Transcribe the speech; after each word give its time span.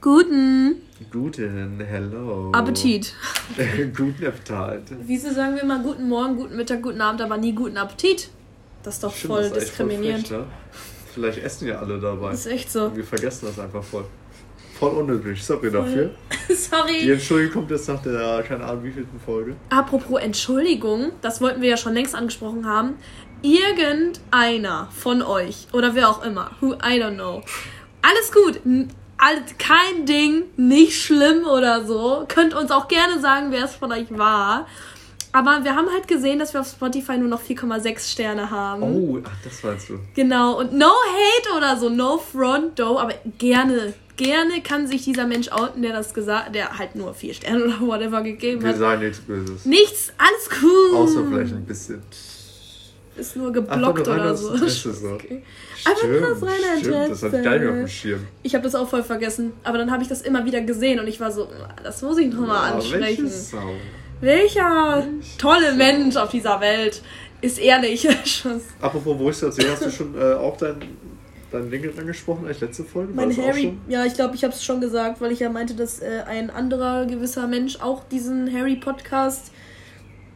Guten 0.00 0.80
Guten, 1.12 1.78
hello. 1.86 2.50
Appetit. 2.52 3.14
guten 3.96 4.26
Appetit. 4.26 4.96
Wieso 5.02 5.30
sagen 5.30 5.56
wir 5.56 5.64
mal 5.64 5.82
guten 5.82 6.08
Morgen, 6.08 6.36
guten 6.36 6.56
Mittag, 6.56 6.82
guten 6.82 7.00
Abend, 7.02 7.20
aber 7.20 7.36
nie 7.36 7.52
guten 7.52 7.76
Appetit? 7.76 8.30
Das 8.82 8.94
ist 8.94 9.04
doch 9.04 9.14
Stimmt, 9.14 9.32
voll 9.34 9.42
das 9.42 9.52
echt 9.52 9.70
voll 9.72 9.88
diskriminierend. 9.88 10.28
frech, 10.28 10.38
ne? 10.38 10.46
Vielleicht 11.12 11.38
essen 11.38 11.68
ja 11.68 11.80
alle 11.80 12.00
dabei. 12.00 12.30
Das 12.30 12.46
ist 12.46 12.52
echt 12.52 12.72
so. 12.72 12.84
Und 12.84 12.96
wir 12.96 13.04
vergessen 13.04 13.46
das 13.46 13.58
einfach 13.58 13.84
voll. 13.84 14.04
Voll 14.78 14.92
unnötig, 14.92 15.42
sorry 15.44 15.70
dafür. 15.70 16.10
Die 16.48 16.54
Sorry. 16.54 17.10
Entschuldigung 17.10 17.52
kommt 17.52 17.70
jetzt 17.70 17.86
nach 17.86 18.00
der, 18.02 18.42
keine 18.48 18.64
Ahnung, 18.64 18.84
wievielten 18.84 19.20
Folge. 19.20 19.54
Apropos 19.68 20.18
Entschuldigung, 20.22 21.12
das 21.20 21.42
wollten 21.42 21.60
wir 21.60 21.68
ja 21.68 21.76
schon 21.76 21.92
längst 21.92 22.14
angesprochen 22.14 22.66
haben. 22.66 22.94
Irgendeiner 23.42 24.88
von 24.90 25.20
euch 25.20 25.66
oder 25.74 25.94
wer 25.94 26.08
auch 26.08 26.24
immer, 26.24 26.52
who 26.60 26.72
I 26.74 26.98
don't 27.02 27.16
know, 27.16 27.42
alles 28.02 28.32
gut, 28.32 28.60
n- 29.20 29.36
all- 29.38 29.42
kein 29.58 30.06
Ding, 30.06 30.44
nicht 30.56 31.00
schlimm 31.02 31.44
oder 31.46 31.84
so. 31.84 32.24
Könnt 32.28 32.54
uns 32.54 32.70
auch 32.70 32.88
gerne 32.88 33.20
sagen, 33.20 33.46
wer 33.50 33.64
es 33.64 33.74
von 33.74 33.92
euch 33.92 34.06
war. 34.10 34.66
Aber 35.32 35.60
wir 35.62 35.76
haben 35.76 35.88
halt 35.92 36.08
gesehen, 36.08 36.40
dass 36.40 36.52
wir 36.54 36.60
auf 36.60 36.66
Spotify 36.68 37.16
nur 37.16 37.28
noch 37.28 37.40
4,6 37.40 38.10
Sterne 38.10 38.50
haben. 38.50 38.82
Oh, 38.82 39.18
ach, 39.24 39.30
das 39.44 39.62
meinst 39.62 39.88
du. 39.88 39.98
Genau, 40.16 40.58
und 40.58 40.72
no 40.72 40.86
hate 40.88 41.56
oder 41.56 41.76
so, 41.76 41.88
no 41.88 42.18
front, 42.18 42.76
though, 42.76 42.98
aber 42.98 43.14
gerne, 43.38 43.94
gerne 44.16 44.60
kann 44.60 44.88
sich 44.88 45.04
dieser 45.04 45.26
Mensch 45.28 45.48
outen, 45.52 45.82
der 45.82 45.92
das 45.92 46.14
gesagt, 46.14 46.52
der 46.56 46.78
halt 46.78 46.96
nur 46.96 47.14
vier 47.14 47.32
Sterne 47.34 47.62
oder 47.66 47.80
whatever 47.80 48.22
gegeben 48.22 48.60
Wir 48.62 48.70
hat. 48.70 48.78
sagen 48.78 49.02
nichts 49.02 49.20
Böses. 49.20 49.64
Nichts, 49.66 50.12
alles 50.18 50.62
cool. 50.64 50.96
Außer 50.96 51.24
vielleicht 51.28 51.52
ein 51.54 51.64
bisschen. 51.64 52.02
Ist 53.20 53.36
nur 53.36 53.52
geblockt 53.52 54.08
rein 54.08 54.20
oder 54.20 54.34
so. 54.36 54.52
Interesse. 54.54 54.90
Okay. 55.14 55.42
Einfach 55.84 56.08
nur 56.08 56.32
aus 56.32 56.42
reiner 56.42 56.78
stimmt, 56.80 57.10
das 57.10 57.22
hatte 57.22 57.36
ich 57.38 57.44
gar 57.44 57.52
nicht 57.52 57.62
auf 57.62 57.68
dem 57.68 57.74
Interesse. 57.80 57.88
Schirm. 57.88 58.26
Ich 58.42 58.54
habe 58.54 58.64
das 58.64 58.74
auch 58.74 58.88
voll 58.88 59.02
vergessen, 59.02 59.52
aber 59.62 59.78
dann 59.78 59.90
habe 59.90 60.02
ich 60.02 60.08
das 60.08 60.22
immer 60.22 60.44
wieder 60.44 60.60
gesehen 60.62 60.98
und 61.00 61.06
ich 61.06 61.20
war 61.20 61.30
so, 61.30 61.48
das 61.82 62.02
muss 62.02 62.18
ich 62.18 62.32
nochmal 62.32 62.70
Ja, 62.70 62.74
ansprechen. 62.76 63.02
welche 63.02 63.28
Sau. 63.28 63.70
Welcher 64.20 65.04
tolle 65.38 65.74
Mensch 65.74 66.16
auf 66.16 66.30
dieser 66.30 66.60
Welt 66.60 67.02
ist 67.40 67.58
ehrlich. 67.58 68.02
Schuss. 68.24 68.62
Apropos, 68.80 69.18
wo 69.18 69.30
ich 69.30 69.38
das 69.40 69.56
sehe, 69.56 69.70
hast 69.70 69.84
du 69.86 69.90
schon 69.90 70.14
äh, 70.18 70.34
auch 70.34 70.56
dein, 70.58 70.76
dein 71.50 71.70
Ding 71.70 71.90
angesprochen, 71.98 72.46
als 72.46 72.60
letzte 72.60 72.84
Folge? 72.84 73.12
Mein 73.14 73.34
Harry, 73.36 73.78
ja, 73.88 74.04
ich 74.04 74.14
glaube, 74.14 74.34
ich 74.34 74.44
habe 74.44 74.52
es 74.52 74.62
schon 74.62 74.80
gesagt, 74.80 75.20
weil 75.22 75.32
ich 75.32 75.40
ja 75.40 75.48
meinte, 75.48 75.74
dass 75.74 76.00
äh, 76.00 76.22
ein 76.26 76.50
anderer 76.50 77.06
gewisser 77.06 77.46
Mensch 77.46 77.80
auch 77.80 78.04
diesen 78.10 78.52
Harry-Podcast 78.52 79.52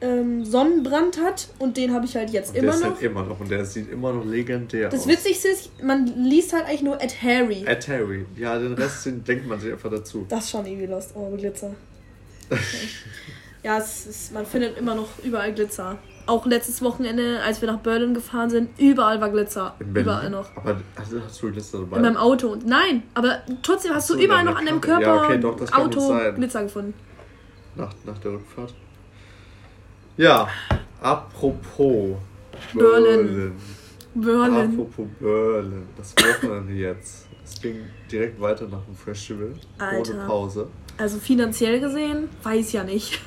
ähm, 0.04 0.44
Sonnenbrand 0.44 1.18
hat 1.20 1.48
und 1.58 1.76
den 1.76 1.92
habe 1.94 2.04
ich 2.04 2.14
halt 2.16 2.30
jetzt 2.30 2.48
Und 2.48 2.54
der 2.56 2.62
immer 2.64 2.74
ist 2.74 2.80
noch. 2.82 2.90
halt 2.90 3.02
immer 3.02 3.22
noch 3.24 3.40
und 3.40 3.50
der 3.50 3.64
sieht 3.64 3.90
immer 3.90 4.12
noch 4.12 4.24
legendär 4.24 4.88
Das 4.90 5.00
aus. 5.00 5.08
Witzigste 5.08 5.48
ist, 5.48 5.82
man 5.82 6.06
liest 6.06 6.52
halt 6.52 6.66
eigentlich 6.66 6.82
nur 6.82 6.94
at 7.02 7.22
Harry. 7.22 7.64
At 7.66 7.88
Harry. 7.88 8.26
Ja, 8.36 8.58
den 8.58 8.74
Rest 8.74 9.06
den 9.06 9.24
denkt 9.24 9.46
man 9.46 9.58
sich 9.60 9.72
einfach 9.72 9.90
dazu. 9.90 10.26
Das 10.28 10.44
ist 10.44 10.50
schon 10.50 10.66
irgendwie 10.66 10.86
lost. 10.86 11.12
Oh, 11.14 11.30
Glitzer. 11.36 11.74
ja, 13.62 13.78
es 13.78 14.06
ist, 14.06 14.32
man 14.32 14.44
findet 14.44 14.76
immer 14.78 14.94
noch 14.94 15.08
überall 15.22 15.52
Glitzer. 15.54 15.96
Auch 16.26 16.46
letztes 16.46 16.80
Wochenende, 16.80 17.40
als 17.42 17.60
wir 17.60 17.70
nach 17.70 17.80
Berlin 17.80 18.14
gefahren 18.14 18.48
sind, 18.48 18.70
überall 18.78 19.20
war 19.20 19.28
Glitzer. 19.30 19.74
Überall 19.78 20.30
noch. 20.30 20.56
Aber 20.56 20.80
hast, 20.96 21.12
du- 21.12 21.20
hast 21.22 21.42
du 21.42 21.50
Glitzer 21.52 21.80
dabei? 21.80 21.96
In 21.96 22.02
meinem 22.02 22.16
Auto. 22.16 22.56
Nein, 22.64 23.02
aber 23.14 23.42
trotzdem 23.62 23.92
hast 23.94 24.10
Ach 24.10 24.16
du 24.16 24.22
überall 24.22 24.44
noch 24.44 24.56
an 24.56 24.64
deinem. 24.66 24.80
Körper 24.80 25.02
Ja, 25.02 25.22
okay, 25.24 25.38
doch, 25.38 25.56
das 25.56 25.72
Auto. 25.72 26.14
Glitzer 26.34 26.62
gefunden. 26.62 26.94
nach, 27.76 27.92
nach 28.06 28.18
der 28.18 28.32
Rückfahrt. 28.32 28.74
Ja, 30.16 30.48
apropos 31.00 32.16
Berlin. 32.72 33.26
Berlin. 33.26 33.52
Berlin. 34.14 34.72
Apropos 34.72 35.06
Berlin. 35.18 35.88
Das 35.96 36.14
Wochenende 36.16 36.72
jetzt. 36.72 37.26
Es 37.44 37.60
ging 37.60 37.80
direkt 38.10 38.40
weiter 38.40 38.68
nach 38.68 38.84
dem 38.84 38.94
Festival. 38.94 39.52
Alter. 39.78 40.14
Ohne 40.14 40.26
Pause. 40.26 40.68
Also 40.96 41.18
finanziell 41.18 41.80
gesehen, 41.80 42.28
weiß 42.42 42.72
ja 42.72 42.84
nicht. 42.84 43.20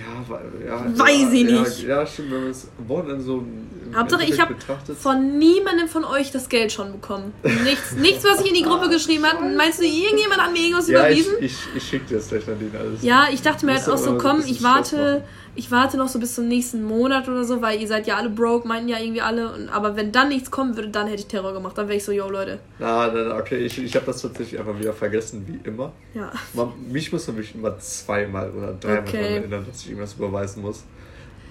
Ja, 0.00 0.66
ja, 0.66 0.98
Weiß 0.98 1.20
ja, 1.20 1.32
ich 1.32 1.50
ja, 1.50 1.60
nicht. 1.60 1.82
Ja, 1.82 2.06
stimmt, 2.06 2.32
wenn 2.32 2.40
man 2.40 2.48
das 2.48 2.68
Wochenende 2.88 3.22
so 3.22 3.38
im 3.38 3.94
Hauptsache, 3.94 4.24
ich 4.24 4.40
habe 4.40 4.56
von 4.98 5.38
niemandem 5.38 5.86
von 5.86 6.04
euch 6.04 6.32
das 6.32 6.48
Geld 6.48 6.72
schon 6.72 6.92
bekommen. 6.92 7.32
Nichts, 7.62 7.92
nichts 7.92 8.24
was 8.24 8.40
ich 8.40 8.48
in 8.48 8.54
die 8.54 8.62
Gruppe 8.62 8.88
geschrieben 8.88 9.24
habe. 9.24 9.44
Meinst 9.54 9.80
du, 9.80 9.84
irgendjemand 9.84 10.40
hat 10.40 10.52
mir 10.52 10.62
irgendwas 10.62 10.88
ja, 10.88 11.06
ich, 11.08 11.20
überwiesen? 11.20 11.44
ich, 11.44 11.56
ich 11.76 11.88
schicke 11.88 12.06
dir 12.06 12.16
das 12.16 12.28
gleich 12.28 12.48
an 12.48 12.58
den 12.58 12.74
alles. 12.76 13.02
Ja, 13.02 13.28
ich 13.32 13.42
dachte 13.42 13.66
mir 13.66 13.74
halt 13.74 13.88
auch 13.88 13.98
so, 13.98 14.18
komm, 14.18 14.42
ich 14.44 14.64
warte, 14.64 14.96
machen. 14.96 15.22
Ich 15.56 15.70
warte 15.70 15.96
noch 15.96 16.08
so 16.08 16.18
bis 16.18 16.34
zum 16.34 16.48
nächsten 16.48 16.82
Monat 16.82 17.28
oder 17.28 17.44
so, 17.44 17.62
weil 17.62 17.80
ihr 17.80 17.86
seid 17.86 18.06
ja 18.06 18.16
alle 18.16 18.28
broke, 18.28 18.66
meinten 18.66 18.88
ja 18.88 18.98
irgendwie 18.98 19.20
alle. 19.20 19.52
Und, 19.52 19.68
aber 19.68 19.94
wenn 19.96 20.10
dann 20.10 20.28
nichts 20.28 20.50
kommen 20.50 20.76
würde, 20.76 20.88
dann 20.88 21.06
hätte 21.06 21.20
ich 21.20 21.26
Terror 21.26 21.52
gemacht. 21.52 21.78
Dann 21.78 21.86
wäre 21.86 21.96
ich 21.96 22.04
so, 22.04 22.12
yo 22.12 22.28
Leute. 22.28 22.58
Na, 22.78 23.06
na, 23.12 23.24
na, 23.28 23.36
okay, 23.36 23.58
ich, 23.58 23.78
ich 23.82 23.94
habe 23.94 24.06
das 24.06 24.22
tatsächlich 24.22 24.58
einfach 24.58 24.78
wieder 24.78 24.92
vergessen, 24.92 25.44
wie 25.46 25.68
immer. 25.68 25.92
Ja. 26.14 26.32
Man, 26.54 26.72
mich 26.90 27.12
muss 27.12 27.26
man 27.28 27.36
mich 27.36 27.54
immer 27.54 27.78
zweimal 27.78 28.50
oder 28.50 28.72
dreimal 28.74 28.98
Okay. 29.00 29.22
daran 29.22 29.32
erinnern, 29.34 29.66
dass 29.68 29.82
ich 29.82 29.90
irgendwas 29.90 30.14
überweisen 30.14 30.62
muss. 30.62 30.84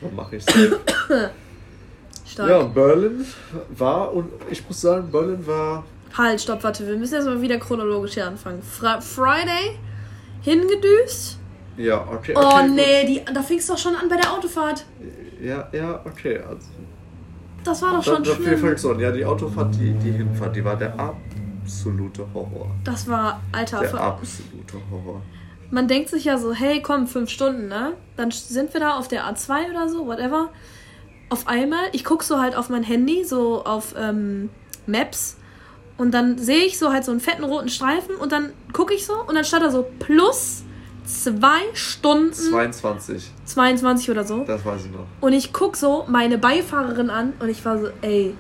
Dann 0.02 0.16
mache 0.16 0.36
ich 0.36 0.44
Stark. 2.26 2.50
Ja, 2.50 2.64
Berlin 2.64 3.26
war, 3.78 4.14
und 4.14 4.32
ich 4.50 4.68
muss 4.68 4.82
sagen, 4.82 5.12
Berlin 5.12 5.46
war. 5.46 5.84
Halt, 6.18 6.42
stopp, 6.42 6.64
warte, 6.64 6.88
wir 6.88 6.96
müssen 6.96 7.16
jetzt 7.16 7.26
mal 7.26 7.42
wieder 7.42 7.58
chronologisch 7.58 8.14
hier 8.14 8.28
anfangen. 8.28 8.62
Fra 8.62 9.00
Friday, 9.02 9.78
hingedüst. 10.42 11.38
Ja, 11.78 12.08
okay. 12.12 12.34
Oh 12.36 12.40
okay, 12.40 12.68
nee, 12.70 13.06
die, 13.06 13.34
da 13.34 13.42
fing 13.42 13.58
es 13.58 13.68
doch 13.68 13.78
schon 13.78 13.96
an 13.96 14.08
bei 14.10 14.18
der 14.18 14.32
Autofahrt. 14.32 14.86
gut. 15.00 15.42
Ja, 15.42 15.68
ja, 15.72 16.00
okay. 16.06 16.38
Also, 16.40 16.68
Das 17.64 17.82
war 17.82 17.92
doch 17.92 18.04
da, 18.04 18.14
schon 18.16 18.24
dafür 18.24 18.58
schlimm. 18.58 18.76
du 18.82 18.90
an. 18.92 19.00
Ja, 19.00 19.12
die 19.12 19.26
Autofahrt, 19.26 19.76
die, 19.76 19.94
die 19.94 20.12
Hinfahrt, 20.12 20.56
die 20.56 20.64
war 20.64 20.76
der 20.76 20.94
absolute 21.00 22.26
Horror. 22.34 22.70
Das 22.84 23.08
war, 23.08 23.42
Alter, 23.52 23.80
Der 23.82 23.94
absolute 23.96 24.78
Horror. 24.92 25.22
man 25.72 25.88
denkt 25.88 26.10
sich 26.10 26.26
ja 26.26 26.38
so, 26.38 26.54
hey, 26.54 26.82
komm, 26.82 27.08
fünf 27.08 27.30
Stunden, 27.30 27.68
ne? 27.68 27.94
Dann 28.16 28.32
sind 28.32 28.74
wir 28.74 28.80
da 28.80 28.98
auf 28.98 29.08
der 29.08 29.26
A2 29.26 29.72
oder 29.72 29.90
so, 29.90 30.06
whatever. 30.08 30.50
Auf 31.30 31.48
einmal, 31.48 31.86
ich 31.94 32.06
gucke 32.06 32.24
so 32.24 32.40
halt 32.40 32.56
auf 32.56 32.70
mein 32.70 32.84
Handy, 32.84 33.24
so 33.24 33.64
auf 33.66 33.96
ähm, 33.98 34.50
Maps. 34.86 35.38
Und 35.98 36.12
dann 36.12 36.38
sehe 36.38 36.64
ich 36.66 36.78
so 36.80 36.92
halt 36.92 37.04
so 37.06 37.12
einen 37.12 37.20
fetten 37.20 37.44
roten 37.44 37.70
Streifen 37.70 38.16
und 38.16 38.32
dann 38.32 38.52
gucke 38.72 38.94
ich 38.94 39.06
so 39.06 39.14
und 39.28 39.36
dann 39.36 39.44
stand 39.44 39.64
da 39.64 39.70
so 39.72 39.86
plus 40.00 40.64
zwei 41.06 41.62
Stunden 41.74 42.34
22, 42.34 43.32
22 43.46 44.10
oder 44.12 44.24
so. 44.24 44.44
das 44.46 44.66
weiß 44.66 44.86
ich 44.86 44.92
noch. 44.92 45.06
Und 45.22 45.34
ich 45.34 45.54
guck 45.54 45.76
so 45.76 46.06
meine 46.08 46.38
Beifahrerin 46.38 47.10
an 47.10 47.34
und 47.40 47.50
ich 47.50 47.64
war 47.66 47.80
so, 47.80 47.90
ey, 48.02 48.34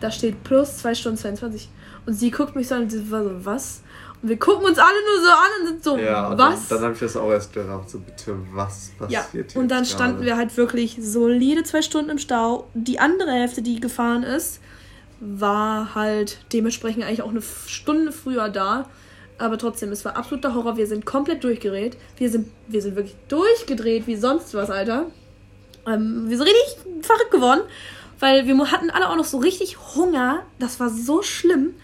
da 0.00 0.10
steht 0.10 0.44
plus 0.44 0.78
2 0.78 0.94
Stunden 0.94 1.18
22. 1.18 1.68
Und 2.06 2.14
sie 2.14 2.30
guckt 2.30 2.56
mich 2.56 2.68
so 2.68 2.76
an 2.76 2.82
und 2.82 2.90
sie 2.90 3.10
war 3.10 3.24
so, 3.24 3.30
was? 3.44 3.82
Und 4.22 4.28
wir 4.30 4.38
gucken 4.38 4.64
uns 4.66 4.78
alle 4.78 4.94
nur 5.04 5.24
so 5.24 5.30
an 5.30 5.60
und 5.60 5.66
sind 5.68 5.84
so, 5.84 5.96
Ja, 5.98 6.36
was? 6.36 6.68
dann, 6.68 6.78
dann 6.78 6.84
habe 6.84 6.94
ich 6.94 7.00
das 7.00 7.16
auch 7.16 7.30
erst 7.30 7.52
gerafft, 7.52 7.90
so 7.90 7.98
bitte, 7.98 8.36
was 8.52 8.90
ja, 9.08 9.20
passiert 9.20 9.54
und 9.56 9.68
dann 9.68 9.84
standen 9.84 10.24
wir 10.24 10.36
halt 10.36 10.56
wirklich 10.56 10.98
solide 11.00 11.62
zwei 11.64 11.82
Stunden 11.82 12.10
im 12.10 12.18
Stau. 12.18 12.68
Die 12.74 12.98
andere 12.98 13.30
Hälfte, 13.30 13.62
die 13.62 13.78
gefahren 13.80 14.22
ist, 14.22 14.60
war 15.20 15.94
halt 15.94 16.38
dementsprechend 16.52 17.04
eigentlich 17.04 17.22
auch 17.22 17.30
eine 17.30 17.42
Stunde 17.66 18.12
früher 18.12 18.48
da. 18.48 18.86
Aber 19.38 19.56
trotzdem, 19.56 19.92
es 19.92 20.04
war 20.04 20.16
absoluter 20.16 20.54
Horror. 20.54 20.76
Wir 20.76 20.86
sind 20.86 21.06
komplett 21.06 21.44
durchgedreht. 21.44 21.96
Wir 22.16 22.28
sind, 22.28 22.48
wir 22.66 22.82
sind 22.82 22.96
wirklich 22.96 23.14
durchgedreht 23.28 24.06
wie 24.06 24.16
sonst 24.16 24.52
was, 24.54 24.68
Alter. 24.70 25.06
Ähm, 25.86 26.24
wir 26.28 26.36
sind 26.36 26.46
richtig 26.48 26.76
verrückt 27.02 27.30
geworden, 27.30 27.60
weil 28.18 28.46
wir 28.46 28.70
hatten 28.72 28.90
alle 28.90 29.08
auch 29.08 29.16
noch 29.16 29.24
so 29.24 29.38
richtig 29.38 29.78
Hunger. 29.94 30.42
Das 30.58 30.80
war 30.80 30.90
so 30.90 31.22
schlimm. 31.22 31.74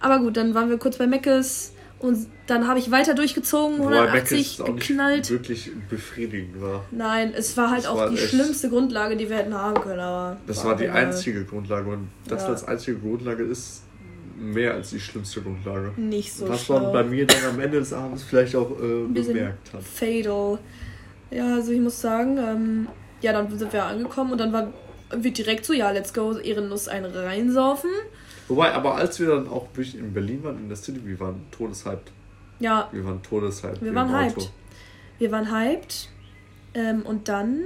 Aber 0.00 0.18
gut, 0.18 0.36
dann 0.36 0.54
waren 0.54 0.68
wir 0.68 0.76
kurz 0.78 0.98
bei 0.98 1.06
Meckes 1.06 1.72
und 2.00 2.26
dann 2.48 2.66
habe 2.68 2.78
ich 2.78 2.90
weiter 2.90 3.14
durchgezogen, 3.14 3.78
Wobei 3.78 3.90
Mac 3.90 4.08
180 4.08 4.54
es 4.54 4.60
auch 4.60 4.68
nicht 4.74 4.88
geknallt. 4.88 5.30
wirklich 5.30 5.70
befriedigend 5.88 6.60
war. 6.60 6.84
Nein, 6.90 7.32
es 7.34 7.56
war 7.56 7.70
halt 7.70 7.84
Das 7.84 7.90
auch 7.90 7.96
war 7.96 8.10
die 8.10 8.18
schlimmste 8.18 8.68
Grundlage, 8.68 9.16
die 9.16 9.30
wir 9.30 9.36
hätten 9.36 9.54
haben 9.54 9.80
können. 9.80 10.00
Aber 10.00 10.36
Das 10.46 10.62
war 10.64 10.76
die 10.76 10.88
einzige 10.88 11.44
Grundlage 11.44 11.88
und 11.90 12.08
das 12.28 12.42
Ja. 12.42 12.48
als 12.48 12.64
einzige 12.68 12.98
Grundlage 12.98 13.44
ist 13.44 13.82
mehr 14.38 14.74
als 14.74 14.90
die 14.90 15.00
schlimmste 15.00 15.40
Grundlage. 15.42 15.92
Nicht 15.96 16.32
so 16.32 16.48
Was 16.48 16.64
schlau. 16.64 16.80
man 16.80 16.92
bei 16.92 17.04
mir 17.04 17.26
dann 17.26 17.44
am 17.50 17.60
Ende 17.60 17.78
des 17.78 17.92
Abends 17.92 18.22
vielleicht 18.22 18.54
auch 18.56 18.70
äh, 18.72 19.04
bemerkt 19.08 19.72
hat. 19.72 19.82
Fatal. 19.82 20.58
Ja, 21.30 21.54
also 21.54 21.72
ich 21.72 21.80
muss 21.80 22.00
sagen, 22.00 22.38
ähm, 22.38 22.88
ja, 23.20 23.32
dann 23.32 23.56
sind 23.58 23.72
wir 23.72 23.84
angekommen 23.84 24.32
und 24.32 24.38
dann 24.38 24.52
war 24.52 24.72
wird 25.16 25.38
direkt 25.38 25.64
so, 25.64 25.72
ja, 25.72 25.90
let's 25.90 26.12
go, 26.12 26.32
ehrenlos 26.38 26.88
ein 26.88 27.04
reinsaufen. 27.04 27.90
Wobei, 28.48 28.72
aber 28.72 28.96
als 28.96 29.20
wir 29.20 29.28
dann 29.28 29.48
auch 29.48 29.66
wirklich 29.74 29.96
in 29.96 30.12
Berlin 30.12 30.42
waren, 30.42 30.58
in 30.58 30.68
der 30.68 30.76
City, 30.76 31.00
wir 31.04 31.18
waren 31.20 31.42
todeshyped. 31.50 32.10
Ja, 32.60 32.88
Wir 32.92 33.04
waren 33.04 33.22
todeshyped. 33.22 33.82
wir 33.82 33.94
waren 33.94 34.08
Auto. 34.08 34.22
hyped. 34.40 34.50
Wir 35.18 35.30
waren 35.30 35.50
hyped. 35.52 36.08
Ähm, 36.74 37.02
und 37.02 37.28
dann, 37.28 37.60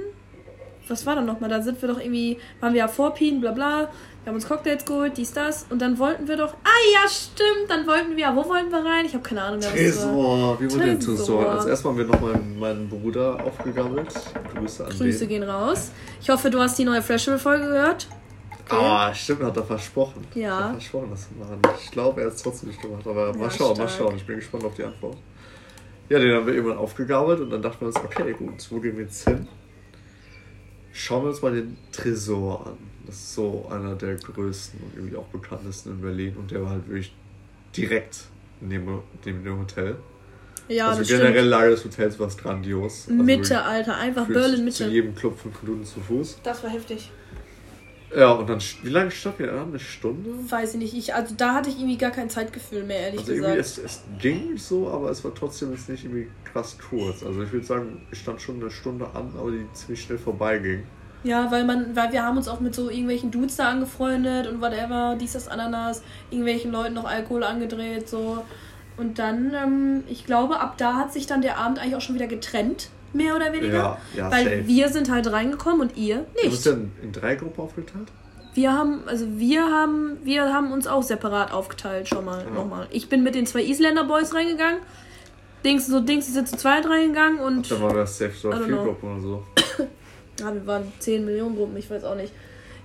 was 0.87 1.05
war 1.05 1.15
dann 1.15 1.25
nochmal? 1.25 1.49
Da 1.49 1.61
sind 1.61 1.81
wir 1.81 1.89
doch 1.89 1.99
irgendwie, 1.99 2.37
waren 2.59 2.73
wir 2.73 2.79
ja 2.79 2.87
vor 2.87 3.13
Pien, 3.13 3.41
bla 3.41 3.51
bla. 3.51 3.89
Wir 4.29 4.33
haben 4.33 4.41
uns 4.41 4.47
Cocktails 4.47 4.85
geholt, 4.85 5.17
dies, 5.17 5.33
das. 5.33 5.65
Und 5.71 5.81
dann 5.81 5.97
wollten 5.97 6.27
wir 6.27 6.37
doch, 6.37 6.53
ah 6.53 6.81
ja, 6.93 7.09
stimmt, 7.09 7.67
dann 7.67 7.87
wollten 7.87 8.15
wir, 8.15 8.27
wo 8.35 8.47
wollten 8.47 8.69
wir 8.69 8.85
rein? 8.85 9.03
Ich 9.03 9.15
habe 9.15 9.23
keine 9.23 9.41
Ahnung 9.41 9.59
mehr. 9.59 9.71
Tresor, 9.71 10.61
wie 10.61 10.71
wurde 10.71 10.85
denn 10.85 10.99
Tresor. 10.99 11.49
Also 11.49 11.67
erstmal 11.67 11.93
haben 11.93 11.97
wir 11.97 12.05
noch 12.05 12.59
meinen, 12.59 12.87
Bruder 12.87 13.43
aufgegammelt. 13.43 14.13
Grüße 14.53 14.85
an 14.85 14.91
Grüße 14.91 15.19
den. 15.21 15.29
gehen 15.29 15.41
raus. 15.41 15.89
Ich 16.21 16.29
hoffe, 16.29 16.51
du 16.51 16.59
hast 16.59 16.77
die 16.77 16.85
neue 16.85 17.01
Festival-Folge 17.01 17.69
gehört. 17.69 18.07
Ah, 18.69 19.11
stimmt, 19.15 19.41
hat 19.41 19.57
er 19.57 19.63
versprochen. 19.63 20.23
Ja. 20.35 20.57
Hat 20.57 20.65
er 20.65 20.71
versprochen, 20.73 21.07
das 21.09 21.27
zu 21.27 21.33
machen. 21.33 21.59
Ich 21.83 21.89
glaube, 21.89 22.21
er 22.21 22.27
hat 22.27 22.35
es 22.35 22.43
trotzdem 22.43 22.69
nicht 22.69 22.79
gemacht, 22.83 23.07
aber 23.07 23.33
mal 23.35 23.45
Ja, 23.45 23.49
schauen, 23.49 23.79
mal 23.79 23.89
stark. 23.89 24.09
schauen. 24.09 24.15
Ich 24.15 24.27
bin 24.27 24.35
gespannt 24.35 24.63
auf 24.63 24.75
die 24.75 24.83
Antwort. 24.83 25.17
Ja, 26.07 26.19
den 26.19 26.35
haben 26.35 26.45
wir 26.45 26.53
irgendwann 26.53 26.77
aufgegabelt 26.77 27.39
und 27.39 27.49
dann 27.49 27.63
dachten 27.63 27.81
wir 27.81 27.87
uns, 27.87 27.95
okay, 27.95 28.33
gut, 28.33 28.63
wo 28.69 28.79
gehen 28.79 28.95
wir 28.95 29.05
jetzt 29.05 29.27
hin? 29.27 29.47
Schauen 30.91 31.23
wir 31.23 31.29
uns 31.29 31.41
mal 31.41 31.51
den 31.51 31.77
Tresor 31.91 32.67
an. 32.67 32.77
Das 33.09 33.17
ist 33.17 33.33
so 33.33 33.67
einer 33.71 33.95
der 33.95 34.15
größten 34.15 34.79
und 34.81 34.95
irgendwie 34.95 35.17
auch 35.17 35.25
bekanntesten 35.25 35.89
in 35.93 36.01
Berlin 36.01 36.35
und 36.37 36.51
der 36.51 36.61
war 36.61 36.69
halt 36.71 36.87
wirklich 36.87 37.11
direkt 37.75 38.25
neben, 38.61 38.99
neben 39.25 39.43
dem 39.43 39.59
Hotel. 39.59 39.95
ja, 40.67 40.89
also 40.89 40.99
das 40.99 41.07
generell 41.07 41.31
stimmt. 41.33 41.49
Lage 41.49 41.69
des 41.71 41.85
Hotels 41.85 42.19
war 42.19 42.27
es 42.27 42.37
grandios. 42.37 43.07
Also 43.09 43.23
Mitte, 43.23 43.61
Alter, 43.63 43.97
einfach 43.97 44.27
Berlin 44.27 44.57
Zu 44.57 44.83
Mitte. 44.83 44.87
jedem 44.93 45.15
Club 45.15 45.39
fünf 45.39 45.63
Minuten 45.63 45.85
zu 45.85 45.99
Fuß. 46.01 46.39
Das 46.43 46.63
war 46.63 46.69
heftig. 46.69 47.09
Ja, 48.15 48.31
und 48.33 48.47
dann, 48.49 48.59
wie 48.83 48.89
lange 48.89 49.09
standen 49.11 49.39
wir 49.39 49.47
da? 49.51 49.63
Eine 49.63 49.79
Stunde? 49.79 50.29
Weiß 50.49 50.73
ich 50.73 50.79
nicht. 50.79 50.93
Ich, 50.95 51.13
also 51.15 51.33
da 51.35 51.53
hatte 51.55 51.69
ich 51.69 51.77
irgendwie 51.77 51.97
gar 51.97 52.11
kein 52.11 52.29
Zeitgefühl 52.29 52.83
mehr, 52.83 52.99
ehrlich 52.99 53.19
Also 53.21 53.33
irgendwie, 53.33 53.55
gesagt. 53.55 53.85
es, 53.85 53.97
es 53.97 54.03
ging 54.19 54.57
so, 54.57 54.87
aber 54.89 55.09
es 55.11 55.23
war 55.23 55.33
trotzdem 55.33 55.71
jetzt 55.71 55.89
nicht 55.89 56.03
irgendwie 56.05 56.27
krass 56.43 56.77
kurz. 56.89 57.23
Also 57.23 57.41
ich 57.43 57.51
würde 57.51 57.65
sagen, 57.65 58.01
ich 58.11 58.19
stand 58.19 58.39
schon 58.41 58.61
eine 58.61 58.69
Stunde 58.71 59.05
an, 59.15 59.31
aber 59.37 59.51
die 59.51 59.65
ziemlich 59.73 60.01
schnell 60.01 60.17
vorbeiging. 60.19 60.83
Ja, 61.23 61.51
weil 61.51 61.65
man, 61.65 61.95
weil 61.95 62.11
wir 62.13 62.23
haben 62.23 62.37
uns 62.37 62.47
auch 62.47 62.61
mit 62.61 62.73
so 62.73 62.89
irgendwelchen 62.89 63.29
Dudes 63.31 63.57
da 63.57 63.69
angefreundet 63.69 64.47
und 64.47 64.61
whatever, 64.61 65.17
dies, 65.19 65.33
das, 65.33 65.47
Ananas, 65.49 66.01
irgendwelchen 66.29 66.71
Leuten 66.71 66.93
noch 66.93 67.03
Alkohol 67.05 67.43
angedreht, 67.43 68.07
so. 68.07 68.45
Und 68.95 69.19
dann, 69.19 69.53
ähm, 69.53 70.03
ich 70.07 70.25
glaube, 70.25 70.59
ab 70.59 70.75
da 70.77 70.95
hat 70.95 71.11
sich 71.13 71.25
dann 71.27 71.41
der 71.41 71.57
Abend 71.57 71.79
eigentlich 71.79 71.95
auch 71.95 72.01
schon 72.01 72.15
wieder 72.15 72.27
getrennt, 72.27 72.89
mehr 73.11 73.35
oder 73.35 73.51
weniger. 73.51 73.77
Ja, 73.77 73.97
ja, 74.15 74.31
weil 74.31 74.43
safe. 74.45 74.67
wir 74.67 74.89
sind 74.89 75.11
halt 75.11 75.29
reingekommen 75.31 75.81
und 75.81 75.97
ihr 75.97 76.25
Du 76.41 76.49
bist 76.49 76.65
nicht. 76.65 76.65
ja 76.65 76.73
in, 77.03 77.11
drei 77.11 77.35
Gruppen 77.35 77.61
aufgeteilt? 77.61 78.07
Wir 78.53 78.73
haben, 78.73 79.01
also 79.05 79.25
wir 79.37 79.63
haben, 79.69 80.17
wir 80.23 80.53
haben 80.53 80.71
uns 80.71 80.87
auch 80.87 81.03
separat 81.03 81.51
aufgeteilt, 81.51 82.07
schon 82.07 82.25
mal, 82.25 82.43
Ja. 82.45 82.49
nochmal. 82.51 82.87
Ich 82.91 83.09
bin 83.09 83.23
mit 83.23 83.35
den 83.35 83.45
zwei 83.45 83.61
Isländer 83.63 84.05
Boys 84.05 84.33
reingegangen. 84.33 84.79
Dings, 85.65 85.87
so 85.87 85.99
Dings, 85.99 86.25
die 86.27 86.31
sind 86.31 86.47
zu 86.47 86.55
zweit 86.55 86.87
reingegangen 86.89 87.39
und 87.39 87.69
Dann 87.69 87.81
waren 87.81 87.95
wir 87.95 88.05
safe 88.07 88.31
so 88.31 88.51
vier. 88.51 88.77
Gruppen 88.77 89.11
oder 89.13 89.21
so. 89.21 89.43
Ja, 90.39 90.53
wir 90.53 90.65
waren 90.65 90.91
10 90.99 91.25
Millionen 91.25 91.55
Gruppen, 91.55 91.77
ich 91.77 91.89
weiß 91.89 92.03
auch 92.03 92.15
nicht. 92.15 92.33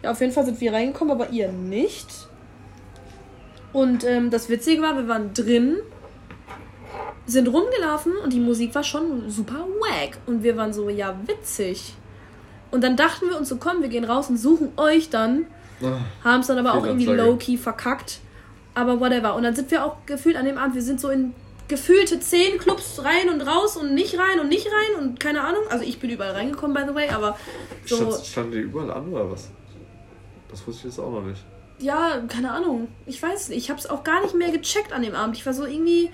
Ja, 0.02 0.10
auf 0.10 0.20
jeden 0.20 0.32
Fall 0.32 0.44
sind 0.44 0.60
wir 0.60 0.72
reingekommen, 0.72 1.12
aber 1.14 1.30
ihr 1.30 1.50
nicht. 1.50 2.06
Und 3.72 4.04
ähm, 4.04 4.30
das 4.30 4.48
Witzige 4.48 4.82
war, 4.82 4.96
wir 4.96 5.08
waren 5.08 5.34
drin, 5.34 5.78
sind 7.26 7.48
rumgelaufen 7.48 8.12
und 8.22 8.32
die 8.32 8.40
Musik 8.40 8.74
war 8.74 8.84
schon 8.84 9.30
super 9.30 9.66
wack. 9.80 10.18
Und 10.26 10.42
wir 10.42 10.56
waren 10.56 10.72
so, 10.72 10.88
ja, 10.88 11.16
witzig. 11.26 11.94
Und 12.70 12.84
dann 12.84 12.96
dachten 12.96 13.28
wir 13.28 13.36
uns 13.36 13.48
so, 13.48 13.56
komm, 13.56 13.82
wir 13.82 13.88
gehen 13.88 14.04
raus 14.04 14.28
und 14.28 14.36
suchen 14.36 14.72
euch 14.76 15.10
dann. 15.10 15.46
Ah, 15.82 15.98
Haben 16.22 16.40
es 16.40 16.46
dann 16.46 16.58
aber 16.58 16.74
auch 16.74 16.84
irgendwie 16.84 17.06
low-key 17.06 17.56
verkackt. 17.56 18.20
Aber 18.74 19.00
whatever. 19.00 19.34
Und 19.34 19.44
dann 19.44 19.54
sind 19.54 19.70
wir 19.70 19.84
auch 19.84 19.96
gefühlt 20.06 20.36
an 20.36 20.44
dem 20.44 20.58
Abend, 20.58 20.74
wir 20.74 20.82
sind 20.82 21.00
so 21.00 21.08
in 21.08 21.34
gefühlte 21.68 22.20
zehn 22.20 22.58
Clubs 22.58 23.02
rein 23.04 23.28
und 23.30 23.40
raus 23.40 23.76
und 23.76 23.94
nicht 23.94 24.18
rein 24.18 24.40
und 24.40 24.48
nicht 24.48 24.66
rein 24.66 25.02
und 25.02 25.18
keine 25.20 25.40
Ahnung. 25.42 25.62
Also 25.70 25.84
ich 25.84 25.98
bin 25.98 26.10
überall 26.10 26.32
reingekommen, 26.32 26.74
by 26.74 26.88
the 26.88 26.94
way, 26.94 27.08
aber 27.08 27.38
so, 27.86 28.12
Stand, 28.22 28.52
die 28.54 28.58
überall 28.58 28.90
an 28.90 29.08
oder 29.12 29.30
was? 29.30 29.50
Das 30.50 30.66
wusste 30.66 30.86
ich 30.88 30.94
jetzt 30.94 30.98
auch 31.04 31.10
noch 31.10 31.22
nicht. 31.22 31.42
ja, 31.78 32.22
keine 32.28 32.50
Ahnung. 32.52 32.88
Ich 33.06 33.22
weiß 33.22 33.48
nicht. 33.48 33.58
Ich 33.58 33.70
habe 33.70 33.80
es 33.80 33.88
auch 33.88 34.04
gar 34.04 34.22
nicht 34.22 34.34
mehr 34.34 34.50
gecheckt 34.52 34.92
an 34.92 35.02
dem 35.02 35.14
Abend. 35.14 35.36
Ich 35.36 35.44
war 35.46 35.52
so 35.54 35.64
irgendwie. 35.64 36.10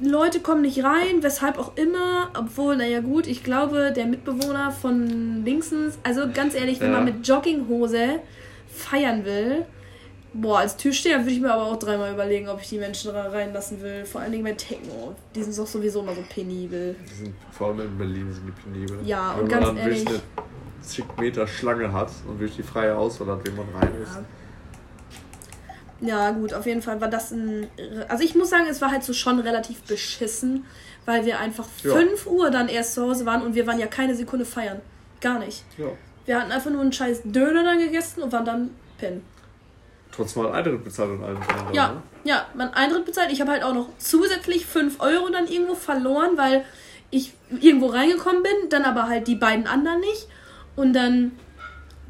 Leute 0.00 0.40
kommen 0.40 0.62
nicht 0.62 0.82
rein, 0.82 1.22
weshalb 1.22 1.58
auch 1.58 1.76
immer, 1.76 2.30
obwohl, 2.36 2.76
naja 2.76 3.00
gut, 3.00 3.26
ich 3.28 3.44
glaube, 3.44 3.92
der 3.94 4.06
Mitbewohner 4.06 4.72
von 4.72 5.44
Linksens, 5.44 5.96
also 6.02 6.22
ganz 6.32 6.54
ehrlich, 6.54 6.80
wenn 6.80 6.90
Ja. 6.90 6.96
man 6.96 7.04
mit 7.04 7.26
Jogginghose 7.26 8.18
feiern 8.66 9.24
will, 9.24 9.64
boah, 10.34 10.58
als 10.60 10.76
Türsteher 10.76 11.18
würde 11.20 11.30
ich 11.32 11.40
mir 11.40 11.52
aber 11.52 11.66
auch 11.66 11.78
dreimal 11.78 12.12
überlegen, 12.12 12.48
ob 12.48 12.60
ich 12.60 12.68
die 12.68 12.78
Menschen 12.78 13.12
da 13.12 13.28
reinlassen 13.28 13.80
will. 13.82 14.04
Vor 14.04 14.20
allen 14.20 14.32
Dingen 14.32 14.44
bei 14.44 14.52
Techno. 14.52 15.14
Die 15.34 15.42
sind 15.42 15.56
doch 15.58 15.66
sowieso 15.66 16.00
immer 16.00 16.14
so 16.14 16.22
penibel. 16.28 16.96
Die 17.10 17.14
sind 17.14 17.34
vor 17.50 17.68
allem 17.68 17.80
in 17.80 17.98
Berlin 17.98 18.32
sind 18.32 18.46
die 18.46 18.52
penibel. 18.52 18.98
Ja, 19.04 19.34
Wenn 19.36 19.42
und 19.44 19.50
man 19.50 19.60
ganz 19.60 19.66
dann 19.66 19.76
wirklich 19.76 20.04
ehrlich- 20.06 20.20
eine 20.36 20.82
zig 20.82 21.04
Meter 21.18 21.46
Schlange 21.46 21.92
hat 21.92 22.10
und 22.26 22.40
wirklich 22.40 22.56
die 22.56 22.62
freie 22.62 22.96
Auswahl 22.96 23.28
hat, 23.28 23.46
wen 23.46 23.56
man 23.56 23.66
rein 23.74 23.92
ist. 24.02 24.14
Ja. 24.16 24.24
Ja, 26.04 26.30
gut, 26.32 26.52
auf 26.52 26.66
jeden 26.66 26.82
Fall 26.82 27.00
war 27.00 27.08
das 27.08 27.30
ein. 27.30 27.68
Also 28.08 28.24
ich 28.24 28.34
muss 28.34 28.50
sagen, 28.50 28.64
es 28.68 28.80
war 28.80 28.90
halt 28.90 29.04
so 29.04 29.12
schon 29.12 29.38
relativ 29.38 29.82
beschissen, 29.82 30.64
weil 31.04 31.24
wir 31.24 31.38
einfach 31.38 31.68
Ja. 31.84 31.92
5 31.94 32.26
Uhr 32.26 32.50
dann 32.50 32.68
erst 32.68 32.94
zu 32.94 33.02
Hause 33.02 33.24
waren 33.24 33.42
und 33.42 33.54
wir 33.54 33.66
waren 33.68 33.78
ja 33.78 33.86
keine 33.86 34.16
Sekunde 34.16 34.44
feiern. 34.44 34.80
Gar 35.20 35.38
nicht. 35.38 35.64
Ja. 35.78 35.86
Wir 36.26 36.40
hatten 36.40 36.50
einfach 36.50 36.70
nur 36.72 36.80
einen 36.80 36.92
scheiß 36.92 37.22
Döner 37.24 37.62
dann 37.62 37.78
gegessen 37.78 38.22
und 38.22 38.32
waren 38.32 38.44
dann 38.44 38.70
pennen. 38.98 39.22
Trotzdem 40.14 40.42
mal 40.42 40.52
Eintritt 40.52 40.84
bezahlt 40.84 41.10
und 41.10 41.24
allem. 41.24 41.38
Ja, 41.72 41.88
ne? 41.92 42.02
ja, 42.24 42.46
mein 42.54 42.72
Eintritt 42.74 43.06
bezahlt. 43.06 43.32
Ich 43.32 43.40
habe 43.40 43.50
halt 43.52 43.62
auch 43.64 43.72
noch 43.74 43.88
zusätzlich 43.98 44.66
5 44.66 45.00
Euro 45.00 45.28
dann 45.30 45.46
irgendwo 45.48 45.74
verloren, 45.74 46.30
weil 46.36 46.64
ich 47.10 47.32
irgendwo 47.60 47.86
reingekommen 47.86 48.42
bin, 48.42 48.68
dann 48.70 48.82
aber 48.84 49.08
halt 49.08 49.26
die 49.26 49.34
beiden 49.36 49.66
anderen 49.66 50.00
nicht. 50.00 50.28
Und 50.76 50.92
dann, 50.94 51.32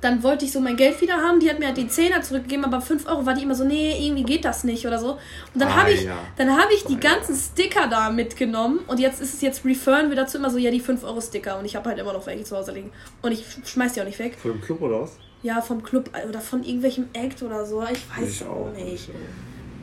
dann 0.00 0.22
wollte 0.24 0.44
ich 0.44 0.52
so 0.52 0.60
mein 0.60 0.76
Geld 0.76 1.00
wieder 1.00 1.14
haben. 1.16 1.38
Die 1.40 1.48
hat 1.50 1.58
mir 1.60 1.66
halt 1.66 1.76
die 1.76 1.86
Zehner 1.88 2.22
zurückgegeben, 2.22 2.64
aber 2.64 2.80
5 2.80 3.06
Euro 3.08 3.24
war 3.26 3.34
die 3.34 3.42
immer 3.44 3.54
so, 3.54 3.64
nee, 3.64 3.96
irgendwie 4.04 4.24
geht 4.24 4.44
das 4.44 4.64
nicht 4.64 4.84
oder 4.86 4.98
so. 4.98 5.12
Und 5.54 5.60
dann 5.60 5.68
Ah, 5.68 5.76
habe 5.78 5.92
ich, 5.92 6.02
ja. 6.02 6.16
dann 6.36 6.56
habe 6.56 6.72
ich 6.74 6.84
die 6.84 6.94
Ah, 6.96 6.98
ja. 7.02 7.14
ganzen 7.14 7.36
Sticker 7.36 7.86
da 7.88 8.10
mitgenommen 8.10 8.80
und 8.88 8.98
jetzt 9.00 9.20
ist 9.20 9.34
es 9.34 9.40
jetzt 9.42 9.64
referen 9.64 10.08
wir 10.10 10.16
dazu 10.16 10.38
immer 10.38 10.50
so, 10.50 10.58
ja, 10.58 10.70
die 10.72 10.80
5 10.80 11.02
Euro 11.04 11.20
Sticker 11.20 11.58
und 11.58 11.64
ich 11.64 11.74
habe 11.76 11.88
halt 11.88 11.98
immer 12.00 12.12
noch 12.12 12.26
welche 12.26 12.42
zu 12.44 12.56
Hause 12.56 12.72
liegen. 12.72 12.90
Und 13.22 13.30
ich 13.32 13.44
schmeiß 13.64 13.92
die 13.94 14.00
auch 14.02 14.06
nicht 14.06 14.18
weg. 14.18 14.36
Für 14.40 14.50
den 14.50 14.60
Club 14.60 14.80
oder 14.82 15.02
was? 15.02 15.16
Ja, 15.42 15.60
vom 15.60 15.82
Club 15.82 16.10
oder 16.28 16.40
von 16.40 16.62
irgendwelchem 16.62 17.06
Act 17.14 17.42
oder 17.42 17.64
so. 17.66 17.82
Ich 17.82 18.06
weiß 18.22 18.28
Ich 18.28 18.44
auch 18.46 18.72
nicht. 18.74 19.08
Ich. 19.08 19.10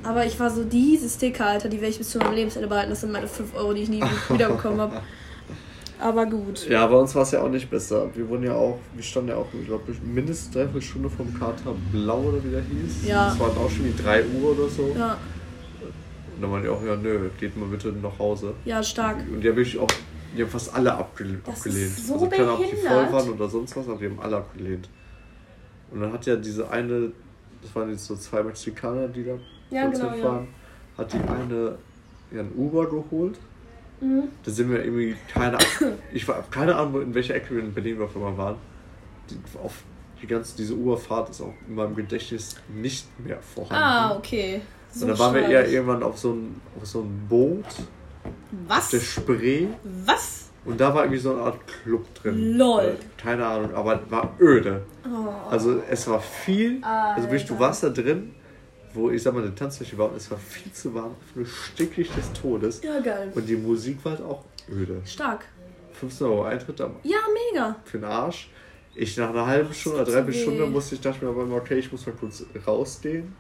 Aber 0.03 0.25
ich 0.25 0.39
war 0.39 0.49
so, 0.49 0.63
diese 0.63 1.09
Sticker, 1.09 1.45
Alter, 1.47 1.67
die 1.67 1.77
werde 1.81 1.89
ich 1.91 1.97
bis 1.97 2.09
zu 2.11 2.19
meinem 2.19 2.33
Lebensende 2.35 2.67
behalten. 2.69 2.89
Das 2.91 3.01
sind 3.01 3.11
meine 3.11 3.27
5 3.27 3.53
Euro, 3.55 3.73
die 3.73 3.81
ich 3.81 3.89
nie 3.89 4.01
wiederbekommen 4.29 4.79
habe. 4.79 5.01
Aber 5.99 6.25
gut. 6.25 6.65
Ja, 6.69 6.87
bei 6.87 6.95
uns 6.95 7.13
war 7.13 7.23
es 7.23 7.31
ja 7.31 7.41
auch 7.43 7.49
nicht 7.49 7.69
besser. 7.69 8.07
Wir 8.15 8.29
wurden 8.29 8.43
ja 8.43 8.53
auch, 8.53 8.77
wir 8.95 9.03
standen 9.03 9.29
ja 9.31 9.35
auch, 9.35 9.47
ich 9.59 9.65
glaube, 9.67 9.83
mindestens 10.01 10.51
dreiviertel 10.53 10.81
Stunde 10.81 11.09
vom 11.09 11.37
Kater 11.37 11.75
Blau 11.91 12.19
oder 12.21 12.41
wie 12.41 12.51
der 12.51 12.61
hieß. 12.61 13.05
Ja. 13.05 13.33
Es 13.33 13.37
waren 13.39 13.57
auch 13.57 13.69
schon 13.69 13.83
wie 13.85 14.01
3 14.01 14.23
Uhr 14.41 14.51
oder 14.57 14.69
so. 14.69 14.95
Ja, 14.97 15.17
Und 16.35 16.41
dann 16.41 16.49
meinte 16.51 16.69
ich 16.69 16.73
auch, 16.73 16.81
ja, 16.85 16.95
nö, 16.95 17.29
geht 17.37 17.57
mal 17.57 17.67
bitte 17.67 17.89
nach 18.01 18.17
Hause. 18.17 18.53
ja, 18.63 18.81
stark. 18.81 19.17
Und 19.29 19.41
die 19.41 19.49
haben 19.49 19.57
wirklich 19.57 19.77
auch, 19.77 19.87
die 20.37 20.41
haben 20.41 20.49
fast 20.49 20.73
alle 20.73 20.93
abge 20.93 21.25
Das 21.45 21.57
abgelehnt. 21.57 21.81
ist 21.87 22.07
so 22.07 22.13
also 22.13 22.25
Ahnung, 22.27 22.49
ob 22.51 22.57
die 22.59 22.63
voll 22.77 22.81
behindert. 22.87 23.11
waren 23.11 23.29
oder 23.31 23.49
sonst 23.49 23.75
was, 23.75 23.89
aber 23.89 23.97
die 23.97 24.05
haben 24.05 24.19
alle 24.21 24.37
abgelehnt. 24.37 24.87
Und 25.91 26.01
dann 26.01 26.13
hat 26.13 26.25
ja 26.25 26.35
diese 26.35 26.69
eine, 26.69 27.11
das 27.61 27.75
waren 27.75 27.89
jetzt 27.89 28.05
so 28.05 28.15
zwei 28.15 28.43
Mexikaner, 28.43 29.07
die 29.07 29.23
da 29.23 29.37
Ja, 29.69 29.85
kurz 29.85 29.99
genau, 29.99 30.11
hinfahren, 30.11 30.47
hat 30.97 31.13
die 31.13 31.17
eine 31.17 31.77
ja, 32.31 32.41
ein 32.41 32.51
Uber 32.55 32.89
geholt. 32.89 33.37
Mhm. 34.01 34.23
Da 34.43 34.51
sind 34.51 34.71
wir 34.71 34.83
irgendwie 34.83 35.15
keine 35.31 35.57
ich 36.13 36.27
war 36.27 36.43
keine 36.49 36.75
Ahnung, 36.75 37.01
in 37.01 37.13
welcher 37.13 37.35
Ecke 37.35 37.55
wir 37.55 37.63
in 37.63 37.73
Berlin 37.73 37.97
wir 37.97 38.05
auf 38.05 38.15
einmal 38.15 38.37
waren. 38.37 38.55
Die, 39.29 39.37
auf 39.61 39.83
die 40.21 40.27
ganze 40.27 40.55
diese 40.55 40.73
Uberfahrt 40.75 41.29
ist 41.29 41.41
auch 41.41 41.53
in 41.67 41.75
meinem 41.75 41.95
Gedächtnis 41.95 42.55
nicht 42.69 43.07
mehr 43.19 43.39
vorhanden. 43.41 43.75
Ah, 43.75 44.15
okay. 44.15 44.61
So 44.91 45.05
Und 45.05 45.11
dann 45.11 45.19
waren 45.19 45.35
wir 45.35 45.47
eher 45.47 45.69
irgendwann 45.69 46.03
auf 46.03 46.17
so 46.17 46.33
ein, 46.33 46.59
auf 46.79 46.85
so 46.85 47.01
ein 47.01 47.27
Boot, 47.27 47.65
Was? 48.67 48.89
der 48.89 48.99
Spree. 48.99 49.67
Was? 50.05 50.48
Und 50.69 50.79
da 50.79 50.93
war 50.93 51.03
irgendwie 51.03 51.19
so 51.19 51.31
eine 51.33 51.41
Art 51.41 51.57
Club 51.83 52.05
drin. 52.15 52.57
Lol. 52.57 52.81
Äh, 52.83 53.21
Keine 53.21 53.45
Ahnung, 53.45 53.73
aber 53.73 53.99
war 54.09 54.35
öde. 54.39 54.81
Oh. 55.05 55.29
Also 55.49 55.81
es 55.89 56.07
war 56.07 56.19
viel, 56.19 56.83
also 56.83 57.27
wirklich, 57.27 57.45
du 57.45 57.57
warst 57.59 57.83
da 57.83 57.89
drin, 57.89 58.33
wo 58.93 59.09
ich 59.09 59.21
sag 59.23 59.33
mal, 59.33 59.43
die 59.47 59.55
Tanzfläche 59.55 59.97
war 59.97 60.09
und 60.09 60.17
es 60.17 60.29
war 60.29 60.37
viel 60.37 60.71
zu 60.71 60.93
warm, 60.93 61.15
nur 61.35 61.45
stickig 61.45 62.09
des 62.11 62.31
Todes. 62.33 62.81
Ja, 62.83 62.99
geil. 62.99 63.31
Und 63.33 63.47
die 63.47 63.55
Musik 63.55 64.03
war 64.03 64.13
halt 64.13 64.21
auch 64.21 64.43
öde. 64.71 65.01
Stark. 65.05 65.45
15 65.93 66.27
Euro 66.27 66.43
Eintritt 66.43 66.79
am, 66.81 66.95
Ja, 67.03 67.17
mega. 67.51 67.75
für 67.85 67.97
den 67.97 68.05
Arsch. 68.05 68.49
Ich 68.95 69.15
nach 69.17 69.29
einer 69.29 69.45
halben 69.45 69.73
Stunde, 69.73 70.01
oder 70.01 70.11
dreiviertel. 70.11 70.41
Stunde 70.41 70.65
musste 70.65 70.95
ich, 70.95 71.01
dachte 71.01 71.23
mir 71.23 71.31
aber 71.31 71.43
immer, 71.43 71.55
okay, 71.57 71.75
ich 71.79 71.91
muss 71.91 72.05
mal 72.05 72.13
kurz 72.19 72.43
rausgehen. 72.65 73.33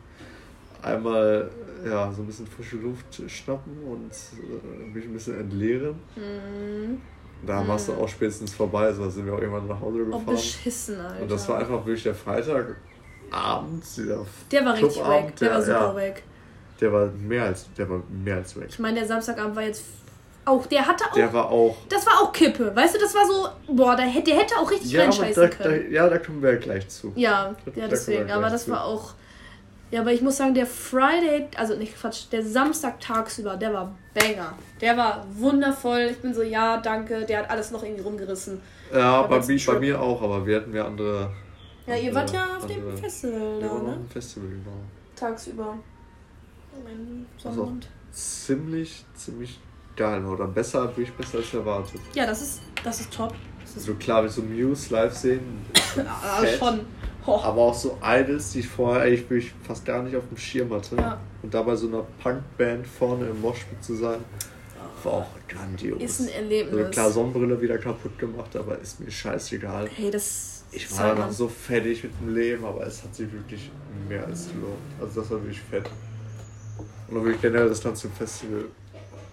Einmal 0.81 1.49
ja, 1.85 2.11
so 2.13 2.21
ein 2.21 2.25
bisschen 2.27 2.47
frische 2.47 2.77
Luft 2.77 3.21
schnappen 3.27 3.73
und 3.83 4.11
äh, 4.11 4.85
mich 4.93 5.05
ein 5.05 5.13
bisschen 5.13 5.39
entleeren. 5.39 5.95
Mhm. 6.15 7.01
Da 7.45 7.65
warst 7.67 7.87
du 7.87 7.93
auch 7.93 8.07
spätestens 8.07 8.53
vorbei, 8.53 8.85
also 8.85 9.09
sind 9.09 9.25
wir 9.25 9.33
auch 9.33 9.39
irgendwann 9.39 9.67
nach 9.67 9.79
Hause 9.79 9.99
Oh, 10.01 10.05
gefahren. 10.19 10.25
beschissen, 10.35 10.99
Alter. 10.99 11.21
Und 11.21 11.31
das 11.31 11.47
war 11.47 11.57
einfach 11.59 11.85
wirklich 11.85 12.03
der 12.03 12.13
Freitagabend, 12.15 13.83
dieser 13.97 14.25
Der 14.51 14.65
war 14.65 14.73
richtig 14.73 14.93
Clubabend, 14.93 15.25
wack. 15.29 15.35
Der 15.37 15.51
war 15.51 15.61
super 15.61 15.79
ja, 15.79 15.95
wack. 16.09 16.23
Der 16.81 16.93
war 16.93 17.05
mehr 17.07 17.43
als, 17.43 17.67
der 17.77 17.89
war 17.89 18.01
mehr 18.09 18.35
als 18.37 18.55
weg. 18.59 18.67
Ich 18.69 18.79
meine, 18.79 18.99
der 18.99 19.07
Samstagabend 19.07 19.55
war 19.55 19.63
jetzt 19.63 19.83
auch, 20.45 20.65
der 20.65 20.85
hatte 20.87 21.03
auch, 21.05 21.13
Der 21.13 21.31
war 21.33 21.49
auch. 21.49 21.77
das 21.89 22.05
war 22.05 22.21
auch 22.21 22.31
Kippe. 22.31 22.75
Weißt 22.75 22.95
du, 22.95 22.99
das 22.99 23.13
war 23.13 23.25
so, 23.25 23.73
boah, 23.73 23.95
der, 23.95 24.05
hätte- 24.05 24.31
der 24.31 24.39
hätte 24.41 24.55
auch 24.57 24.69
richtig 24.71 24.91
Ja, 24.91 24.99
da, 24.99 25.03
reinscheißen 25.05 25.43
da, 25.43 25.49
können. 25.49 25.91
ja, 25.91 26.09
da 26.09 26.17
kommen 26.17 26.41
wir 26.41 26.55
gleich 26.57 26.87
zu. 26.89 27.11
Ja, 27.15 27.55
Da- 27.65 27.71
da 27.71 27.81
ja, 27.81 27.87
deswegen. 27.87 28.31
Aber 28.31 28.49
das 28.49 28.65
zu. 28.65 28.71
war 28.71 28.85
auch. 28.85 29.13
Ja, 29.91 30.01
aber 30.01 30.11
ich 30.13 30.21
muss 30.21 30.37
sagen, 30.37 30.53
der 30.53 30.67
Friday, 30.67 31.47
also 31.57 31.75
nicht 31.75 31.95
Quatsch, 31.99 32.25
der 32.31 32.43
Samstag 32.43 32.99
tagsüber, 32.99 33.57
der 33.57 33.73
war 33.73 33.95
Banger. 34.13 34.53
Der 34.79 34.95
war 34.95 35.25
wundervoll. 35.33 36.09
Ich 36.11 36.17
bin 36.19 36.33
so, 36.33 36.43
ja, 36.43 36.77
danke. 36.77 37.25
Der 37.25 37.39
hat 37.39 37.49
alles 37.49 37.71
noch 37.71 37.81
irgendwie 37.83 38.03
rumgerissen. 38.03 38.61
Ja, 38.93 39.23
bei, 39.23 39.39
Trip. 39.39 39.65
bei 39.65 39.79
mir 39.79 39.99
auch, 39.99 40.21
aber 40.21 40.45
wir 40.45 40.57
hatten 40.57 40.73
ja 40.75 40.85
andere. 40.85 41.31
Ja, 41.87 41.95
ihr 41.95 42.13
wart 42.13 42.31
ja 42.31 42.43
auf 42.57 42.63
Also, 42.63 42.67
dem 42.67 42.97
Festival 42.97 43.59
da, 43.59 43.65
ne? 43.67 43.97
Festival, 44.13 44.49
genau. 44.49 44.77
Tagsüber. 45.15 45.75
Mein 46.83 47.25
Also, 47.43 47.49
Sonnenmond. 47.49 47.87
ziemlich, 48.11 49.05
ziemlich 49.15 49.59
geil, 49.95 50.23
oder 50.23 50.47
besser, 50.47 50.83
wirklich 50.95 51.11
besser 51.13 51.39
als 51.39 51.53
erwartet. 51.53 51.99
Ja, 52.13 52.25
das 52.27 52.41
ist, 52.43 52.61
das 52.83 53.01
ist 53.01 53.11
top. 53.13 53.33
Das 53.61 53.75
ist 53.77 53.85
So 53.85 53.95
klar, 53.95 54.23
wie 54.23 54.29
so 54.29 54.41
Muse 54.43 54.93
live 54.93 55.13
sehen. 55.13 55.65
fett. 55.73 56.59
schon. 56.59 56.81
Ho. 57.29 57.41
Aber 57.43 57.61
auch 57.61 57.73
so 57.73 57.97
Idols, 58.03 58.51
die 58.51 58.59
ich 58.59 58.67
vorher 58.67 59.03
eigentlich 59.03 59.51
fast 59.63 59.85
gar 59.85 60.03
nicht 60.03 60.15
auf 60.15 60.23
dem 60.27 60.37
Schirm 60.37 60.71
hatte. 60.73 60.95
Ja. 60.95 61.19
Und 61.41 61.53
dabei 61.53 61.75
so 61.75 61.87
einer 61.87 62.05
Punkband 62.21 62.85
vorne 62.87 63.27
im 63.27 63.39
Moshpit 63.41 63.83
zu 63.83 63.95
sein, 63.95 64.19
war 65.03 65.13
auch 65.13 65.27
grandios. 65.47 66.01
Ist 66.01 66.21
ein 66.21 66.29
Erlebnis. 66.29 66.75
Also 66.77 66.89
klar, 66.91 67.11
Sonnenbrille 67.11 67.61
wieder 67.61 67.77
kaputt 67.77 68.17
gemacht, 68.19 68.55
aber 68.55 68.77
ist 68.79 68.99
mir 68.99 69.09
scheißegal. 69.11 69.89
Hey, 69.95 70.11
das. 70.11 70.65
Ich 70.71 70.87
das 70.87 70.99
war 70.99 71.15
noch 71.15 71.31
so 71.31 71.47
fertig 71.47 72.03
mit 72.03 72.11
dem 72.21 72.35
Leben, 72.35 72.63
aber 72.65 72.85
es 72.85 73.01
hat 73.03 73.15
sich 73.15 73.31
wirklich 73.31 73.71
mehr 74.07 74.25
als 74.27 74.49
gelohnt. 74.49 74.77
Also 75.01 75.21
das 75.21 75.31
war 75.31 75.41
wirklich 75.41 75.61
fett. 75.61 75.89
Und 77.07 77.17
auch 77.17 77.23
wirklich 77.23 77.41
generell 77.41 77.69
das 77.69 77.81
ganze 77.81 78.07
Festival 78.09 78.65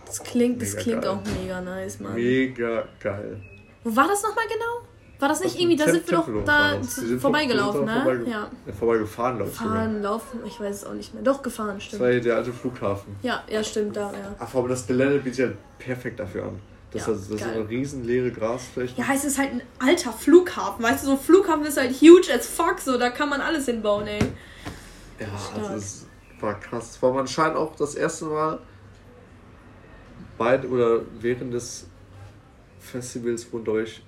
Das 0.06 0.22
klingt, 0.22 0.62
das 0.62 0.70
Mega 0.70 0.82
klingt 0.82 1.02
geil. 1.02 1.10
auch 1.10 1.20
mega 1.42 1.60
nice, 1.60 2.00
Mann. 2.00 2.14
mega 2.14 2.84
geil. 3.00 3.40
Wo 3.84 3.94
war 3.94 4.08
das 4.08 4.22
nochmal 4.22 4.46
genau? 4.48 4.88
War 5.18 5.28
das 5.30 5.40
nicht 5.40 5.54
Das 5.54 5.60
irgendwie, 5.62 5.76
da 5.76 5.84
sind 5.88 6.10
wir 6.10 6.18
doch 6.18 6.44
da 6.44 6.76
das. 6.76 7.00
vorbeigelaufen, 7.20 7.84
ne? 7.86 8.02
vorbeige- 8.02 8.30
Ja. 8.30 8.50
Ja, 8.66 8.72
vorbeigefahren, 8.72 9.36
glaube 9.36 9.50
ich. 9.50 9.56
sogar. 9.56 9.74
Fahren, 9.76 10.02
laufen, 10.02 10.40
ich 10.46 10.60
weiß 10.60 10.76
es 10.76 10.84
auch 10.84 10.92
nicht 10.92 11.14
mehr. 11.14 11.22
Doch, 11.22 11.42
gefahren, 11.42 11.74
Das 11.76 11.84
stimmt. 11.84 12.02
war 12.02 12.10
hier 12.10 12.20
der 12.20 12.36
alte 12.36 12.52
Flughafen. 12.52 13.16
Ja, 13.22 13.42
ja, 13.48 13.64
stimmt, 13.64 13.96
da, 13.96 14.12
ja. 14.12 14.34
Ach, 14.38 14.54
aber 14.54 14.68
das 14.68 14.86
Gelände 14.86 15.18
bietet 15.20 15.38
ja 15.38 15.48
perfekt 15.78 16.20
dafür 16.20 16.44
an. 16.44 16.58
Das, 16.92 17.06
Ja, 17.06 17.12
ist, 17.14 17.30
das 17.32 17.40
ist 17.40 17.46
eine 17.46 17.68
riesen 17.68 18.04
leere 18.04 18.30
Grasfläche. 18.30 18.94
Ja, 19.00 19.06
es 19.14 19.24
ist 19.24 19.38
halt 19.38 19.52
ein 19.52 19.62
alter 19.78 20.12
Flughafen. 20.12 20.84
Weißt 20.84 21.02
du, 21.02 21.06
so 21.08 21.12
ein 21.14 21.18
Flughafen 21.18 21.64
ist 21.64 21.76
halt 21.78 21.92
huge 22.00 22.32
as 22.32 22.46
fuck, 22.46 22.78
so, 22.78 22.96
da 22.98 23.10
kann 23.10 23.28
man 23.28 23.40
alles 23.40 23.64
hinbauen, 23.66 24.06
ey. 24.06 24.18
Ja, 25.18 25.26
Stark. 25.38 25.64
also 25.64 25.74
es 25.76 26.06
war 26.40 26.60
krass. 26.60 27.00
War 27.02 27.10
man 27.10 27.20
anscheinend 27.20 27.56
auch 27.56 27.74
das 27.76 27.94
erste 27.94 28.26
Mal 28.26 28.58
bei 30.38 30.60
oder 30.62 31.00
während 31.20 31.54
des 31.54 31.86
Festivals 32.78 33.50
wurden 33.52 33.64
durch 33.64 34.02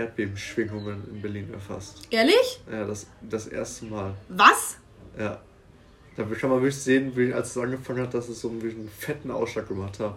Erdbebenschwingungen 0.00 1.02
in 1.12 1.22
Berlin 1.22 1.52
erfasst. 1.52 2.02
Ehrlich? 2.10 2.60
Ja, 2.70 2.84
das, 2.86 3.06
das 3.22 3.46
erste 3.46 3.84
Mal. 3.86 4.14
Was? 4.28 4.76
Ja. 5.18 5.40
Da 6.16 6.24
kann 6.24 6.50
man 6.50 6.60
wirklich 6.60 6.76
sehen, 6.76 7.12
wie, 7.16 7.32
als 7.32 7.50
es 7.50 7.58
angefangen 7.58 8.02
hat, 8.02 8.12
dass 8.14 8.28
es 8.28 8.40
so 8.40 8.48
einen, 8.50 8.90
fetten 8.98 9.30
Ausschlag 9.30 9.68
gemacht 9.68 9.98
hat. 10.00 10.16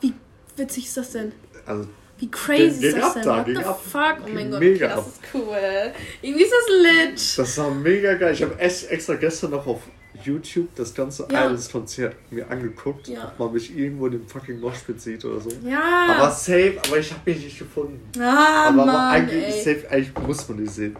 Wie 0.00 0.12
witzig 0.56 0.86
ist 0.86 0.96
das 0.96 1.10
denn? 1.12 1.32
Also, 1.66 1.88
Wie 2.18 2.30
crazy 2.30 2.80
Ging 2.80 2.88
ist 2.90 2.96
das 2.98 3.04
ab 3.04 3.14
denn? 3.14 3.24
da, 3.24 3.36
What 3.38 3.46
the 3.46 3.64
ab. 3.64 3.80
fuck? 3.82 4.16
Oh 4.26 4.30
mein 4.32 4.50
Gott, 4.50 4.60
mega 4.60 4.86
okay, 4.86 4.94
das 4.96 5.06
ist 5.08 5.20
cool. 5.34 5.92
Irgendwie 6.22 6.44
ist 6.44 6.52
das 6.52 6.68
lit. 6.82 7.38
das 7.38 7.58
war 7.58 7.70
mega 7.74 8.14
geil. 8.14 8.32
Ich 8.34 8.42
habe 8.42 8.58
extra 8.58 9.14
gestern 9.14 9.50
noch 9.50 9.66
auf 9.66 9.80
YouTube 10.24 10.68
das 10.74 10.94
ganze 10.94 11.26
Ja. 11.30 11.46
Idols-Konzert 11.46 12.14
mir 12.30 12.50
angeguckt, 12.50 13.08
Ja. 13.08 13.28
ob 13.28 13.38
man 13.38 13.52
mich 13.52 13.76
irgendwo 13.76 14.06
in 14.06 14.12
dem 14.12 14.26
fucking 14.26 14.60
Moshpit 14.60 15.00
sieht 15.00 15.24
oder 15.24 15.40
so. 15.40 15.50
Ja. 15.64 16.06
Aber 16.10 16.30
safe, 16.30 16.76
aber 16.86 16.98
ich 16.98 17.10
habe 17.12 17.20
mich 17.30 17.44
nicht 17.44 17.58
gefunden. 17.58 18.00
ah, 18.20 18.68
aber 18.68 18.86
Mann, 18.86 19.12
eigentlich 19.12 19.44
ey. 19.44 19.62
safe, 19.62 19.90
eigentlich 19.90 20.26
muss 20.26 20.48
man 20.48 20.58
die 20.58 20.66
sehen. 20.66 20.96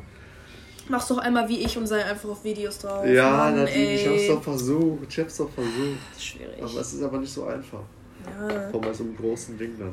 Mach's 0.89 1.09
doch 1.09 1.19
einmal 1.19 1.49
wie 1.49 1.61
ich 1.61 1.77
und 1.79 1.87
sei 1.87 2.05
einfach 2.05 2.29
auf 2.29 2.45
Videos 2.45 2.79
drauf. 2.79 3.07
ja, 3.07 3.31
Mann, 3.31 3.57
natürlich, 3.57 3.95
ich 4.03 4.07
ey. 4.07 4.19
hab's 4.19 4.27
doch 4.29 4.43
versucht, 4.43 4.99
ich 5.09 5.19
hab's 5.19 5.37
doch 5.39 5.51
versucht. 5.51 5.99
Das 6.11 6.19
ist 6.19 6.25
schwierig. 6.27 6.63
Aber 6.63 6.81
es 6.81 6.93
ist 6.93 7.03
aber 7.03 7.19
nicht 7.19 7.33
so 7.33 7.45
einfach. 7.47 7.81
ja. 8.27 8.69
Vor 8.71 8.81
allem 8.81 8.91
bei 8.91 8.93
so 8.93 9.05
einem 9.05 9.17
großen 9.17 9.57
Ding 9.57 9.79
dann. 9.79 9.93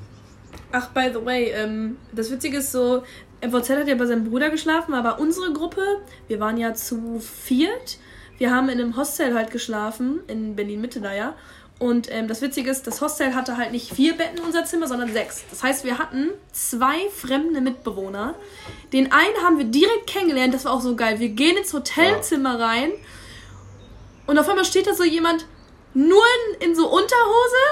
Ach, 0.74 0.90
by 0.90 1.10
the 1.14 1.26
way, 1.26 1.52
ähm, 1.52 1.96
das 2.12 2.30
Witzige 2.30 2.58
ist 2.58 2.74
so, 2.74 3.04
MVZ 3.42 3.70
hat 3.70 3.88
ja 3.88 3.96
bei 3.96 4.06
seinem 4.06 4.26
Bruder 4.26 4.50
geschlafen, 4.50 4.94
aber 4.94 5.18
unsere 5.20 5.54
Gruppe, 5.54 5.82
wir 6.28 6.40
waren 6.42 6.58
ja 6.58 6.74
zu 6.74 7.20
viert. 7.20 7.98
Wir 8.42 8.50
haben 8.50 8.70
in 8.70 8.80
einem 8.80 8.98
Hostel 8.98 9.36
halt 9.36 9.52
geschlafen, 9.52 10.22
in 10.26 10.56
Berlin-Mitte 10.56 11.00
da 11.00 11.14
ja. 11.14 11.36
Und 11.78 12.12
ähm, 12.12 12.28
das 12.28 12.42
Witzige 12.42 12.72
ist, 12.72 12.88
das 12.88 13.00
Hostel 13.00 13.36
hatte 13.36 13.56
halt 13.56 13.72
nicht 13.72 13.94
vier 13.94 14.18
Betten 14.18 14.40
in 14.40 14.44
unser 14.44 14.66
Zimmer, 14.66 14.88
sondern 14.88 15.14
sechs. 15.14 15.44
Das 15.52 15.62
heißt, 15.62 15.86
wir 15.86 16.00
hatten 16.00 16.32
zwei 16.52 17.08
fremde 17.16 17.62
Mitbewohner. 17.62 18.34
Den 18.94 19.12
einen 19.12 19.36
haben 19.44 19.60
wir 19.60 19.66
direkt 19.66 20.08
kennengelernt, 20.08 20.56
das 20.56 20.66
war 20.66 20.74
auch 20.74 20.82
so 20.82 20.96
geil. 20.96 21.20
Wir 21.20 21.30
gehen 21.30 21.56
ins 21.56 21.72
Hotelzimmer 21.72 22.60
rein 22.60 22.92
und 24.26 24.40
auf 24.40 24.50
einmal 24.50 24.66
steht 24.66 24.88
da 24.88 24.96
so 24.96 25.04
jemand 25.04 25.46
nur 25.94 26.24
in, 26.60 26.70
in 26.70 26.76
so 26.76 26.90
Unterhose 26.90 27.64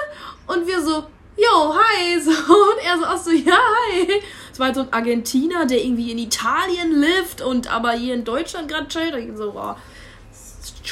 und 0.45 0.67
wir 0.67 0.83
so, 0.83 1.03
yo, 1.35 1.73
hi, 1.73 2.19
so, 2.23 2.29
und 2.29 2.85
er 2.85 2.99
so 2.99 3.05
auch 3.05 3.17
so, 3.17 3.31
ja, 3.31 3.57
hi. 3.57 4.21
Es 4.51 4.59
war 4.59 4.67
halt 4.67 4.75
so 4.75 4.81
ein 4.81 4.93
Argentiner, 4.93 5.65
der 5.65 5.83
irgendwie 5.83 6.11
in 6.11 6.19
Italien 6.19 6.91
lebt 6.91 7.41
und 7.41 7.73
aber 7.73 7.93
hier 7.93 8.13
in 8.13 8.23
Deutschland 8.23 8.67
gerade 8.67 8.87
chillt. 8.87 9.15
Und 9.15 9.31
ich 9.31 9.35
so, 9.35 9.55
wow, 9.55 9.75
ist 9.75 9.98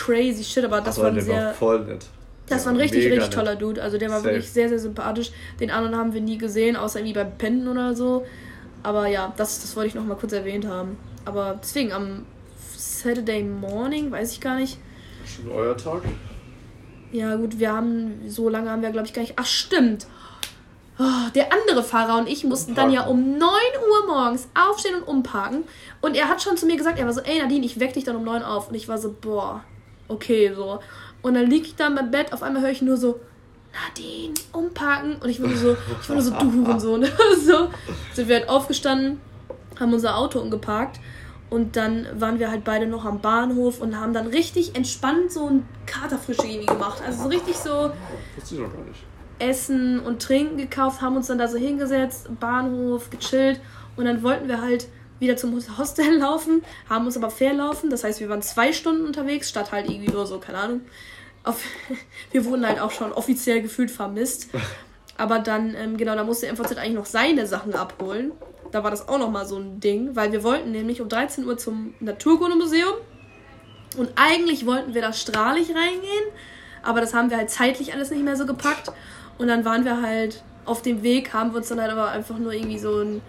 crazy 0.06 0.44
shit, 0.44 0.64
aber 0.66 0.82
das 0.82 0.98
aber 0.98 1.10
war 1.10 1.14
ein 1.18 1.22
sehr... 1.22 1.46
war 1.48 1.54
voll 1.54 1.86
nett. 1.86 2.06
Das 2.48 2.64
Der 2.64 2.66
war 2.66 2.74
ein 2.74 2.80
richtig, 2.80 3.06
richtig 3.06 3.20
nett. 3.24 3.34
toller 3.34 3.56
Dude. 3.56 3.82
Also 3.82 3.98
der 3.98 4.10
war 4.10 4.20
Safe. 4.20 4.30
wirklich 4.32 4.52
sehr, 4.52 4.70
sehr 4.70 4.80
sympathisch. 4.80 5.32
Den 5.60 5.70
anderen 5.70 5.98
haben 5.98 6.14
wir 6.14 6.22
nie 6.22 6.38
gesehen, 6.38 6.78
außer 6.78 7.00
irgendwie 7.00 7.14
beim 7.14 7.38
Pennen 7.38 7.68
oder 7.68 7.94
so. 7.94 8.26
Aber 8.84 9.08
ja, 9.08 9.34
das, 9.36 9.62
das 9.62 9.76
wollte 9.76 9.90
ich 9.90 9.96
noch 9.96 10.06
mal 10.06 10.16
kurz 10.16 10.32
erwähnt 10.32 10.66
haben. 10.66 10.98
Aber 11.26 11.60
deswegen, 11.62 11.92
am 11.92 12.26
Saturday 12.78 13.44
Morning, 13.44 14.12
weiß 14.12 14.32
ich 14.32 14.40
gar 14.40 14.56
nicht. 14.56 14.78
Schon 15.26 15.52
euer 15.52 15.76
Tag? 15.76 16.04
Ja 17.12 17.36
gut, 17.36 17.60
wir 17.60 17.72
haben, 17.74 18.22
so 18.28 18.48
lange 18.50 18.70
haben 18.70 18.82
wir 18.82 18.92
glaube 18.92 19.08
ich 19.08 19.14
gar 19.14 19.22
nicht. 19.22 19.34
Ach 19.36 19.46
stimmt. 19.46 20.08
Oh, 21.00 21.30
der 21.36 21.54
andere 21.54 21.84
Fahrer 21.84 22.18
und 22.18 22.28
ich 22.28 22.44
mussten 22.44 22.74
dann 22.74 22.92
ja 22.92 23.06
um 23.06 23.38
9 23.38 23.42
Uhr 23.42 24.08
morgens 24.08 24.48
aufstehen 24.56 24.96
und 24.96 25.04
umparken. 25.04 25.64
Und 26.02 26.16
er 26.16 26.28
hat 26.28 26.42
schon 26.42 26.58
zu 26.58 26.66
mir 26.66 26.76
gesagt, 26.76 26.98
er 26.98 27.06
war 27.06 27.14
so, 27.14 27.22
ey 27.22 27.40
Nadine, 27.40 27.66
ich 27.66 27.80
weck 27.80 27.94
dich 27.94 28.04
dann 28.04 28.16
um 28.16 28.24
9 28.24 28.42
auf. 28.42 28.70
Und 28.70 28.76
ich 28.76 28.88
war 28.88 28.98
so, 28.98 29.14
boah, 29.20 29.64
okay, 30.08 30.54
so. 30.56 30.80
Und 31.22 31.34
dann 31.34 31.50
lieg 31.50 31.66
ich 31.66 31.76
da 31.76 31.88
im 31.88 32.12
Bett, 32.12 32.34
auf 32.34 32.44
einmal 32.44 32.62
höre 32.62 32.72
ich 32.72 32.82
nur 32.82 32.98
so, 32.98 33.20
Nadine, 33.74 34.34
umparken. 34.52 35.18
Und 35.22 35.30
ich 35.30 35.42
war 35.42 35.48
nur 35.48 35.58
so, 35.58 35.78
ich 36.02 36.10
war 36.10 36.16
nur 36.16 36.24
so, 36.24 36.32
du 36.32 36.52
Hurensohn. 36.52 37.06
so 37.46 37.70
sind 38.14 38.28
wir 38.28 38.38
halt 38.38 38.50
aufgestanden, 38.50 39.20
haben 39.80 39.94
unser 39.94 40.18
Auto 40.18 40.40
umgeparkt. 40.40 41.00
Und 41.50 41.78
dann 41.78 42.08
waren 42.14 42.40
wir 42.40 42.52
halt 42.52 42.66
beide 42.66 42.88
noch 42.88 43.06
am 43.06 43.22
Bahnhof 43.22 43.80
und 43.80 43.98
haben 43.98 44.14
dann 44.14 44.28
richtig 44.28 44.76
entspannt 44.76 45.32
so 45.32 45.48
ein 45.48 45.66
Katerfrische 45.86 46.46
irgendwie 46.46 46.66
gemacht. 46.66 47.02
Also 47.06 47.24
so 47.24 47.30
richtig 47.30 47.56
so 47.56 47.92
Wusste 48.36 48.56
ich 48.56 48.62
noch 48.62 48.74
gar 48.74 48.84
nicht. 48.84 49.04
Essen 49.40 50.00
und 50.00 50.22
Trinken 50.22 50.58
gekauft, 50.58 51.02
haben 51.02 51.16
uns 51.16 51.28
dann 51.28 51.38
da 51.38 51.48
so 51.48 51.58
hingesetzt, 51.58 52.28
Bahnhof, 52.40 53.10
gechillt. 53.10 53.62
Und 53.96 54.06
dann 54.06 54.24
wollten 54.24 54.48
wir 54.48 54.62
halt 54.62 54.88
wieder 55.20 55.38
zum 55.38 55.60
Hostel 55.78 56.18
laufen, 56.20 56.64
haben 56.90 57.06
uns 57.06 57.18
aber 57.18 57.30
verlaufen. 57.30 57.90
Das 57.90 58.04
heißt, 58.04 58.20
wir 58.20 58.30
waren 58.30 58.42
zwei 58.42 58.74
Stunden 58.74 59.06
unterwegs, 59.06 59.50
statt 59.50 59.72
halt 59.72 59.90
irgendwie 59.90 60.12
nur 60.12 60.26
so, 60.26 60.40
keine 60.40 60.58
Ahnung. 60.60 60.82
Auf, 61.44 61.62
wir 62.32 62.46
wurden 62.46 62.66
halt 62.66 62.80
auch 62.80 62.92
schon 62.92 63.12
offiziell 63.12 63.62
gefühlt 63.62 63.92
vermisst. 63.92 64.50
Aber 65.20 65.40
dann, 65.40 65.74
ähm, 65.76 65.98
genau, 65.98 66.14
da 66.16 66.24
musste 66.24 66.52
MVZ 66.52 66.78
eigentlich 66.78 66.94
noch 66.94 67.08
seine 67.08 67.48
Sachen 67.48 67.74
abholen. 67.74 68.34
Da 68.72 68.84
war 68.84 68.92
das 68.92 69.08
auch 69.08 69.18
nochmal 69.18 69.48
so 69.48 69.58
ein 69.58 69.80
Ding, 69.80 70.16
weil 70.16 70.32
wir 70.32 70.44
wollten 70.44 70.72
nämlich 70.72 71.02
um 71.02 71.10
13 71.10 71.46
Uhr 71.46 71.58
zum 71.58 71.96
Naturkundemuseum. 72.00 72.94
Und 73.98 74.10
eigentlich 74.16 74.68
wollten 74.68 74.94
wir 74.94 75.02
da 75.02 75.14
strahlig 75.14 75.70
reingehen, 75.70 76.26
aber 76.84 77.02
das 77.02 77.14
haben 77.14 77.32
wir 77.32 77.38
halt 77.38 77.50
zeitlich 77.50 77.94
alles 77.94 78.12
nicht 78.12 78.24
mehr 78.24 78.36
so 78.36 78.46
gepackt. 78.46 78.92
Und 79.38 79.48
dann 79.48 79.66
waren 79.66 79.86
wir 79.86 80.02
halt 80.02 80.44
auf 80.66 80.82
dem 80.82 81.02
Weg, 81.02 81.34
haben 81.34 81.52
wir 81.52 81.58
uns 81.58 81.70
dann 81.70 81.82
halt 81.82 81.92
aber 81.92 82.10
einfach 82.10 82.38
nur 82.38 82.54
irgendwie 82.54 82.80
so 82.80 83.02
ein. 83.02 83.22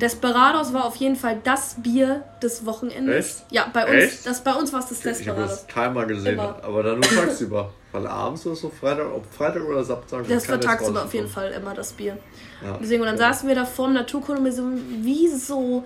Desperados 0.00 0.72
war 0.72 0.84
auf 0.84 0.96
jeden 0.96 1.16
Fall 1.16 1.38
das 1.42 1.76
Bier 1.78 2.22
des 2.42 2.64
Wochenendes. 2.64 3.26
Echt? 3.40 3.44
Ja, 3.50 3.66
bei 3.72 3.84
uns, 3.84 3.94
Echt? 3.94 4.26
das, 4.26 4.42
bei 4.42 4.54
uns 4.54 4.72
war 4.72 4.80
es 4.80 4.86
das 4.88 4.98
Ich 5.00 5.04
habe 5.06 5.16
Desperados. 5.16 5.50
das 5.50 5.66
keinmal 5.66 6.06
gesehen, 6.06 6.34
Immer. 6.34 6.56
aber 6.62 6.82
dann 6.82 7.00
nur 7.00 7.10
tagsüber. 7.10 7.72
Weil 7.92 8.06
abends 8.06 8.44
oder 8.46 8.54
so, 8.54 8.68
Freitag, 8.68 9.06
ob 9.14 9.24
Freitag 9.32 9.64
oder 9.64 9.82
Samstag. 9.82 10.28
Das 10.28 10.48
war 10.48 10.60
tagsüber 10.60 11.04
auf 11.04 11.14
jeden 11.14 11.28
Fall 11.28 11.50
immer 11.52 11.72
das 11.74 11.92
Bier. 11.92 12.18
Ja. 12.62 12.76
Deswegen, 12.80 13.00
und 13.00 13.08
dann 13.08 13.16
saßen 13.16 13.48
wir 13.48 13.54
da 13.54 13.64
vor 13.64 13.86
dem 13.86 13.94
Naturkundemuseum 13.94 14.78
wie 15.02 15.28
so 15.28 15.84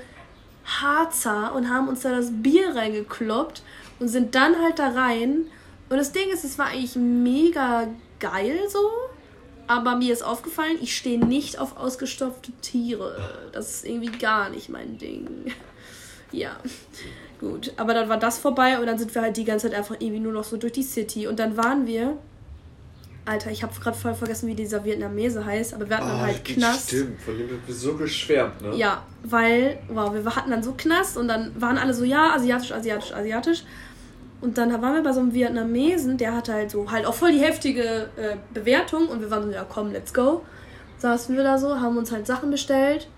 Harzer 0.65 1.55
und 1.55 1.71
haben 1.71 1.89
uns 1.89 2.01
da 2.03 2.11
das 2.11 2.31
Bier 2.31 2.75
reingekloppt 2.75 3.63
und 4.01 4.09
sind 4.09 4.35
dann 4.35 4.61
halt 4.61 4.79
da 4.81 4.89
rein. 4.89 5.47
Und 5.89 5.97
das 5.97 6.11
Ding 6.13 6.29
ist, 6.33 6.45
es 6.45 6.59
war 6.59 6.67
eigentlich 6.67 6.97
mega 6.97 7.87
geil 8.19 8.59
so. 8.69 8.79
Aber 9.67 9.97
mir 9.97 10.13
ist 10.13 10.23
aufgefallen, 10.23 10.77
ich 10.81 10.97
stehe 10.97 11.25
nicht 11.25 11.59
auf 11.59 11.77
ausgestopfte 11.77 12.53
Tiere. 12.61 13.17
Das 13.53 13.71
ist 13.71 13.85
irgendwie 13.87 14.11
gar 14.19 14.51
nicht 14.51 14.69
mein 14.69 14.99
Ding. 14.99 15.27
Ja, 16.35 16.57
gut. 17.39 17.75
Aber 17.77 17.93
dann 17.93 18.09
war 18.09 18.17
das 18.17 18.39
vorbei 18.39 18.81
und 18.81 18.87
dann 18.87 18.99
sind 18.99 19.15
wir 19.15 19.21
halt 19.21 19.37
die 19.37 19.45
ganze 19.45 19.69
Zeit 19.69 19.77
einfach 19.79 19.97
irgendwie 19.99 20.19
nur 20.21 20.33
noch 20.33 20.45
so 20.45 20.57
durch 20.57 20.73
die 20.73 20.83
City. 20.83 21.27
Und 21.27 21.39
dann 21.39 21.59
waren 21.59 21.87
wir. 21.87 22.17
Alter, 23.27 23.51
ich 23.51 23.63
habe 23.63 23.79
gerade 23.79 23.99
voll 23.99 24.15
vergessen, 24.15 24.49
wie 24.49 24.55
dieser 24.55 24.83
Vietnamese 24.83 25.45
heißt, 25.45 25.75
aber 25.75 25.89
wir 25.91 25.99
hatten 25.99 26.09
dann 26.09 26.21
Ah, 26.21 26.27
halt 26.27 26.43
Knast. 26.43 26.89
Stimmt, 26.89 27.21
von 27.21 27.37
dem 27.37 27.51
wird 27.51 27.61
so 27.69 27.95
geschwärmt, 27.99 28.63
ne? 28.63 28.75
Ja, 28.77 29.03
weil, 29.25 29.79
wow, 29.89 30.13
wir 30.15 30.25
hatten 30.35 30.51
dann 30.51 30.63
so 30.63 30.73
Knast 30.73 31.19
und 31.19 31.29
dann 31.29 31.53
waren 31.61 31.77
alle 31.77 31.93
so, 31.93 32.03
ja, 32.03 32.33
asiatisch, 32.35 32.73
asiatisch, 32.73 33.13
asiatisch. 33.13 33.65
Und 34.43 34.59
dann 34.59 34.71
waren 34.83 34.95
wir 34.95 35.03
bei 35.03 35.13
so 35.13 35.21
einem 35.21 35.33
Vietnamesen, 35.33 36.19
der 36.19 36.35
hatte 36.35 36.53
halt 36.53 36.71
so, 36.71 36.91
halt 36.91 37.07
auch 37.07 37.15
voll 37.15 37.33
die 37.33 37.41
heftige 37.41 38.11
äh, 38.17 38.37
Bewertung 38.53 39.09
und 39.09 39.21
wir 39.21 39.31
waren 39.31 39.45
so, 39.45 39.51
ja 39.51 39.65
komm, 39.67 39.93
let's 39.93 40.13
go. 40.13 40.43
Saßen 40.99 41.35
wir 41.37 41.43
da 41.43 41.57
so, 41.59 41.81
haben 41.81 41.97
uns 41.97 42.13
halt 42.13 42.27
Sachen 42.27 42.51
bestellt 42.51 43.09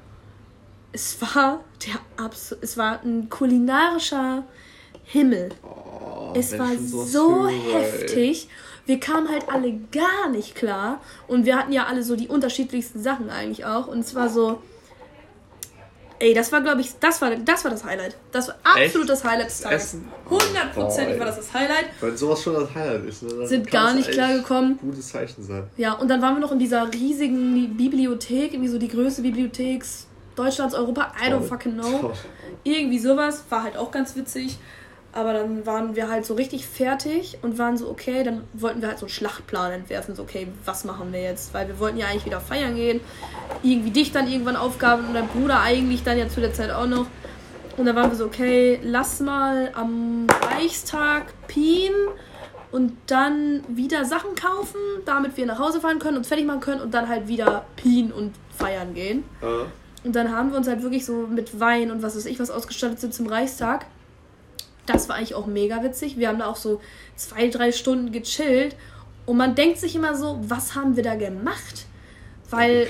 es 0.95 1.21
war 1.21 1.65
der 1.87 2.25
Abs 2.25 2.57
es 2.61 2.79
war 2.79 3.03
ein 3.03 3.29
kulinarischer 3.29 4.45
Himmel. 5.03 5.51
Oh, 5.63 6.33
es 6.35 6.57
war 6.59 6.71
so 6.79 7.47
ey. 7.47 7.61
heftig. 7.73 8.49
Wir 8.87 9.01
kamen 9.01 9.29
halt 9.29 9.49
alle 9.51 9.75
gar 9.93 10.31
nicht 10.31 10.55
klar. 10.55 11.01
Und 11.27 11.45
wir 11.45 11.59
hatten 11.59 11.73
ja 11.73 11.87
alle 11.87 12.03
so 12.03 12.17
die 12.17 12.29
unterschiedlichsten 12.29 13.03
Sachen 13.03 13.29
eigentlich 13.29 13.67
auch. 13.67 13.87
Und 13.87 13.99
es 13.99 14.15
war 14.15 14.29
so. 14.31 14.63
Ey, 16.21 16.33
das 16.33 16.53
war, 16.53 16.61
glaube 16.61 16.81
ich, 16.81 16.91
das 17.01 17.21
war, 17.21 17.35
das 17.35 17.65
war 17.65 17.71
das 17.73 17.85
Highlight. 17.85 18.17
Das 18.31 18.49
war 18.49 18.55
absolut 18.63 19.03
Echt? 19.03 19.11
das 19.11 19.25
Highlight 19.25 19.47
des 19.47 19.61
Tages. 19.61 19.83
Essen? 19.85 20.09
Hundertprozentig 20.31 21.19
war 21.19 21.27
das 21.27 21.37
das 21.37 21.53
Highlight. 21.53 21.87
Wenn 22.01 22.17
sowas 22.17 22.43
schon 22.43 22.55
das 22.55 22.75
Highlight 22.75 23.05
ist, 23.07 23.23
ne, 23.25 23.47
Sind 23.47 23.71
gar 23.71 23.93
nicht 23.95 24.09
echt 24.09 24.17
klargekommen. 24.17 24.73
ein 24.73 24.79
Gutes 24.91 25.09
Zeichen 25.09 25.43
sein. 25.43 25.65
Ja, 25.77 25.95
und 25.95 26.09
dann 26.09 26.23
waren 26.23 26.35
wir 26.37 26.41
noch 26.41 26.53
in 26.53 26.59
dieser 26.61 26.91
riesigen 26.93 27.77
Bibliothek, 27.77 28.53
irgendwie 28.53 28.71
so 28.71 28.79
die 28.79 28.89
größte 28.89 29.23
Bibliothek 29.23 29.85
Deutschlands, 30.37 30.75
Europa, 30.75 31.13
I 31.21 31.27
don't 31.31 31.39
Toll. 31.39 31.43
fucking 31.49 31.73
know. 31.75 31.99
Toll. 32.01 32.13
Irgendwie 32.65 32.99
sowas, 32.99 33.45
war 33.51 33.63
halt 33.65 33.77
auch 33.77 33.91
ganz 33.91 34.17
witzig. 34.17 34.59
Aber 35.15 35.33
dann 35.33 35.65
waren 35.65 35.95
wir 35.95 36.11
halt 36.11 36.27
so 36.27 36.35
richtig 36.35 36.67
fertig 36.67 37.39
und 37.41 37.57
waren 37.57 37.77
so, 37.77 37.89
okay, 37.89 38.25
dann 38.25 38.43
wollten 38.53 38.81
wir 38.81 38.89
halt 38.89 38.99
so 38.99 39.07
einen 39.07 39.11
Schlachtplan 39.11 39.71
entwerfen. 39.71 40.17
So, 40.17 40.25
okay, 40.25 40.49
was 40.65 40.85
machen 40.85 41.13
wir 41.13 41.23
jetzt? 41.23 41.55
Weil 41.55 41.69
wir 41.69 41.79
wollten 41.79 41.99
ja 41.99 42.07
eigentlich 42.09 42.27
wieder 42.27 42.41
feiern 42.41 42.75
gehen. 42.75 43.01
Irgendwie 43.63 43.93
dich 43.93 44.11
dann 44.11 44.27
irgendwann 44.27 44.57
Aufgaben 44.57 45.07
und 45.07 45.15
dein 45.15 45.29
Bruder 45.29 45.61
eigentlich 45.61 46.03
dann 46.03 46.19
ja 46.19 46.29
zu 46.29 46.41
der 46.41 46.53
Zeit 46.53 46.73
auch 46.73 46.89
noch. 46.89 47.07
Und 47.77 47.87
dann 47.87 47.95
waren 47.95 48.11
wir 48.11 48.17
so, 48.17 48.25
okay, 48.25 48.81
lass 48.83 49.21
mal 49.21 49.71
am 49.75 50.27
Reichstag 50.53 51.33
pien 51.47 51.93
und 52.73 52.97
dann 53.07 53.63
wieder 53.69 54.05
Sachen 54.05 54.35
kaufen, 54.35 54.81
damit 55.05 55.37
wir 55.37 55.47
nach 55.47 55.61
Hause 55.61 55.81
fahren 55.81 56.01
können, 56.01 56.17
uns 56.17 56.27
fertig 56.27 56.45
machen 56.45 56.61
können 56.61 56.81
und 56.81 56.93
dann 56.93 57.09
halt 57.09 57.29
wieder 57.29 57.65
pien 57.77 58.11
und 58.11 58.35
feiern 58.59 58.95
gehen. 58.95 59.23
Äh, 59.43 59.47
Und 60.05 60.17
dann 60.17 60.37
haben 60.37 60.51
wir 60.51 60.59
uns 60.59 60.67
halt 60.67 60.83
wirklich 60.83 61.07
so 61.07 61.29
mit 61.29 61.61
Wein 61.61 61.93
und 61.93 62.03
was 62.03 62.17
weiß 62.17 62.27
ich 62.27 62.41
was 62.41 62.51
ausgestattet 62.51 63.01
sind 63.01 63.15
zum 63.15 63.29
Reichstag. 63.29 63.87
Das 64.87 65.09
war 65.09 65.17
eigentlich 65.17 65.35
auch 65.35 65.47
mega 65.47 65.83
witzig. 65.83 66.19
Wir 66.19 66.29
haben 66.29 66.39
da 66.39 66.47
auch 66.47 66.57
so 66.57 66.81
zwei, 67.17 67.49
drei 67.49 67.73
Stunden 67.73 68.13
gechillt. 68.13 68.77
Und 69.27 69.37
man 69.39 69.55
denkt 69.55 69.79
sich 69.79 69.97
immer 69.97 70.15
so, 70.17 70.39
was 70.43 70.75
haben 70.75 70.97
wir 70.97 71.03
da 71.03 71.15
gemacht? 71.15 71.87
Weil. 72.51 72.87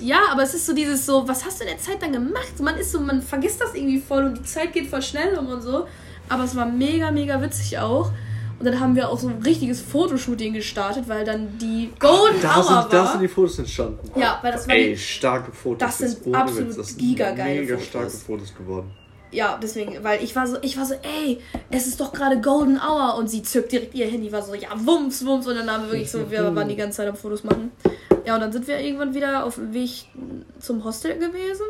Ja, 0.00 0.20
aber 0.32 0.42
es 0.42 0.54
ist 0.54 0.66
so 0.66 0.74
dieses 0.74 1.04
so, 1.04 1.28
was 1.28 1.44
hast 1.44 1.60
du 1.60 1.64
in 1.64 1.70
der 1.70 1.78
Zeit 1.78 2.02
dann 2.02 2.12
gemacht? 2.12 2.58
Man 2.60 2.76
ist 2.76 2.92
so, 2.92 3.00
man 3.00 3.20
vergisst 3.20 3.60
das 3.60 3.74
irgendwie 3.74 3.98
voll 3.98 4.24
und 4.24 4.38
die 4.38 4.44
Zeit 4.44 4.72
geht 4.72 4.88
voll 4.88 5.02
schnell 5.02 5.36
um 5.38 5.48
und 5.48 5.60
so. 5.60 5.86
Aber 6.28 6.44
es 6.44 6.56
war 6.56 6.66
mega, 6.66 7.10
mega 7.10 7.40
witzig 7.40 7.78
auch. 7.78 8.10
Und 8.58 8.66
dann 8.66 8.80
haben 8.80 8.96
wir 8.96 9.10
auch 9.10 9.18
so 9.18 9.28
ein 9.28 9.42
richtiges 9.42 9.82
Fotoshooting 9.82 10.54
gestartet, 10.54 11.08
weil 11.08 11.24
dann 11.24 11.58
die 11.58 11.90
Golden 11.98 12.40
da, 12.40 12.56
Hour 12.56 12.62
sind, 12.62 12.74
war. 12.74 12.88
da 12.88 13.06
sind 13.06 13.20
die 13.20 13.28
Fotos 13.28 13.58
entstanden. 13.58 13.98
Ja, 14.18 14.38
weil 14.40 14.52
das 14.52 14.66
war 14.66 14.74
Ey, 14.74 14.96
starke 14.96 15.52
Fotos. 15.52 15.78
Das 15.80 15.98
sind 15.98 16.34
absolut 16.34 16.68
Witz, 16.68 16.76
das 16.76 16.88
sind 16.88 16.98
gigageile 16.98 17.60
Mega 17.60 17.74
Fotos. 17.74 17.88
starke 17.88 18.10
Fotos 18.10 18.54
geworden. 18.54 18.90
Ja, 19.34 19.58
deswegen, 19.60 20.02
weil 20.04 20.22
ich 20.22 20.34
war 20.36 20.46
so, 20.46 20.56
ich 20.62 20.76
war 20.76 20.86
so, 20.86 20.94
ey, 20.94 21.40
es 21.70 21.86
ist 21.86 22.00
doch 22.00 22.12
gerade 22.12 22.40
Golden 22.40 22.78
Hour 22.78 23.16
und 23.18 23.28
sie 23.28 23.42
zückt 23.42 23.72
direkt 23.72 23.94
ihr 23.94 24.06
Handy, 24.06 24.30
war 24.30 24.42
so, 24.42 24.54
ja, 24.54 24.68
wumms, 24.74 25.26
wumms 25.26 25.46
und 25.46 25.56
dann 25.56 25.70
haben 25.70 25.84
wir 25.84 25.92
wirklich 25.92 26.10
so, 26.10 26.30
wir 26.30 26.54
waren 26.54 26.68
die 26.68 26.76
ganze 26.76 26.98
Zeit 26.98 27.08
am 27.08 27.16
Fotos 27.16 27.42
machen. 27.42 27.72
Ja, 28.24 28.34
und 28.34 28.40
dann 28.40 28.52
sind 28.52 28.66
wir 28.68 28.78
irgendwann 28.78 29.12
wieder 29.12 29.44
auf 29.44 29.56
dem 29.56 29.74
Weg 29.74 30.06
zum 30.60 30.84
Hostel 30.84 31.14
gewesen 31.18 31.66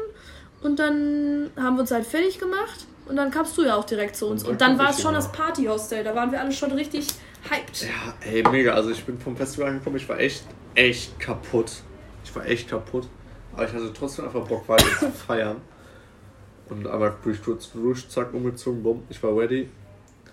und 0.63 0.79
dann 0.79 1.51
haben 1.57 1.77
wir 1.77 1.81
uns 1.81 1.91
halt 1.91 2.07
fertig 2.07 2.39
gemacht 2.39 2.87
und 3.07 3.17
dann 3.17 3.31
kamst 3.31 3.57
du 3.57 3.63
ja 3.63 3.77
auch 3.77 3.85
direkt 3.85 4.17
zu 4.17 4.27
uns 4.27 4.45
Und 4.45 4.53
und 4.53 4.61
dann 4.61 4.79
war 4.79 4.91
es 4.91 5.01
schon 5.01 5.15
das 5.15 5.33
Partyhostel, 5.33 6.05
da 6.05 6.15
waren 6.15 6.31
wir 6.31 6.41
alle 6.41 6.53
schon 6.53 6.71
richtig 6.73 7.07
hyped. 7.51 7.83
Ja, 7.83 8.15
ey, 8.31 8.43
mega. 8.51 8.73
Also 8.75 8.91
ich 8.91 9.05
bin 9.05 9.19
vom 9.19 9.37
Festival 9.37 9.69
angekommen, 9.71 9.97
ich 9.97 10.09
war 10.09 10.19
echt, 10.19 10.45
echt 10.75 11.19
kaputt. 11.19 11.73
Ich 12.25 12.35
war 12.35 12.47
echt 12.47 12.69
kaputt. 12.69 13.07
Aber 13.55 13.67
ich 13.67 13.73
hatte 13.73 13.93
trotzdem 13.93 14.25
einfach 14.25 14.47
Bock 14.47 14.69
weiter 14.69 14.87
zu 14.99 15.11
feiern. 15.11 15.57
Und 16.71 16.87
einmal 16.87 17.15
durch 17.23 17.43
kurz 17.43 17.71
durch, 17.73 18.09
zack, 18.09 18.33
umgezogen, 18.33 18.83
bumm, 18.83 19.03
ich 19.09 19.23
war 19.23 19.37
ready. 19.37 19.69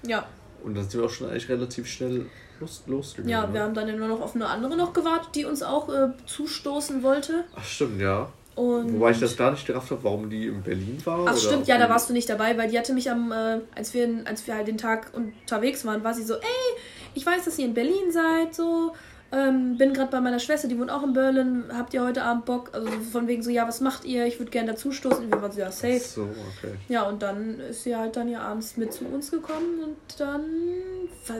Ja, 0.05 0.25
Und 0.63 0.75
dann 0.75 0.87
sind 0.89 1.01
wir 1.01 1.05
auch 1.05 1.11
schon 1.11 1.29
eigentlich 1.29 1.49
relativ 1.49 1.87
schnell 1.87 2.25
los, 2.59 2.83
losgegangen. 2.87 3.29
ja, 3.29 3.45
ne? 3.45 3.53
wir 3.53 3.61
haben 3.63 3.73
dann 3.73 3.87
ja 3.87 3.95
nur 3.95 4.07
noch 4.07 4.21
auf 4.21 4.35
eine 4.35 4.47
andere 4.47 4.75
noch 4.75 4.93
gewartet, 4.93 5.29
die 5.35 5.45
uns 5.45 5.61
auch 5.61 5.89
äh, 5.89 6.09
zustoßen 6.25 7.03
wollte. 7.03 7.43
Ach 7.55 7.63
stimmt, 7.63 8.01
ja. 8.01 8.29
Und 8.55 8.93
Wobei 8.93 9.11
ich 9.11 9.19
das 9.19 9.37
gar 9.37 9.51
nicht 9.51 9.65
gerafft 9.65 9.91
habe, 9.91 10.03
warum 10.03 10.29
die 10.29 10.47
in 10.47 10.61
Berlin 10.61 10.97
war. 11.05 11.25
Ach 11.25 11.37
stimmt, 11.37 11.67
ja, 11.67 11.77
da 11.77 11.89
warst 11.89 12.09
du 12.09 12.13
nicht 12.13 12.29
dabei, 12.29 12.57
weil 12.57 12.69
die 12.69 12.77
hatte 12.77 12.93
mich 12.93 13.09
am, 13.09 13.31
äh, 13.31 13.61
als 13.75 13.93
wir, 13.93 14.23
als 14.25 14.45
wir 14.45 14.55
halt 14.55 14.67
den 14.67 14.77
Tag 14.77 15.11
unterwegs 15.13 15.85
waren, 15.85 16.03
war 16.03 16.13
sie 16.13 16.23
so, 16.23 16.35
ey, 16.35 16.77
ich 17.13 17.25
weiß, 17.25 17.45
dass 17.45 17.57
ihr 17.59 17.65
in 17.65 17.73
Berlin 17.73 18.11
seid, 18.11 18.53
so, 18.53 18.93
ähm, 19.31 19.77
bin 19.77 19.93
gerade 19.93 20.11
bei 20.11 20.19
meiner 20.19 20.39
Schwester, 20.39 20.67
die 20.67 20.77
wohnt 20.77 20.91
auch 20.91 21.03
in 21.03 21.13
Berlin, 21.13 21.63
habt 21.73 21.93
ihr 21.93 22.03
heute 22.03 22.23
Abend 22.23 22.45
Bock? 22.45 22.69
Also 22.73 22.89
von 23.11 23.27
wegen 23.27 23.41
so, 23.41 23.49
ja, 23.49 23.67
was 23.67 23.79
macht 23.79 24.03
ihr? 24.03 24.25
Ich 24.25 24.39
würde 24.39 24.51
gerne 24.51 24.71
dazustoßen. 24.71 25.31
Wir 25.31 25.41
waren 25.41 25.51
so, 25.51 25.59
ja, 25.59 25.71
safe. 25.71 25.99
So, 25.99 26.23
okay. 26.23 26.73
Ja, 26.89 27.03
und 27.03 27.21
dann 27.21 27.59
ist 27.59 27.83
sie 27.83 27.95
halt 27.95 28.17
dann 28.17 28.27
ja 28.27 28.41
abends 28.41 28.75
mit 28.75 28.91
zu 28.91 29.05
uns 29.05 29.31
gekommen 29.31 29.79
und 29.83 30.19
dann, 30.19 30.43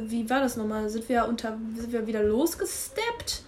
wie 0.08 0.30
war 0.30 0.39
das 0.39 0.56
nochmal? 0.56 0.89
Sind 0.89 1.10
wir 1.10 1.27
unter, 1.27 1.58
sind 1.75 1.91
wir 1.91 2.08
wieder 2.08 2.23
losgesteppt? 2.23 3.43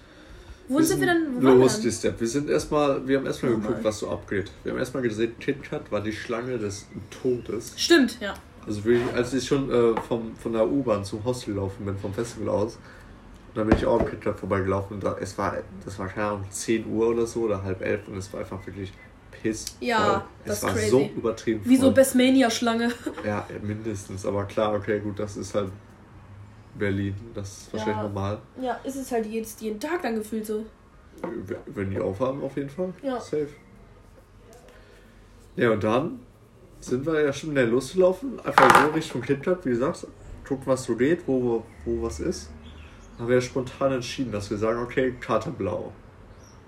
Wo 0.68 0.82
sind 0.82 1.00
wir 1.00 1.08
dann? 1.08 1.36
Wo 1.36 1.44
waren 1.46 1.60
wir 1.60 1.68
dann? 1.68 1.92
Step. 1.92 2.20
Wir 2.20 2.28
sind 2.28 2.50
erstmal, 2.50 3.08
wir 3.08 3.18
haben 3.18 3.26
erstmal 3.26 3.52
Nochmal. 3.52 3.68
geguckt, 3.70 3.86
was 3.86 4.00
so 4.00 4.10
abgeht. 4.10 4.52
Wir 4.64 4.72
haben 4.72 4.80
erstmal 4.80 5.04
gesehen, 5.04 5.38
KitKat 5.40 5.92
war 5.92 6.02
die 6.02 6.14
Schlange 6.14 6.58
des 6.58 6.88
Todes. 7.22 7.74
Stimmt, 7.78 8.20
ja. 8.20 8.34
Also 8.66 8.84
wirklich, 8.86 9.14
als 9.14 9.34
ich 9.34 9.46
schon 9.46 9.70
äh, 9.70 10.00
vom, 10.02 10.36
von 10.36 10.54
der 10.54 10.70
U-Bahn 10.70 11.04
zum 11.04 11.24
Hostel 11.26 11.54
gelaufen 11.54 11.86
bin, 11.86 11.98
vom 11.98 12.14
Festival 12.14 12.50
aus, 12.50 12.76
und 12.76 13.03
dann 13.56 13.68
bin 13.68 13.78
ich 13.78 13.86
auch 13.86 14.00
am 14.00 14.06
KitKat 14.06 14.40
vorbeigelaufen 14.40 14.96
und 14.96 15.04
da, 15.04 15.16
es 15.20 15.38
war, 15.38 15.56
das 15.86 15.98
war 16.00 16.08
keine 16.08 16.28
Ahnung, 16.28 16.46
10 16.50 16.88
Uhr 16.88 17.08
oder 17.10 17.26
so 17.28 17.42
oder 17.42 17.64
halb 17.64 17.82
elf 17.82 18.08
und 18.08 18.18
es 18.18 18.32
war 18.34 18.40
einfach 18.42 18.66
wirklich 18.66 18.92
piss. 19.32 19.66
Ja, 19.80 20.26
es 20.44 20.48
das 20.48 20.58
ist 20.58 20.64
war 20.64 20.72
crazy. 20.74 20.90
so 20.90 21.02
übertrieben. 21.16 21.62
Wie 21.64 21.76
so 21.76 21.84
voll. 21.84 21.94
Bestmania-Schlange. 21.94 22.90
Ja, 23.26 23.46
mindestens. 23.62 24.26
Aber 24.26 24.46
klar, 24.46 24.74
okay, 24.76 25.00
gut, 25.00 25.20
das 25.20 25.38
ist 25.38 25.54
halt 25.54 25.70
Berlin. 26.76 27.16
Das 27.36 27.50
ist 27.50 27.74
wahrscheinlich 27.74 27.98
Ja. 27.98 28.04
normal. 28.04 28.40
Ja, 28.62 28.80
ist 28.84 28.96
es 28.96 29.12
halt 29.12 29.26
jetzt 29.28 29.62
jeden 29.62 29.80
Tag 29.80 30.02
dann 30.02 30.16
gefühlt 30.16 30.46
so. 30.46 30.66
Wenn 31.68 31.92
die 31.92 32.00
aufhaben, 32.00 32.42
auf 32.44 32.58
jeden 32.58 32.70
Fall. 32.70 32.92
Ja. 33.04 33.20
Safe. 33.20 33.48
Ja, 35.56 35.72
und 35.72 35.84
dann 35.84 36.20
sind 36.80 37.06
wir 37.06 37.22
ja 37.22 37.32
schon 37.32 37.52
schnell 37.52 37.68
losgelaufen. 37.70 38.40
Einfach 38.44 38.86
so 38.88 38.92
Richtung 38.92 39.22
KitKat, 39.22 39.66
wie 39.66 39.70
gesagt. 39.70 40.08
Gucken, 40.48 40.66
was 40.66 40.84
so 40.84 40.96
geht, 40.96 41.26
wo, 41.28 41.64
wo 41.86 42.02
was 42.02 42.20
ist. 42.20 42.50
Haben 43.18 43.28
wir 43.28 43.36
ja 43.36 43.42
spontan 43.42 43.92
entschieden, 43.94 44.32
dass 44.32 44.50
wir 44.50 44.58
sagen, 44.58 44.80
okay, 44.82 45.14
Karte 45.20 45.52
Blau. 45.52 45.92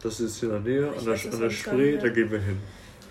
Das 0.01 0.19
ist 0.19 0.41
in 0.43 0.49
der 0.49 0.60
Nähe, 0.60 0.91
Ich 0.93 0.99
an 0.99 1.05
der, 1.05 1.13
weiß 1.13 1.25
an 1.25 1.31
der 1.31 1.39
gar 1.39 1.49
Spree, 1.49 1.95
da 1.97 2.03
mehr. 2.03 2.12
gehen 2.12 2.31
wir 2.31 2.39
hin. 2.39 2.58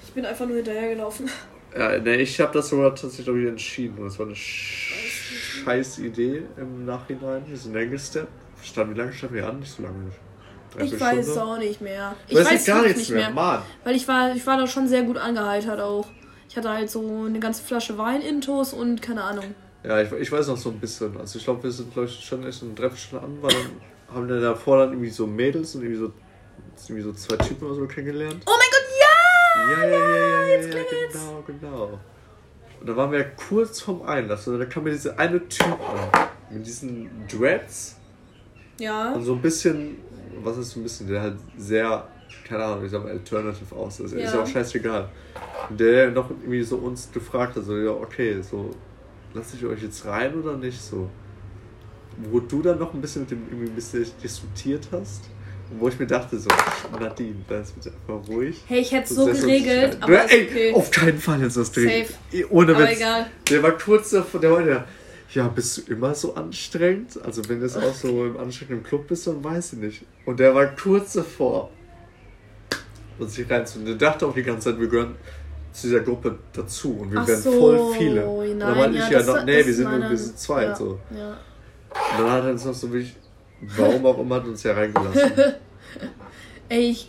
Ich 0.05 0.13
bin 0.13 0.25
einfach 0.25 0.47
nur 0.47 0.57
hinterhergelaufen. 0.57 1.29
Ja, 1.77 1.99
ne, 1.99 2.17
ich 2.17 2.41
habe 2.41 2.53
das 2.53 2.69
sogar 2.69 2.95
tatsächlich 2.95 3.49
entschieden. 3.49 3.99
Und 3.99 4.07
es 4.07 4.19
war 4.19 4.27
eine 4.27 4.37
scheiß 4.37 5.99
Idee 5.99 6.43
im 6.57 6.85
Nachhinein. 6.85 7.43
Wir 7.49 7.57
sind 7.57 7.77
hingesteppt. 7.77 8.29
Stand, 8.63 8.95
wie 8.95 8.99
lange 8.99 9.13
standen 9.13 9.35
wir 9.35 9.49
an? 9.49 9.59
Nicht 9.59 9.73
so 9.73 9.83
lange. 9.83 10.11
Ich 10.79 11.01
weiß 11.01 11.25
Stunden? 11.25 11.41
auch 11.41 11.59
nicht 11.59 11.81
mehr. 11.81 12.15
Ich 12.29 12.37
weiß 12.37 12.67
ja 12.67 12.75
gar 12.75 12.87
nichts 12.87 13.09
mehr. 13.09 13.31
Mann. 13.31 13.63
Weil 13.83 13.97
ich 13.97 14.07
war, 14.09 14.35
ich 14.35 14.47
war 14.47 14.57
da 14.57 14.67
schon 14.67 14.87
sehr 14.89 15.03
gut 15.03 15.19
angeheitert 15.19 15.81
auch. 15.81 16.07
Ich 16.49 16.57
hatte 16.57 16.71
halt 16.71 16.91
so 16.91 17.25
eine 17.27 17.41
ganze 17.41 17.63
Flasche 17.65 17.99
Wein 17.99 18.21
intus 18.23 18.73
und 18.73 19.03
keine 19.03 19.23
Ahnung. 19.25 19.55
Ja, 19.85 20.01
ich, 20.01 20.11
ich 20.13 20.33
weiß 20.33 20.49
noch 20.49 20.57
so 20.57 20.71
ein 20.71 20.79
bisschen. 20.81 21.17
Also 21.19 21.39
ich 21.39 21.45
glaube, 21.45 21.63
wir 21.65 21.71
sind 21.71 21.93
glaube 21.93 22.09
ich 22.09 22.25
schon 22.25 22.45
echt 22.47 22.63
eine 22.63 22.73
Dreiviertelstunde 22.73 23.25
an, 23.25 23.39
weil 23.43 23.51
dann 23.53 24.15
haben 24.17 24.29
wir 24.29 24.41
davor 24.41 24.79
dann 24.79 24.91
irgendwie 24.93 25.11
so 25.11 25.27
Mädels 25.27 25.75
und 25.75 25.83
irgendwie 25.83 26.01
so, 26.01 26.13
irgendwie 26.89 27.03
so 27.03 27.13
zwei 27.13 27.37
Typen 27.37 27.67
oder 27.67 27.75
so 27.75 27.87
kennengelernt. 27.87 28.43
Oh 28.47 28.51
mein 28.51 28.71
Gott, 28.71 28.89
ja! 29.01 29.83
Ja, 29.83 29.89
ja, 29.89 29.99
ja, 29.99 30.17
ja, 30.17 30.41
ja, 30.41 30.47
jetzt 30.47 30.75
ja, 30.75 30.83
klingelt's. 30.85 31.13
genau, 31.19 31.45
genau. 31.47 32.01
Und 32.81 32.89
da 32.89 32.97
waren 32.97 33.13
wir 33.13 33.19
ja 33.21 33.25
kurz 33.49 33.81
vorm 33.81 34.03
Einlass 34.03 34.47
und 34.49 34.59
da 34.59 34.65
kam 34.67 34.85
mir 34.85 34.91
dieser 34.91 35.19
eine 35.19 35.47
Typ 35.49 35.67
an. 35.67 36.29
Mit 36.51 36.67
diesen 36.67 37.09
Dreads 37.29 37.97
Ja. 38.79 39.13
und 39.15 39.23
so 39.25 39.33
ein 39.35 39.41
bisschen, 39.43 39.97
was 40.43 40.59
ist 40.59 40.71
so 40.73 40.81
ein 40.81 40.83
bisschen, 40.83 41.09
der 41.09 41.23
halt 41.23 41.37
sehr, 41.57 42.07
keine 42.47 42.65
Ahnung, 42.65 42.85
ich 42.85 42.91
sag 42.91 43.03
mal, 43.03 43.13
alternative 43.13 43.75
aus. 43.75 44.01
Also 44.01 44.17
ist 44.17 44.23
Ja. 44.33 44.35
ja 44.39 44.43
auch 44.43 44.47
scheißegal. 44.47 45.09
Und 45.71 45.81
der 45.81 46.11
noch 46.11 46.31
irgendwie 46.31 46.63
so 46.63 46.77
uns 46.77 47.11
gefragt 47.13 47.57
hat, 47.57 47.65
so, 47.65 47.77
ja, 47.77 47.91
okay, 47.91 48.41
so, 48.43 48.71
lasse 49.35 49.57
ich 49.57 49.65
euch 49.65 49.83
jetzt 49.83 50.05
rein 50.07 50.35
oder 50.35 50.57
nicht, 50.57 50.81
so. 50.81 51.11
Wo 52.31 52.41
du 52.41 52.63
dann 52.63 52.79
noch 52.79 52.95
ein 52.95 53.01
bisschen 53.01 53.23
mit 53.23 53.33
dem 53.33 53.43
irgendwie 53.49 53.69
ein 53.69 53.75
bisschen 53.75 54.07
diskutiert 54.23 54.89
hast. 54.93 55.25
Und 55.71 55.81
wo 55.81 55.89
ich 55.89 55.99
mir 55.99 56.07
dachte, 56.07 56.39
so, 56.39 56.49
Nadine, 56.99 57.37
da 57.49 57.61
ist 57.61 57.75
bitte 57.75 57.93
einfach 57.93 58.29
ruhig. 58.29 58.63
Hey, 58.69 58.81
ich 58.81 58.93
hätte 58.93 59.05
es 59.05 59.17
so 59.17 59.27
geregelt, 59.27 59.99
aber 60.01 60.25
ist 60.25 60.33
Ey, 60.33 60.47
okay. 60.49 60.75
auf 60.75 60.91
keinen 60.91 61.19
Fall 61.19 61.43
jetzt 61.43 61.57
das 61.57 61.73
Dreh. 61.73 62.05
Safe. 62.05 62.47
Ohne 62.51 62.79
Witz. 62.79 63.01
Der 63.51 63.63
war 63.63 63.73
kurz 63.73 64.11
davor, 64.11 64.41
der 64.41 64.51
war 64.53 64.65
ja, 64.65 64.85
ja, 65.33 65.49
bist 65.49 65.79
du 65.79 65.93
immer 65.93 66.15
so 66.15 66.35
anstrengend? 66.35 67.19
Also 67.25 67.49
wenn 67.49 67.59
du 67.59 67.67
jetzt 67.67 67.77
auch 67.77 67.95
so 67.95 68.27
im 68.27 68.37
anstrengenden 68.37 68.85
Club 68.85 69.09
bist, 69.09 69.27
dann 69.27 69.43
weiß 69.43 69.73
ich 69.73 69.79
nicht. 69.81 70.03
Und 70.27 70.39
der 70.39 70.55
war 70.55 70.67
kurz 70.67 71.15
davor, 71.15 71.71
uns 73.19 73.35
hier 73.35 73.51
reinzunehmen. 73.51 73.99
Der 73.99 74.11
dachte 74.11 74.27
auch 74.27 74.35
die 74.35 74.43
ganze 74.43 74.71
Zeit, 74.71 74.81
wir 74.81 74.87
gehören 74.87 75.17
zu 75.75 75.89
dieser 75.89 76.01
Gruppe 76.01 76.39
dazu 76.53 76.97
und 77.01 77.13
wir 77.13 77.21
Ach 77.21 77.27
werden 77.29 77.43
so, 77.43 77.53
voll 77.53 77.95
viele. 77.99 78.25
Und 78.25 78.59
dann 78.61 78.71
nein, 78.71 78.79
meinte 78.79 78.99
ja, 78.99 79.05
ich 79.07 79.11
ja, 79.11 79.23
noch, 79.23 79.45
nee, 79.45 79.61
ist 79.61 79.67
wir 79.67 79.75
sind, 79.75 79.85
meiner- 79.85 80.09
wir 80.11 80.17
sind 80.17 80.39
zwei. 80.39 80.63
ja, 80.65 80.75
So. 80.77 80.99
Ja. 81.15 81.29
Und 82.19 82.21
dann 82.25 82.31
hat 82.31 82.45
er 82.45 82.51
uns 82.53 82.65
noch 82.65 82.75
so 82.75 82.91
wirklich, 82.93 83.15
warum 83.77 84.07
auch 84.07 84.19
immer, 84.19 84.37
hat 84.37 84.45
uns 84.47 84.63
ja 84.63 84.73
reingelassen. 84.73 85.33
Ey, 86.69 86.91
ich, 86.91 87.09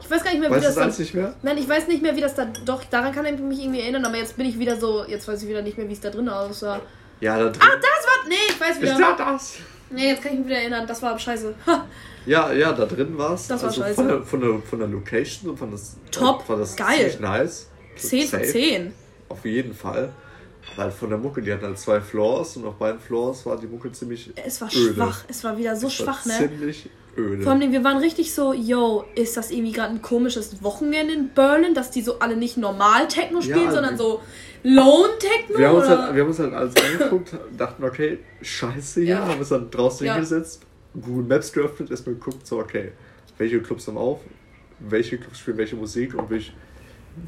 Ich 0.00 0.10
weiß 0.10 0.24
gar 0.24 0.30
nicht 0.32 0.40
mehr, 0.40 0.50
Weißt 0.50 0.62
wie 0.62 0.66
das 0.66 0.74
du 0.74 0.80
das 0.80 0.84
alles 0.86 0.98
nicht 0.98 1.14
mehr? 1.14 1.34
Nein, 1.42 1.58
ich 1.58 1.68
weiß 1.68 1.86
nicht 1.88 2.02
mehr, 2.02 2.16
wie 2.16 2.20
das 2.20 2.34
da. 2.34 2.46
Doch, 2.64 2.82
daran 2.84 3.12
kann 3.12 3.24
ich 3.26 3.38
mich 3.38 3.60
irgendwie 3.62 3.80
erinnern, 3.80 4.04
aber 4.04 4.16
jetzt 4.16 4.36
bin 4.36 4.46
ich 4.46 4.58
wieder 4.58 4.76
so. 4.76 5.04
Jetzt 5.06 5.28
weiß 5.28 5.42
ich 5.42 5.48
wieder 5.48 5.62
nicht 5.62 5.78
mehr, 5.78 5.88
wie 5.88 5.92
es 5.92 6.00
da 6.00 6.10
drin 6.10 6.28
aussah. 6.28 6.80
Ja, 7.20 7.36
da 7.38 7.44
drin. 7.50 7.60
Ah, 7.62 7.76
das 7.76 8.06
war. 8.06 8.28
Nee, 8.28 8.34
ich 8.48 8.60
weiß 8.60 8.70
ist 8.76 8.82
wieder. 8.82 8.98
da 9.16 9.32
das? 9.32 9.54
Nee, 9.90 10.08
jetzt 10.08 10.22
kann 10.22 10.32
ich 10.32 10.38
mich 10.38 10.48
wieder 10.48 10.58
erinnern. 10.58 10.86
Das 10.86 11.00
war 11.02 11.18
scheiße. 11.18 11.54
Ja, 12.26 12.52
ja, 12.52 12.72
da 12.72 12.86
drin 12.86 13.16
war 13.18 13.34
es. 13.34 13.46
Das 13.48 13.60
war 13.62 13.68
also 13.68 13.82
scheiße. 13.82 13.94
Von 13.94 14.08
der, 14.08 14.22
von, 14.22 14.40
der, 14.40 14.58
von 14.62 14.78
der 14.78 14.88
Location 14.88 15.50
und 15.50 15.58
von 15.58 15.70
das. 15.70 15.96
Top, 16.10 16.48
War 16.48 16.56
das 16.56 16.74
geil. 16.76 16.96
ziemlich 16.98 17.20
nice. 17.20 17.68
10 17.96 18.28
von 18.28 18.38
Safe. 18.40 18.52
10. 18.52 18.94
Auf 19.28 19.44
jeden 19.44 19.74
Fall. 19.74 20.12
Aber 20.72 20.84
halt 20.84 20.94
von 20.94 21.10
der 21.10 21.18
Mucke, 21.18 21.42
die 21.42 21.52
hatten 21.52 21.64
halt 21.66 21.78
zwei 21.78 22.00
Floors 22.00 22.56
und 22.56 22.64
auf 22.66 22.74
beiden 22.76 22.98
Floors 23.00 23.44
war 23.46 23.58
die 23.58 23.66
Mucke 23.66 23.92
ziemlich 23.92 24.32
Es 24.44 24.60
war 24.60 24.68
öde. 24.74 24.94
schwach. 24.94 25.24
Es 25.28 25.44
war 25.44 25.56
wieder 25.58 25.76
so 25.76 25.86
Es 25.88 26.06
war 26.06 26.14
schwach, 26.14 26.24
ne? 26.26 26.32
Ziemlich 26.38 26.88
öde. 27.16 27.42
Vor 27.42 27.52
allem, 27.52 27.70
wir 27.70 27.84
waren 27.84 27.98
richtig 27.98 28.34
so, 28.34 28.52
yo, 28.54 29.04
ist 29.14 29.36
das 29.36 29.50
irgendwie 29.50 29.72
gerade 29.72 29.90
ein 29.94 30.00
komisches 30.02 30.62
Wochenende 30.62 31.12
in 31.12 31.28
Berlin, 31.34 31.74
dass 31.74 31.90
die 31.90 32.00
so 32.02 32.18
alle 32.18 32.36
nicht 32.36 32.56
normal 32.56 33.06
Techno 33.08 33.40
spielen, 33.42 33.66
Ja, 33.66 33.72
sondern 33.72 33.92
wir- 33.92 33.98
so 33.98 34.20
Lone 34.64 35.10
Techno? 35.18 35.58
wir, 35.58 35.68
haben 35.68 35.76
uns 35.76 35.86
oder? 35.86 36.02
halt, 36.04 36.14
wir 36.14 36.22
haben 36.22 36.28
uns 36.30 36.38
halt 36.38 36.54
alles 36.54 36.72
angeguckt, 36.76 37.36
dachten, 37.56 37.84
okay, 37.84 38.18
scheiße 38.40 39.00
hier, 39.02 39.10
Ja. 39.16 39.26
haben 39.28 39.38
uns 39.38 39.50
dann 39.50 39.70
draußen 39.70 40.06
Ja. 40.06 40.14
hingesetzt, 40.14 40.62
Google 40.94 41.24
Maps 41.24 41.52
geöffnet, 41.52 41.90
erstmal 41.90 42.14
geguckt, 42.14 42.46
so, 42.46 42.58
okay, 42.60 42.92
welche 43.38 43.60
Clubs 43.60 43.86
haben 43.88 43.98
auf, 43.98 44.20
welche 44.78 45.18
Clubs 45.18 45.38
spielen 45.40 45.58
welche 45.58 45.76
Musik 45.76 46.14
und 46.14 46.30
welche 46.30 46.52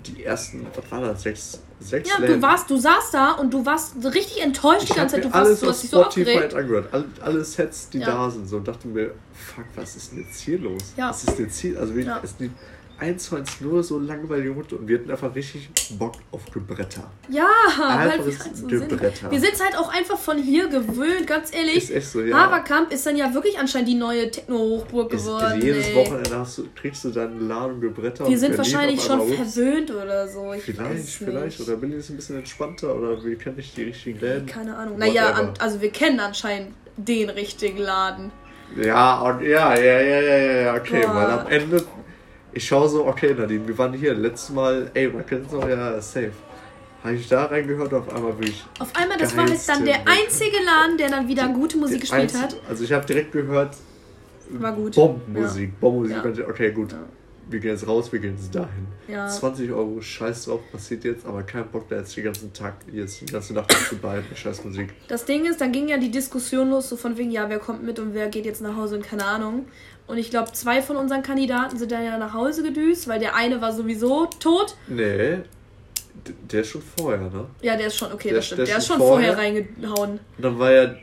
die 0.05 0.25
ersten, 0.25 0.67
was 0.75 0.91
war 0.91 1.01
das, 1.01 1.23
sechs, 1.23 1.61
sechs 1.79 2.09
ja, 2.09 2.17
du 2.17 2.23
Läden. 2.23 2.43
warst, 2.43 2.69
du 2.69 2.77
saßt 2.77 3.15
da 3.15 3.33
und 3.33 3.55
du 3.55 3.65
warst 3.65 3.95
richtig 4.05 4.43
enttäuscht 4.43 4.83
die 4.89 4.91
Ich 4.91 4.97
ganze 4.97 5.17
habe 5.19 5.23
Zeit. 5.31 5.33
Du 5.33 5.39
warst, 5.49 5.63
du 5.63 5.67
hast 5.69 5.83
dich 5.85 5.91
so 5.91 6.01
Spotify 6.03 6.31
aufgeregt. 6.33 6.55
angehört, 6.55 6.89
alle, 6.93 7.05
alle 7.21 7.45
Sets, 7.45 7.91
die 7.91 7.99
Ja. 7.99 8.07
da 8.07 8.31
sind, 8.31 8.49
so 8.49 8.57
und 8.57 8.67
dachte 8.67 8.89
mir, 8.89 9.13
fuck, 9.33 9.65
was 9.77 9.95
ist 9.95 10.11
denn 10.11 10.25
jetzt 10.25 10.41
hier 10.41 10.59
los? 10.59 10.83
Ja. 10.97 11.11
Was 11.11 11.23
ist 11.23 11.39
denn 11.39 11.47
jetzt 11.47 11.59
hier? 11.61 11.79
Also 11.79 11.95
Ja. 11.95 12.21
es 12.23 12.35
sind 12.99 13.09
eins 13.09 13.25
zu 13.25 13.37
eins 13.37 13.61
nur 13.61 13.83
so 13.83 13.99
langweilige 13.99 14.51
Mutter 14.51 14.79
und 14.79 14.89
wir 14.89 14.99
hatten 14.99 15.11
einfach 15.11 15.35
richtig 15.35 15.69
Bock 15.99 16.15
auf 16.33 16.45
Gebretter. 16.53 17.11
Ja, 17.29 17.47
weil 17.79 17.89
wir 17.89 18.15
Einfaches 18.15 18.45
halt 18.45 18.57
so 18.57 18.67
Gebretter. 18.67 19.17
sind. 19.17 19.31
Wir 19.31 19.41
sind 19.41 19.65
halt 19.65 19.77
auch 19.79 19.93
einfach 19.93 20.19
von 20.19 20.39
hier 20.39 20.69
gewöhnt, 20.69 21.27
ganz 21.27 21.55
ehrlich. 21.55 21.77
Ist 21.77 21.91
echt 21.91 22.09
so, 22.09 22.23
ja. 22.23 22.37
Haverkamp 22.37 22.93
ist 22.93 23.07
dann 23.07 23.17
ja 23.17 23.33
wirklich 23.35 23.59
anscheinend 23.59 23.89
die 23.89 23.95
neue 23.95 24.31
Techno-Hochburg 24.31 25.13
Ist, 25.13 25.25
geworden. 25.25 25.61
jedes 25.61 25.89
ey. 25.89 25.95
Wochenende 25.97 26.39
hast 26.39 26.59
du, 26.59 26.69
kriegst 26.75 27.05
du 27.05 27.11
deinen 27.11 27.49
Laden 27.49 27.81
Gebretter. 27.81 28.29
Wir 28.29 28.39
sind 28.39 28.57
Berlin 28.57 28.59
wahrscheinlich 28.59 29.03
schon 29.03 29.21
ups, 29.21 29.35
verwöhnt 29.35 29.91
oder 29.91 30.29
so. 30.29 30.53
Ich 30.53 30.63
Vielleicht, 30.63 31.05
es 31.05 31.15
vielleicht. 31.15 31.61
Oder 31.61 31.77
Berlin 31.77 31.99
ist 31.99 32.11
ein 32.11 32.17
bisschen 32.17 32.39
entspannter 32.39 32.95
oder 32.95 33.23
wir 33.23 33.37
kennen 33.37 33.57
nicht 33.57 33.77
die 33.77 33.85
richtigen 33.85 34.21
Läden. 34.21 34.47
Keine 34.47 34.77
Ahnung. 34.77 34.99
Naja, 34.99 35.33
an, 35.33 35.55
also 35.59 35.81
wir 35.81 35.91
kennen 35.91 36.21
anscheinend 36.21 36.75
den 36.97 37.29
richtigen 37.31 37.79
Laden. 37.79 38.33
Ja, 38.75 39.21
und, 39.21 39.43
ja, 39.43 39.75
ja, 39.79 40.01
ja, 40.01 40.21
ja, 40.21 40.37
ja, 40.37 40.61
ja, 40.63 40.75
okay, 40.75 41.03
Boah. 41.03 41.15
weil 41.15 41.31
am 41.31 41.47
Ende, 41.47 41.85
ich 42.57 42.67
schaue 42.67 42.89
so, 42.89 43.07
okay, 43.07 43.35
Nadine, 43.35 43.69
wir 43.69 43.77
waren 43.77 43.93
hier 43.93 44.15
letztes 44.15 44.51
Mal, 44.55 44.91
ey, 44.95 45.09
man 45.09 45.27
kennt 45.27 45.47
es 45.47 45.53
noch, 45.53 45.69
ja, 45.69 46.01
safe. 46.01 46.33
Habe 47.05 47.15
ich 47.15 47.29
da 47.29 47.45
reingehört, 47.45 47.93
auf 47.93 48.09
einmal 48.09 48.33
wirklich. 48.33 48.65
Auf 48.79 48.89
einmal, 48.97 49.19
das 49.19 49.37
war 49.37 49.47
halt 49.47 49.69
dann 49.69 49.85
der 49.85 49.99
einzige 50.07 50.57
Laden, 50.65 50.97
der 50.97 51.11
dann 51.11 51.29
wieder 51.29 51.47
gute 51.49 51.77
Musik 51.77 52.01
gespielt 52.01 52.35
hat. 52.35 52.57
Also 52.69 52.83
ich 52.85 52.93
habe 52.93 53.05
direkt 53.05 53.33
gehört, 53.33 53.77
War 54.49 54.73
gut. 54.73 54.95
Bombenmusik, 54.95 55.79
Bombenmusik. 55.79 56.39
Ja. 56.39 56.49
Okay, 56.49 56.73
gut, 56.73 56.93
Ja. 56.93 56.99
wir 57.51 57.61
gehen 57.61 57.73
jetzt 57.73 57.87
raus, 57.87 58.11
wir 58.11 58.21
gehen 58.21 58.37
jetzt 58.37 58.55
dahin. 58.55 58.87
Ja. 59.07 59.29
20 59.29 59.71
Euro, 59.71 60.01
scheiß 60.01 60.47
drauf, 60.47 60.61
passiert 60.73 61.05
jetzt, 61.05 61.27
aber 61.27 61.43
kein 61.43 61.69
Bock 61.69 61.89
da 61.91 61.97
jetzt 61.97 62.17
den 62.17 62.25
ganzen 62.25 62.53
Tag, 62.55 62.75
jetzt 62.91 63.21
die 63.21 63.27
ganze 63.27 63.53
Nacht 63.53 63.71
zu 63.71 63.97
bleiben, 63.97 64.25
scheiß 64.35 64.65
Musik. 64.65 64.95
Das 65.09 65.27
Ding 65.27 65.45
ist, 65.45 65.61
dann 65.61 65.73
ging 65.73 65.89
ja 65.89 65.99
die 65.99 66.11
Diskussion 66.11 66.71
los, 66.71 66.89
so 66.89 66.97
von 66.97 67.17
wegen, 67.19 67.31
ja, 67.31 67.49
wer 67.51 67.59
kommt 67.59 67.83
mit 67.85 67.99
und 67.99 68.15
wer 68.15 68.29
geht 68.29 68.47
jetzt 68.47 68.63
nach 68.63 68.77
Hause 68.77 68.97
und 68.97 69.05
keine 69.05 69.27
Ahnung. 69.27 69.67
Und 70.07 70.19
ich 70.19 70.31
glaube, 70.31 70.53
zwei 70.53 70.83
von 70.83 70.97
unseren 70.97 71.23
Kandidaten 71.23 71.77
sind 71.79 71.91
dann 71.91 72.05
ja 72.05 72.17
nach 72.17 72.33
Hause 72.33 72.63
gedüst, 72.63 73.09
weil 73.09 73.19
der 73.19 73.35
eine 73.35 73.61
war 73.61 73.73
sowieso 73.73 74.27
tot. 74.39 74.77
Nee, 74.87 75.39
der 76.51 76.61
ist 76.61 76.69
schon 76.71 76.83
vorher, 76.97 77.21
ne? 77.23 77.47
Ja, 77.61 77.77
der 77.77 77.89
ist 77.89 77.97
schon, 77.97 78.13
okay, 78.13 78.29
Der- 78.29 78.37
das 78.39 78.47
stimmt. 78.47 78.59
der 78.61 78.67
Der, 78.67 78.77
ist 78.79 78.87
schon 78.87 78.99
vorher, 78.99 79.35
vorher. 79.35 79.55
reingehauen. 79.55 80.11
Und 80.11 80.21
dann 80.45 80.59
war 80.59 80.71
ja 80.73 80.95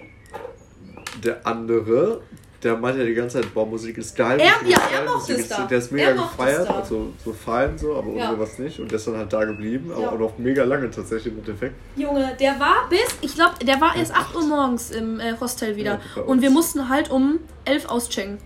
der 1.24 1.46
andere, 1.46 2.22
der 2.64 2.78
meinte 2.78 3.00
ja 3.02 3.06
die 3.06 3.14
ganze 3.14 3.42
Zeit, 3.42 3.54
boah, 3.54 3.66
Musik 3.66 3.98
ist 3.98 4.16
geil. 4.16 4.40
Er- 4.40 4.52
Musik 4.62 4.70
ja, 4.72 4.78
ist 4.78 4.92
er 4.94 5.06
mochte 5.06 5.34
es 5.34 5.48
da. 5.50 5.66
Der 5.66 5.78
ist 5.78 5.92
mega 5.92 6.08
Er 6.08 6.14
gefeiert, 6.14 6.70
also 6.70 7.12
so 7.24 7.34
fein 7.34 7.78
so, 7.78 7.96
aber 7.96 8.12
Ja. 8.14 8.30
ohne 8.30 8.40
was 8.40 8.58
nicht. 8.58 8.80
Und 8.80 8.90
der 8.90 8.98
ist 8.98 9.08
dann 9.08 9.18
halt 9.18 9.32
da 9.34 9.44
geblieben, 9.44 9.92
aber 9.92 10.02
Ja. 10.02 10.12
auch 10.12 10.20
noch 10.20 10.38
mega 10.38 10.64
lange 10.64 10.90
tatsächlich 10.90 11.34
im 11.34 11.40
Endeffekt. 11.40 11.76
Junge, 11.98 12.36
der 12.40 12.60
war 12.60 12.88
bis, 12.90 13.06
ich 13.22 13.36
glaube, 13.36 13.54
der 13.66 13.80
war 13.82 13.96
erst 13.96 14.14
8 14.16 14.36
Uhr 14.36 14.46
morgens 14.46 14.92
im 14.92 15.20
äh, 15.20 15.34
Hostel 15.40 15.76
wieder. 15.76 16.00
Und 16.26 16.42
wir 16.42 16.50
mussten 16.50 16.88
halt 16.90 17.12
um 17.12 17.40
11 17.66 17.86
auschecken. 17.90 18.38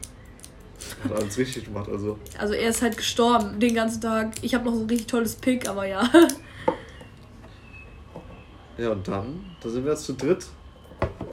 Hat 1.03 1.11
alles 1.11 1.37
richtig 1.37 1.65
gemacht, 1.65 1.89
also. 1.89 2.17
Also 2.37 2.53
er 2.53 2.69
ist 2.69 2.81
halt 2.81 2.97
gestorben 2.97 3.59
den 3.59 3.73
ganzen 3.75 4.01
Tag. 4.01 4.31
Ich 4.41 4.53
habe 4.53 4.65
noch 4.65 4.73
so 4.75 4.81
ein 4.81 4.87
richtig 4.87 5.07
tolles 5.07 5.35
Pick, 5.35 5.67
aber 5.67 5.85
ja. 5.87 6.07
Ja, 8.77 8.91
und 8.91 9.07
dann, 9.07 9.43
da 9.61 9.69
sind 9.69 9.83
wir 9.85 9.91
jetzt 9.93 10.03
zu 10.05 10.13
dritt 10.13 10.45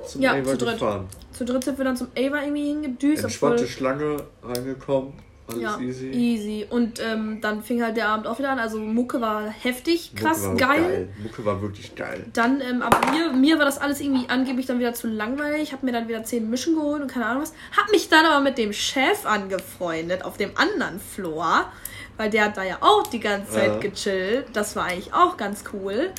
zum 0.06 0.22
Ja, 0.22 0.32
Ava 0.32 0.52
zu 0.52 0.56
dritt. 0.56 0.72
gefahren. 0.74 1.06
Zu 1.32 1.44
dritt 1.44 1.64
sind 1.64 1.76
wir 1.76 1.84
dann 1.84 1.96
zum 1.96 2.06
Ava 2.16 2.42
irgendwie 2.42 2.68
hingedüst. 2.68 3.24
Entspannte 3.24 3.56
obwohl- 3.56 3.68
Schlange 3.68 4.16
reingekommen, 4.42 5.12
alles 5.46 5.62
ja, 5.62 5.78
easy. 5.78 6.06
easy. 6.10 6.66
Und 6.68 7.00
ähm, 7.00 7.40
dann 7.40 7.62
fing 7.62 7.82
halt 7.82 7.96
der 7.96 8.08
Abend 8.08 8.26
auch 8.26 8.38
wieder 8.38 8.50
an. 8.50 8.58
Also 8.58 8.78
Mucke 8.78 9.20
war 9.20 9.48
heftig, 9.48 10.12
Mucke 10.12 10.24
krass, 10.24 10.44
war 10.46 10.56
geil. 10.56 11.08
Mucke 11.22 11.44
war 11.44 11.60
wirklich 11.60 11.94
geil. 11.94 12.24
Dann, 12.32 12.60
ähm, 12.60 12.80
aber 12.82 13.10
mir, 13.10 13.32
mir 13.32 13.58
war 13.58 13.66
das 13.66 13.78
alles 13.78 14.00
irgendwie 14.00 14.28
angeblich 14.28 14.66
dann 14.66 14.78
wieder 14.78 14.94
zu 14.94 15.06
langweilig. 15.06 15.72
Hab 15.72 15.82
mir 15.82 15.92
dann 15.92 16.08
wieder 16.08 16.24
zehn 16.24 16.48
Mischen 16.48 16.74
geholt 16.76 17.02
und 17.02 17.08
keine 17.08 17.26
Ahnung 17.26 17.42
was. 17.42 17.52
Hab 17.76 17.90
mich 17.90 18.08
dann 18.08 18.24
aber 18.24 18.42
mit 18.42 18.56
dem 18.58 18.72
Chef 18.72 19.26
angefreundet 19.26 20.24
auf 20.24 20.36
dem 20.36 20.50
anderen 20.56 20.98
Floor. 20.98 21.70
Weil 22.16 22.30
der 22.30 22.44
hat 22.46 22.56
da 22.56 22.62
ja 22.62 22.78
auch 22.80 23.06
die 23.06 23.20
ganze 23.20 23.52
Zeit 23.52 23.68
Ja. 23.68 23.78
gechillt. 23.78 24.46
Das 24.52 24.76
war 24.76 24.84
eigentlich 24.84 25.12
auch 25.12 25.36
ganz 25.36 25.64
cool. 25.72 26.10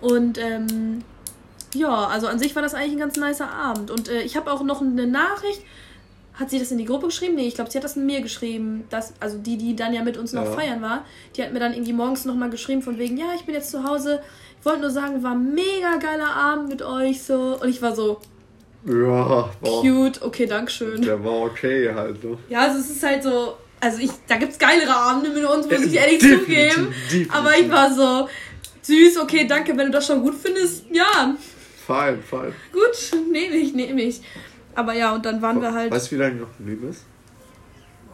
Und 0.00 0.38
ähm, 0.38 1.02
ja, 1.74 2.06
also 2.06 2.26
an 2.26 2.38
sich 2.38 2.54
war 2.54 2.62
das 2.62 2.74
eigentlich 2.74 2.92
ein 2.92 2.98
ganz 2.98 3.16
nicer 3.16 3.50
Abend. 3.50 3.90
Und 3.90 4.08
äh, 4.08 4.22
ich 4.22 4.36
habe 4.36 4.52
auch 4.52 4.62
noch 4.62 4.80
eine 4.80 5.06
Nachricht. 5.06 5.62
Hat 6.40 6.50
sie 6.50 6.58
das 6.58 6.70
in 6.72 6.78
die 6.78 6.86
Gruppe 6.86 7.06
geschrieben? 7.06 7.34
Nee, 7.36 7.46
ich 7.48 7.54
glaube, 7.54 7.70
sie 7.70 7.76
hat 7.78 7.84
das 7.84 7.96
in 7.96 8.06
mir 8.06 8.20
geschrieben. 8.22 8.84
Dass, 8.90 9.12
also 9.20 9.36
die, 9.38 9.56
die 9.58 9.76
dann 9.76 9.92
ja 9.92 10.02
mit 10.02 10.16
uns 10.16 10.32
noch 10.32 10.46
Ja. 10.46 10.50
feiern 10.52 10.80
war. 10.82 11.04
Die 11.36 11.42
hat 11.44 11.52
mir 11.52 11.60
dann 11.60 11.74
irgendwie 11.74 11.92
morgens 11.92 12.24
nochmal 12.24 12.48
geschrieben 12.50 12.80
von 12.82 12.98
wegen, 12.98 13.16
ja, 13.18 13.26
ich 13.36 13.42
bin 13.44 13.54
jetzt 13.54 13.70
zu 13.70 13.84
Hause. 13.84 14.20
Ich 14.58 14.64
wollte 14.64 14.80
nur 14.80 14.90
sagen, 14.90 15.22
war 15.22 15.32
ein 15.32 15.54
mega 15.54 15.96
geiler 16.00 16.34
Abend 16.34 16.68
mit 16.70 16.82
euch 16.82 17.22
so. 17.22 17.58
Und 17.60 17.68
ich 17.68 17.80
war 17.82 17.94
so, 17.94 18.20
Ja, 18.86 18.94
war, 18.94 19.50
cute, 19.82 20.22
okay, 20.22 20.46
dankeschön. 20.46 21.02
der 21.02 21.22
war 21.22 21.42
okay 21.42 21.92
halt, 21.94 22.24
ne? 22.24 22.38
Ja, 22.48 22.60
also 22.60 22.78
es 22.78 22.90
ist 22.90 23.02
halt 23.02 23.22
so, 23.22 23.54
also 23.78 23.98
ich, 23.98 24.10
da 24.26 24.36
gibt's 24.36 24.58
geilere 24.58 24.94
Abende 24.96 25.28
mit 25.30 25.44
uns, 25.44 25.66
muss 25.68 25.82
ich 25.82 25.94
ehrlich 25.94 26.18
definitiv, 26.20 26.44
zugeben. 26.74 26.94
definitiv. 27.10 27.34
Aber 27.34 27.58
ich 27.58 27.70
war 27.70 27.92
so, 27.92 28.28
süß, 28.82 29.18
okay, 29.18 29.46
danke, 29.46 29.76
wenn 29.76 29.86
du 29.86 29.92
das 29.92 30.06
schon 30.06 30.22
gut 30.22 30.34
findest, 30.42 30.84
ja, 30.90 31.34
Fein, 31.86 32.22
fein. 32.22 32.54
gut, 32.72 33.20
nehme 33.30 33.56
ich, 33.56 33.74
nehme 33.74 34.00
ich. 34.02 34.20
Aber 34.74 34.94
ja, 34.94 35.14
und 35.14 35.24
dann 35.24 35.42
waren 35.42 35.60
wir 35.60 35.72
halt, 35.72 35.92
Weißt 35.92 36.10
du, 36.10 36.16
wie 36.16 36.20
lange 36.20 36.36
noch 36.36 36.56
geblieben 36.56 36.88
ist? 36.88 37.04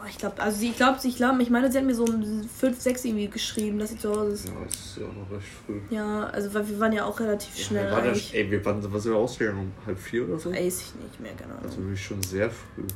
boah, 0.06 0.10
ich 0.10 0.18
glaube, 0.18 0.40
also 0.40 0.58
sie, 0.58 0.70
ich 0.70 0.76
glaube, 0.76 0.98
ich 1.02 1.16
glaube, 1.16 1.42
ich 1.42 1.50
meine, 1.50 1.70
sie 1.70 1.78
hat 1.78 1.84
mir 1.84 1.94
so 1.94 2.04
um 2.04 2.48
5, 2.48 2.80
6 2.80 3.04
irgendwie 3.04 3.28
geschrieben, 3.28 3.78
dass 3.78 3.90
sie 3.90 3.98
zu 3.98 4.10
Hause 4.10 4.32
ist. 4.32 4.48
Ja, 4.48 4.54
das 4.64 4.74
ist 4.74 4.98
ja 4.98 5.06
auch 5.06 5.12
noch 5.12 5.36
recht 5.36 5.48
früh. 5.66 5.80
Ja, 5.90 6.24
also 6.26 6.54
weil 6.54 6.68
wir 6.68 6.80
waren 6.80 6.92
ja 6.92 7.04
auch 7.04 7.18
relativ 7.20 7.56
schnell 7.56 7.84
wir 7.86 7.92
waren 7.92 8.14
ja, 8.14 8.20
ey, 8.32 8.50
wir 8.50 8.64
waren, 8.64 8.92
was 8.92 9.02
sind 9.02 9.12
wir 9.12 9.18
ausgegangen? 9.18 9.58
Um 9.58 9.86
halb 9.86 9.98
vier 9.98 10.28
oder 10.28 10.38
so? 10.38 10.50
Weiß 10.50 10.80
ich 10.80 10.94
nicht 10.94 11.20
mehr, 11.20 11.32
genau. 11.36 11.56
Also 11.62 11.78
wirklich 11.78 12.04
schon 12.04 12.22
sehr 12.22 12.50
früh. 12.50 12.86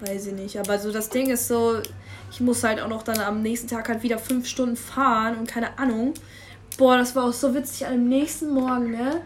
Weiß 0.00 0.26
ich 0.26 0.34
nicht. 0.34 0.58
Aber 0.58 0.78
so 0.78 0.92
das 0.92 1.08
Ding 1.08 1.30
ist 1.30 1.48
so, 1.48 1.80
ich 2.30 2.40
muss 2.40 2.62
halt 2.62 2.80
auch 2.80 2.88
noch 2.88 3.02
dann 3.02 3.18
am 3.18 3.42
nächsten 3.42 3.68
Tag 3.68 3.88
halt 3.88 4.02
wieder 4.02 4.18
fünf 4.18 4.46
Stunden 4.46 4.76
fahren 4.76 5.38
und 5.38 5.48
keine 5.48 5.78
Ahnung. 5.78 6.14
Boah, 6.76 6.98
das 6.98 7.16
war 7.16 7.24
auch 7.24 7.32
so 7.32 7.54
witzig 7.54 7.86
am 7.86 8.08
nächsten 8.08 8.52
Morgen, 8.52 8.90
ne? 8.90 9.22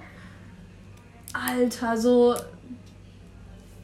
Alter, 1.32 1.96
so. 1.96 2.36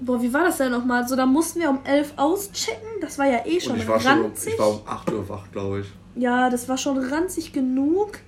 Boah, 0.01 0.21
wie 0.21 0.33
war 0.33 0.45
das 0.45 0.59
denn 0.59 0.73
nochmal? 0.73 1.09
So, 1.09 1.17
da 1.17 1.25
mussten 1.25 1.61
wir 1.61 1.71
um 1.71 1.81
elf 1.85 2.13
auschecken. 2.17 2.87
Das 3.01 3.19
war 3.19 3.27
ja 3.27 3.47
eh 3.47 3.61
schon 3.61 3.73
Und 3.75 3.79
ich 3.81 3.89
war 3.89 3.99
schon 3.99 4.11
ranzig. 4.11 4.53
ich 4.53 4.59
war 4.59 4.69
um 4.71 4.81
8 4.85 5.13
Uhr 5.13 5.29
wach, 5.29 5.45
glaube 5.53 5.81
ich. 5.81 5.87
Ja, 6.17 6.51
das 6.51 6.69
war 6.69 6.77
schon 6.77 6.99
ranzig 6.99 7.53
genug. 7.53 8.19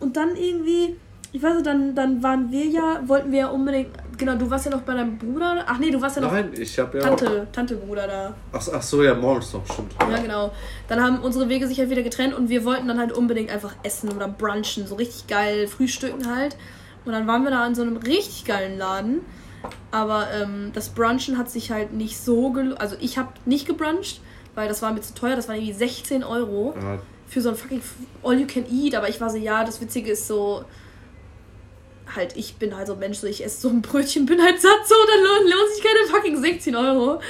Und 0.00 0.16
dann 0.16 0.36
irgendwie, 0.36 0.96
ich 1.32 1.42
weiß 1.42 1.54
nicht, 1.54 1.66
dann, 1.66 1.94
dann 1.94 2.22
waren 2.22 2.52
wir 2.52 2.66
ja, 2.66 3.00
wollten 3.06 3.32
wir 3.32 3.38
ja 3.40 3.48
unbedingt. 3.48 3.90
Genau, 4.16 4.36
du 4.36 4.48
warst 4.48 4.66
ja 4.66 4.70
noch 4.70 4.82
bei 4.82 4.94
deinem 4.94 5.18
Bruder. 5.18 5.64
Ach 5.66 5.78
nee, 5.78 5.90
du 5.90 6.00
warst 6.00 6.16
ja 6.16 6.22
noch 6.22 6.30
Nein, 6.30 6.52
ich 6.56 6.78
habe 6.78 6.98
ja. 6.98 7.04
Tante, 7.04 7.48
Tante 7.50 7.76
Bruder 7.76 8.06
da. 8.06 8.34
Ach, 8.52 8.68
ach 8.74 8.82
so, 8.82 9.02
ja, 9.02 9.14
morgens 9.14 9.52
noch, 9.52 9.66
stimmt. 9.66 9.92
Ja, 9.98 10.18
genau. 10.18 10.52
Dann 10.86 11.02
haben 11.02 11.18
unsere 11.18 11.48
Wege 11.48 11.66
sich 11.66 11.78
halt 11.80 11.90
wieder 11.90 12.02
getrennt 12.02 12.32
und 12.34 12.48
wir 12.48 12.64
wollten 12.64 12.86
dann 12.86 12.98
halt 13.00 13.12
unbedingt 13.12 13.50
einfach 13.50 13.74
essen 13.82 14.12
oder 14.12 14.28
brunchen, 14.28 14.86
so 14.86 14.94
richtig 14.94 15.26
geil 15.26 15.66
frühstücken 15.66 16.32
halt. 16.32 16.56
Und 17.04 17.12
dann 17.12 17.26
waren 17.26 17.42
wir 17.42 17.50
da 17.50 17.66
in 17.66 17.74
so 17.74 17.82
einem 17.82 17.96
richtig 17.96 18.44
geilen 18.44 18.78
Laden. 18.78 19.20
Aber 19.90 20.30
ähm, 20.32 20.70
das 20.74 20.88
Brunchen 20.90 21.38
hat 21.38 21.50
sich 21.50 21.70
halt 21.70 21.92
nicht 21.92 22.18
so 22.18 22.50
gelohnt. 22.50 22.80
Also 22.80 22.96
ich 23.00 23.18
habe 23.18 23.32
nicht 23.44 23.66
gebruncht, 23.66 24.20
weil 24.54 24.68
das 24.68 24.82
war 24.82 24.92
mir 24.92 25.00
zu 25.00 25.14
teuer. 25.14 25.36
Das 25.36 25.48
waren 25.48 25.56
irgendwie 25.56 25.72
16 25.72 26.24
Euro 26.24 26.74
Ja, 26.76 26.98
für 27.26 27.40
so 27.40 27.50
ein 27.50 27.54
fucking 27.56 27.80
All 28.22 28.38
You 28.38 28.46
Can 28.46 28.64
Eat. 28.70 28.94
Aber 28.94 29.08
ich 29.08 29.20
war 29.20 29.30
so, 29.30 29.36
ja, 29.36 29.64
das 29.64 29.80
Witzige 29.80 30.12
ist 30.12 30.26
so, 30.26 30.64
halt, 32.16 32.36
ich 32.36 32.56
bin 32.56 32.76
halt 32.76 32.86
so 32.86 32.94
ein 32.94 32.98
Mensch, 32.98 33.18
so 33.18 33.26
ich 33.26 33.44
esse 33.44 33.60
so 33.60 33.68
ein 33.68 33.82
Brötchen, 33.82 34.26
bin 34.26 34.42
halt 34.42 34.60
satt, 34.60 34.86
so, 34.86 34.94
dann 35.06 35.22
lohnt, 35.24 35.52
lohnt 35.54 35.74
sich 35.74 35.84
keine 35.84 36.06
fucking 36.08 36.40
16 36.40 36.76
Euro. 36.76 37.20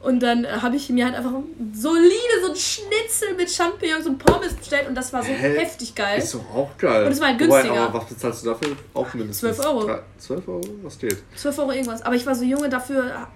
Und 0.00 0.20
dann 0.20 0.44
äh, 0.44 0.48
habe 0.62 0.76
ich 0.76 0.88
mir 0.90 1.06
halt 1.06 1.16
einfach 1.16 1.32
solide 1.72 2.12
so 2.44 2.50
ein 2.50 2.56
Schnitzel 2.56 3.34
mit 3.36 3.50
Champignons 3.50 4.06
und 4.06 4.16
Pommes 4.18 4.54
bestellt 4.54 4.88
und 4.88 4.94
das 4.94 5.12
war 5.12 5.22
so 5.24 5.28
Hä? 5.28 5.58
heftig 5.58 5.92
geil. 5.92 6.18
Ist 6.20 6.34
doch 6.34 6.54
auch 6.54 6.70
geil. 6.78 7.04
Und 7.06 7.10
es 7.12 7.20
war 7.20 7.28
halt 7.28 7.40
Wobei, 7.40 7.62
günstiger. 7.62 7.80
aber 7.88 7.98
was 7.98 8.08
bezahlst 8.08 8.44
du 8.44 8.50
dafür? 8.50 8.76
Auch 8.94 9.12
mindestens. 9.14 9.56
12 9.56 9.66
Euro. 9.66 9.86
Drei- 9.86 10.02
12 10.18 10.48
Euro? 10.48 10.60
Was 10.84 10.98
geht? 11.00 11.16
12 11.34 11.58
Euro 11.58 11.72
irgendwas. 11.72 12.02
Aber 12.02 12.14
ich 12.14 12.24
war 12.26 12.34
so 12.36 12.44
junge 12.44 12.68
dafür. 12.68 13.26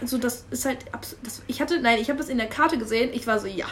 Also 0.00 0.18
das 0.18 0.44
ist 0.50 0.64
halt 0.64 0.78
das, 1.22 1.42
Ich 1.46 1.60
hatte, 1.60 1.78
nein, 1.80 2.00
ich 2.00 2.08
habe 2.08 2.18
das 2.18 2.28
in 2.28 2.38
der 2.38 2.48
Karte 2.48 2.76
gesehen. 2.76 3.10
Ich 3.12 3.28
war 3.28 3.38
so, 3.38 3.46
ja, 3.46 3.66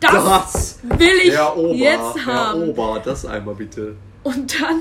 das, 0.00 0.12
Das! 0.14 0.78
will 0.82 1.08
ich 1.24 1.38
Ober, 1.38 1.74
jetzt 1.74 2.24
haben. 2.24 2.70
Ober, 2.70 3.02
das 3.04 3.26
einmal 3.26 3.54
bitte. 3.54 3.96
Und 4.26 4.60
dann, 4.60 4.80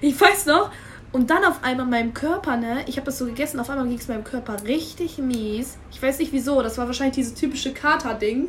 ich 0.00 0.20
weiß 0.20 0.46
noch, 0.46 0.70
und 1.10 1.28
dann 1.30 1.44
auf 1.44 1.64
einmal 1.64 1.86
meinem 1.86 2.14
Körper, 2.14 2.56
ne, 2.56 2.84
ich 2.86 2.98
habe 2.98 3.06
das 3.06 3.18
so 3.18 3.24
gegessen, 3.26 3.58
auf 3.58 3.68
einmal 3.68 3.88
ging 3.88 3.98
es 3.98 4.06
meinem 4.06 4.22
Körper 4.22 4.62
richtig 4.64 5.18
mies. 5.18 5.76
Ich 5.90 6.00
weiß 6.00 6.20
nicht 6.20 6.32
wieso, 6.32 6.62
das 6.62 6.78
war 6.78 6.86
wahrscheinlich 6.86 7.16
dieses 7.16 7.34
typische 7.34 7.72
Kater-Ding. 7.72 8.48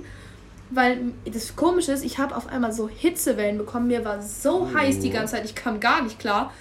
Weil 0.69 1.00
das 1.26 1.56
Komische 1.56 1.93
ist, 1.93 2.06
ich 2.06 2.19
habe 2.19 2.36
auf 2.36 2.47
einmal 2.50 2.71
so 2.71 2.88
Hitzewellen 2.88 3.58
bekommen. 3.58 3.88
Mir 3.88 4.06
war 4.06 4.21
so 4.21 4.67
Oh. 4.69 4.78
heiß 4.78 5.00
die 5.00 5.10
ganze 5.10 5.36
Zeit, 5.36 5.45
ich 5.45 5.56
kam 5.56 5.80
gar 5.80 6.04
nicht 6.04 6.19
klar. 6.19 6.54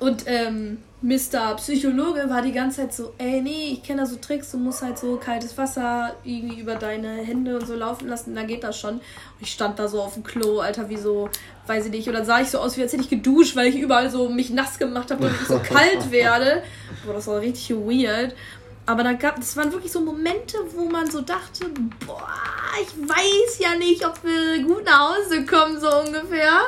Und 0.00 0.24
ähm, 0.26 0.78
Mr. 1.00 1.54
Psychologe 1.56 2.28
war 2.28 2.42
die 2.42 2.52
ganze 2.52 2.82
Zeit 2.82 2.92
so, 2.92 3.12
ey, 3.18 3.40
nee, 3.40 3.72
ich 3.72 3.82
kenne 3.82 4.02
da 4.02 4.06
so 4.06 4.16
Tricks, 4.16 4.50
du 4.50 4.58
musst 4.58 4.82
halt 4.82 4.98
so 4.98 5.16
kaltes 5.16 5.56
Wasser 5.56 6.14
irgendwie 6.24 6.60
über 6.60 6.74
deine 6.74 7.08
Hände 7.18 7.56
und 7.56 7.66
so 7.66 7.74
laufen 7.74 8.08
lassen, 8.08 8.34
dann 8.34 8.46
geht 8.46 8.64
das 8.64 8.78
schon. 8.78 8.94
Und 8.94 9.02
ich 9.40 9.52
stand 9.52 9.78
da 9.78 9.86
so 9.86 10.02
auf 10.02 10.14
dem 10.14 10.24
Klo, 10.24 10.58
Alter, 10.58 10.88
wie 10.88 10.96
so, 10.96 11.28
weiß 11.66 11.86
ich 11.86 11.92
nicht, 11.92 12.08
und 12.08 12.14
dann 12.14 12.24
sah 12.24 12.40
ich 12.40 12.48
so 12.48 12.58
aus, 12.58 12.76
wie 12.76 12.82
als 12.82 12.92
hätte 12.92 13.02
ich 13.02 13.10
geduscht, 13.10 13.54
weil 13.54 13.68
ich 13.68 13.78
überall 13.78 14.10
so 14.10 14.28
mich 14.28 14.50
nass 14.50 14.78
gemacht 14.78 15.10
habe, 15.10 15.22
damit 15.22 15.40
ich 15.40 15.46
so 15.46 15.58
kalt 15.62 16.10
werde. 16.10 16.62
Boah, 17.04 17.14
das 17.14 17.26
war 17.26 17.40
richtig 17.40 17.70
weird. 17.70 18.34
Aber 18.86 19.04
da 19.04 19.12
gab, 19.12 19.36
das 19.36 19.56
waren 19.56 19.70
wirklich 19.70 19.92
so 19.92 20.00
Momente, 20.00 20.56
wo 20.74 20.86
man 20.86 21.10
so 21.10 21.20
dachte, 21.20 21.66
boah, 22.06 22.26
ich 22.82 23.08
weiß 23.08 23.58
ja 23.60 23.76
nicht, 23.76 24.04
ob 24.04 24.14
wir 24.24 24.64
gut 24.64 24.84
nach 24.84 25.10
Hause 25.10 25.44
kommen, 25.44 25.78
so 25.78 25.88
ungefähr. 26.00 26.58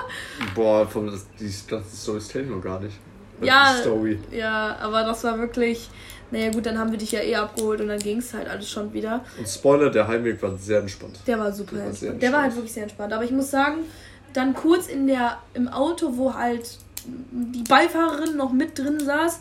Boah, 0.54 0.86
von 0.86 1.06
das, 1.06 1.26
die 1.38 1.50
kenne 1.68 2.44
ich 2.44 2.50
noch 2.50 2.62
gar 2.62 2.78
nicht. 2.78 2.96
Ja, 3.46 3.74
Story. 3.81 4.18
ja, 4.31 4.76
aber 4.81 5.05
das 5.05 5.24
war 5.24 5.38
wirklich. 5.38 5.88
Naja, 6.33 6.50
gut, 6.53 6.64
dann 6.64 6.79
haben 6.79 6.92
wir 6.92 6.98
dich 6.98 7.11
ja 7.11 7.20
eh 7.20 7.35
abgeholt 7.35 7.81
und 7.81 7.88
dann 7.88 7.98
ging 7.98 8.18
es 8.18 8.33
halt 8.33 8.48
alles 8.48 8.70
schon 8.70 8.92
wieder. 8.92 9.24
Und 9.37 9.48
Spoiler, 9.48 9.90
der 9.90 10.07
Heimweg 10.07 10.40
war 10.40 10.57
sehr 10.57 10.79
entspannt. 10.79 11.18
Der 11.26 11.38
war 11.40 11.53
super 11.53 11.74
Der 11.74 11.87
war 11.87 11.92
sehr 11.92 12.11
entspannt. 12.11 12.22
Der 12.22 12.33
war 12.33 12.38
halt 12.38 12.44
entspannt. 12.46 12.57
wirklich 12.57 12.72
sehr 12.72 12.83
entspannt. 12.85 13.12
Aber 13.12 13.24
ich 13.24 13.31
muss 13.33 13.50
sagen, 13.50 13.79
dann 14.33 14.55
kurz 14.55 14.87
in 14.87 15.09
der, 15.09 15.38
im 15.55 15.66
Auto, 15.66 16.16
wo 16.16 16.33
halt 16.35 16.79
die 17.05 17.64
Beifahrerin 17.64 18.37
noch 18.37 18.53
mit 18.53 18.79
drin 18.79 19.00
saß, 19.00 19.40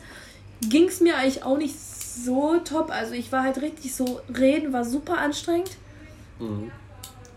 ging 0.68 0.88
es 0.88 1.00
mir 1.00 1.16
eigentlich 1.18 1.44
auch 1.44 1.58
nicht 1.60 1.80
so 1.80 2.58
top. 2.66 2.90
Also 2.90 3.14
ich 3.14 3.32
war 3.32 3.44
halt 3.44 3.62
richtig 3.62 3.94
so, 3.94 4.22
reden 4.36 4.74
war 4.74 4.84
super 4.84 5.20
anstrengend. 5.20 5.70
Mhm. 6.40 6.72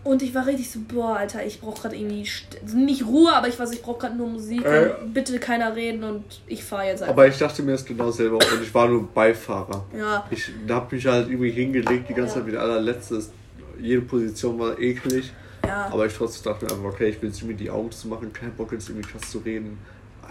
Und 0.03 0.21
ich 0.21 0.35
war 0.35 0.45
richtig 0.45 0.69
so, 0.69 0.79
boah, 0.87 1.15
Alter, 1.17 1.45
ich 1.45 1.61
brauche 1.61 1.81
gerade 1.81 1.95
irgendwie, 1.95 2.27
also 2.61 2.77
nicht 2.77 3.05
Ruhe, 3.05 3.31
aber 3.33 3.47
ich 3.47 3.55
so, 3.55 3.71
ich 3.71 3.81
brauche 3.81 3.99
gerade 3.99 4.15
nur 4.17 4.27
Musik. 4.27 4.65
Äh. 4.65 4.91
und 5.01 5.13
bitte 5.13 5.39
keiner 5.39 5.75
reden 5.75 6.03
und 6.03 6.23
ich 6.45 6.63
fahre 6.63 6.87
jetzt 6.87 7.01
einfach. 7.01 7.13
Aber 7.13 7.27
ich 7.27 7.37
dachte 7.37 7.63
mir 7.63 7.71
das 7.71 7.85
genau 7.85 8.11
selber 8.11 8.35
und 8.35 8.61
ich 8.61 8.73
war 8.73 8.87
nur 8.89 9.07
Beifahrer. 9.07 9.85
ja, 9.97 10.25
Ich 10.29 10.51
hab 10.69 10.91
mich 10.91 11.05
halt 11.05 11.29
irgendwie 11.29 11.51
hingelegt, 11.51 12.09
die 12.09 12.13
ganze 12.13 12.33
Ja. 12.35 12.39
Zeit 12.41 12.47
wie 12.47 12.51
der 12.51 12.61
allerletzte. 12.61 13.23
Jede 13.79 14.01
Position 14.01 14.59
war 14.59 14.77
eklig. 14.77 15.31
ja. 15.65 15.87
Aber 15.91 16.05
ich 16.05 16.13
trotzdem 16.13 16.51
dachte 16.51 16.65
mir 16.65 16.71
einfach, 16.71 16.85
okay, 16.89 17.09
ich 17.09 17.21
will 17.21 17.29
jetzt 17.29 17.39
irgendwie 17.41 17.63
die 17.63 17.69
Augen 17.69 17.91
zu 17.91 18.07
machen, 18.09 18.31
kein 18.33 18.51
Bock 18.55 18.71
jetzt 18.73 18.89
irgendwie 18.89 19.07
krass 19.09 19.29
zu 19.31 19.37
reden. 19.39 19.77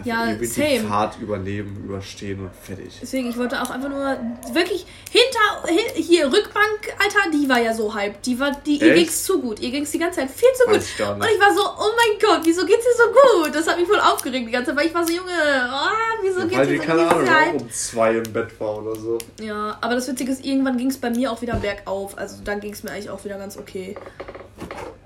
Ja, 0.03 0.25
irgendwie 0.27 0.45
same. 0.47 0.69
die 0.69 0.79
Fahrt 0.79 1.19
überleben, 1.21 1.83
überstehen 1.85 2.41
und 2.41 2.51
fertig. 2.61 2.97
Deswegen, 3.01 3.29
ich 3.29 3.37
wollte 3.37 3.61
auch 3.61 3.69
einfach 3.69 3.89
nur 3.89 4.17
wirklich 4.53 4.85
hinter, 5.11 5.67
hin, 5.67 6.03
hier, 6.03 6.25
Rückbank, 6.25 6.93
Alter, 6.99 7.31
die 7.31 7.47
war 7.47 7.59
ja 7.59 7.73
so 7.73 7.93
hype. 7.93 8.21
Die 8.23 8.39
war, 8.39 8.51
die, 8.65 8.79
ihr 8.79 8.87
Echt? 8.87 8.95
ging's 8.95 9.23
zu 9.23 9.39
gut. 9.39 9.59
Ihr 9.59 9.71
ging's 9.71 9.91
die 9.91 9.99
ganze 9.99 10.19
Zeit 10.21 10.31
viel 10.31 10.49
zu 10.55 10.65
gut. 10.65 10.75
Weiß 10.75 10.89
ich 10.89 10.97
gar 10.97 11.15
Und 11.15 11.23
ich 11.23 11.39
war 11.39 11.53
so, 11.53 11.61
oh 11.61 11.91
mein 11.95 12.19
Gott, 12.19 12.41
wieso 12.43 12.65
geht's 12.65 12.83
dir 12.83 13.03
so 13.03 13.43
gut? 13.43 13.55
Das 13.55 13.67
hat 13.67 13.77
mich 13.79 13.87
voll 13.87 13.99
aufgeregt 13.99 14.47
die 14.47 14.51
ganze 14.51 14.71
Zeit, 14.71 14.79
weil 14.79 14.87
ich 14.87 14.93
war 14.93 15.05
so, 15.05 15.13
Junge, 15.13 15.31
oh, 15.31 16.23
wieso 16.23 16.39
Weil 16.39 16.47
geht's 16.49 16.67
die, 16.67 16.73
dir 16.73 16.81
so 16.81 16.83
keine 16.87 16.99
wieso 17.01 17.15
Ahnung, 17.15 17.25
so 17.25 17.31
auch 17.31 17.39
hype? 17.39 17.61
um 17.61 17.71
zwei 17.71 18.11
im 18.15 18.33
Bett 18.33 18.59
war 18.59 18.77
oder 18.83 18.95
so. 18.99 19.17
Ja, 19.41 19.77
aber 19.79 19.95
das 19.95 20.07
Witzige 20.07 20.31
ist, 20.31 20.43
irgendwann 20.43 20.77
ging's 20.77 20.97
bei 20.97 21.11
mir 21.11 21.31
auch 21.31 21.41
wieder 21.41 21.55
bergauf. 21.55 22.17
Also 22.17 22.37
dann 22.43 22.59
ging's 22.59 22.83
mir 22.83 22.91
eigentlich 22.91 23.09
auch 23.09 23.23
wieder 23.23 23.37
ganz 23.37 23.57
okay. 23.57 23.95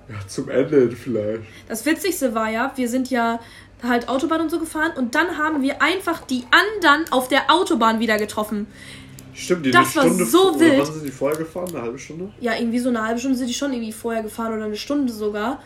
Ja, 0.10 0.16
zum 0.28 0.50
Ende 0.50 0.90
vielleicht. 0.92 1.44
Das 1.68 1.86
Witzigste 1.86 2.34
war 2.34 2.50
ja, 2.50 2.72
wir 2.76 2.88
sind 2.88 3.10
ja 3.10 3.40
halt 3.84 4.10
Autobahn 4.10 4.42
und 4.42 4.50
so 4.50 4.60
gefahren 4.60 4.92
und 4.98 5.14
dann 5.16 5.38
haben 5.38 5.62
wir 5.62 5.82
einfach 5.82 6.22
die 6.26 6.44
anderen 6.52 7.12
auf 7.12 7.28
der 7.28 7.52
Autobahn 7.52 8.00
wieder 8.00 8.18
getroffen. 8.18 8.68
Stimmt, 9.34 9.68
die 9.68 9.72
Das 9.72 9.96
eine 9.96 9.96
war 9.98 10.04
Stunde 10.06 10.26
so 10.26 10.38
vor- 10.52 10.60
wild. 10.60 10.80
Wann 10.80 10.94
sind 10.94 11.06
die 11.06 11.12
vorher 11.12 11.38
gefahren? 11.38 11.70
Eine 11.70 11.82
halbe 11.84 12.00
Stunde? 12.00 12.32
ja, 12.40 12.56
irgendwie 12.56 12.80
so 12.80 12.90
eine 12.90 13.04
halbe 13.06 13.20
Stunde 13.20 13.38
sind 13.38 13.48
die 13.48 13.54
schon 13.54 13.72
irgendwie 13.72 13.92
vorher 13.92 14.24
gefahren 14.24 14.54
oder 14.54 14.66
eine 14.66 14.76
Stunde 14.78 15.14
sogar. 15.14 15.62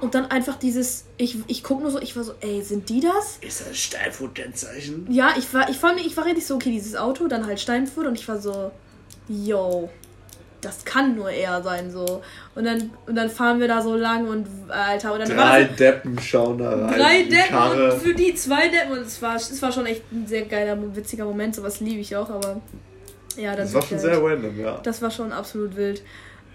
Und 0.00 0.14
dann 0.14 0.26
einfach 0.26 0.56
dieses, 0.56 1.04
ich, 1.16 1.38
ich 1.46 1.62
guck 1.62 1.80
nur 1.80 1.90
so, 1.90 1.98
ich 2.00 2.14
war 2.16 2.24
so, 2.24 2.34
ey, 2.40 2.60
sind 2.62 2.88
die 2.90 3.00
das? 3.00 3.38
Ist 3.40 3.60
das 3.60 3.68
ein 3.68 3.74
Steilfoot-Kennzeichen? 3.74 5.06
Ja, 5.10 5.30
ich 5.38 5.54
war, 5.54 5.70
ich 5.70 5.82
allem, 5.82 5.98
ich 5.98 6.14
war 6.16 6.26
richtig 6.26 6.44
so, 6.46 6.56
okay, 6.56 6.70
dieses 6.70 6.96
Auto, 6.96 7.28
dann 7.28 7.46
halt 7.46 7.60
Steinfurt 7.60 8.06
und 8.06 8.18
ich 8.18 8.26
war 8.28 8.38
so, 8.38 8.72
yo, 9.28 9.88
das 10.64 10.84
kann 10.84 11.14
nur 11.16 11.30
er 11.30 11.62
sein, 11.62 11.90
so. 11.90 12.22
Und 12.54 12.64
dann, 12.64 12.90
und 13.06 13.14
dann 13.14 13.28
fahren 13.30 13.60
wir 13.60 13.68
da 13.68 13.80
so 13.82 13.94
lang 13.96 14.26
und, 14.26 14.46
Alter, 14.68 15.12
und 15.12 15.20
dann 15.20 15.28
Drei 15.36 15.64
das 15.64 15.76
Deppen 15.76 16.18
schauen 16.20 16.58
da 16.58 16.70
rein. 16.86 16.98
drei 16.98 17.22
Deppen 17.22 17.48
Karre. 17.56 17.92
und 17.94 18.00
für 18.02 18.14
die 18.14 18.34
zwei 18.34 18.68
Deppen 18.68 18.92
und 18.92 19.06
es 19.06 19.20
war, 19.22 19.36
es 19.36 19.60
war 19.62 19.70
schon 19.72 19.86
echt 19.86 20.02
ein 20.12 20.26
sehr 20.26 20.42
geiler, 20.46 20.76
witziger 20.96 21.24
Moment, 21.24 21.54
sowas 21.54 21.80
liebe 21.80 22.00
ich 22.00 22.14
auch, 22.16 22.30
aber 22.30 22.60
ja, 23.36 23.50
dann 23.56 23.60
Das 23.66 23.74
war 23.74 23.82
schon 23.82 23.90
wir 23.92 23.98
sehr 24.00 24.10
halt- 24.12 24.24
random, 24.24 24.60
ja. 24.60 24.78
Das 24.82 25.02
war 25.02 25.10
schon 25.10 25.32
absolut 25.32 25.76
wild. 25.76 26.02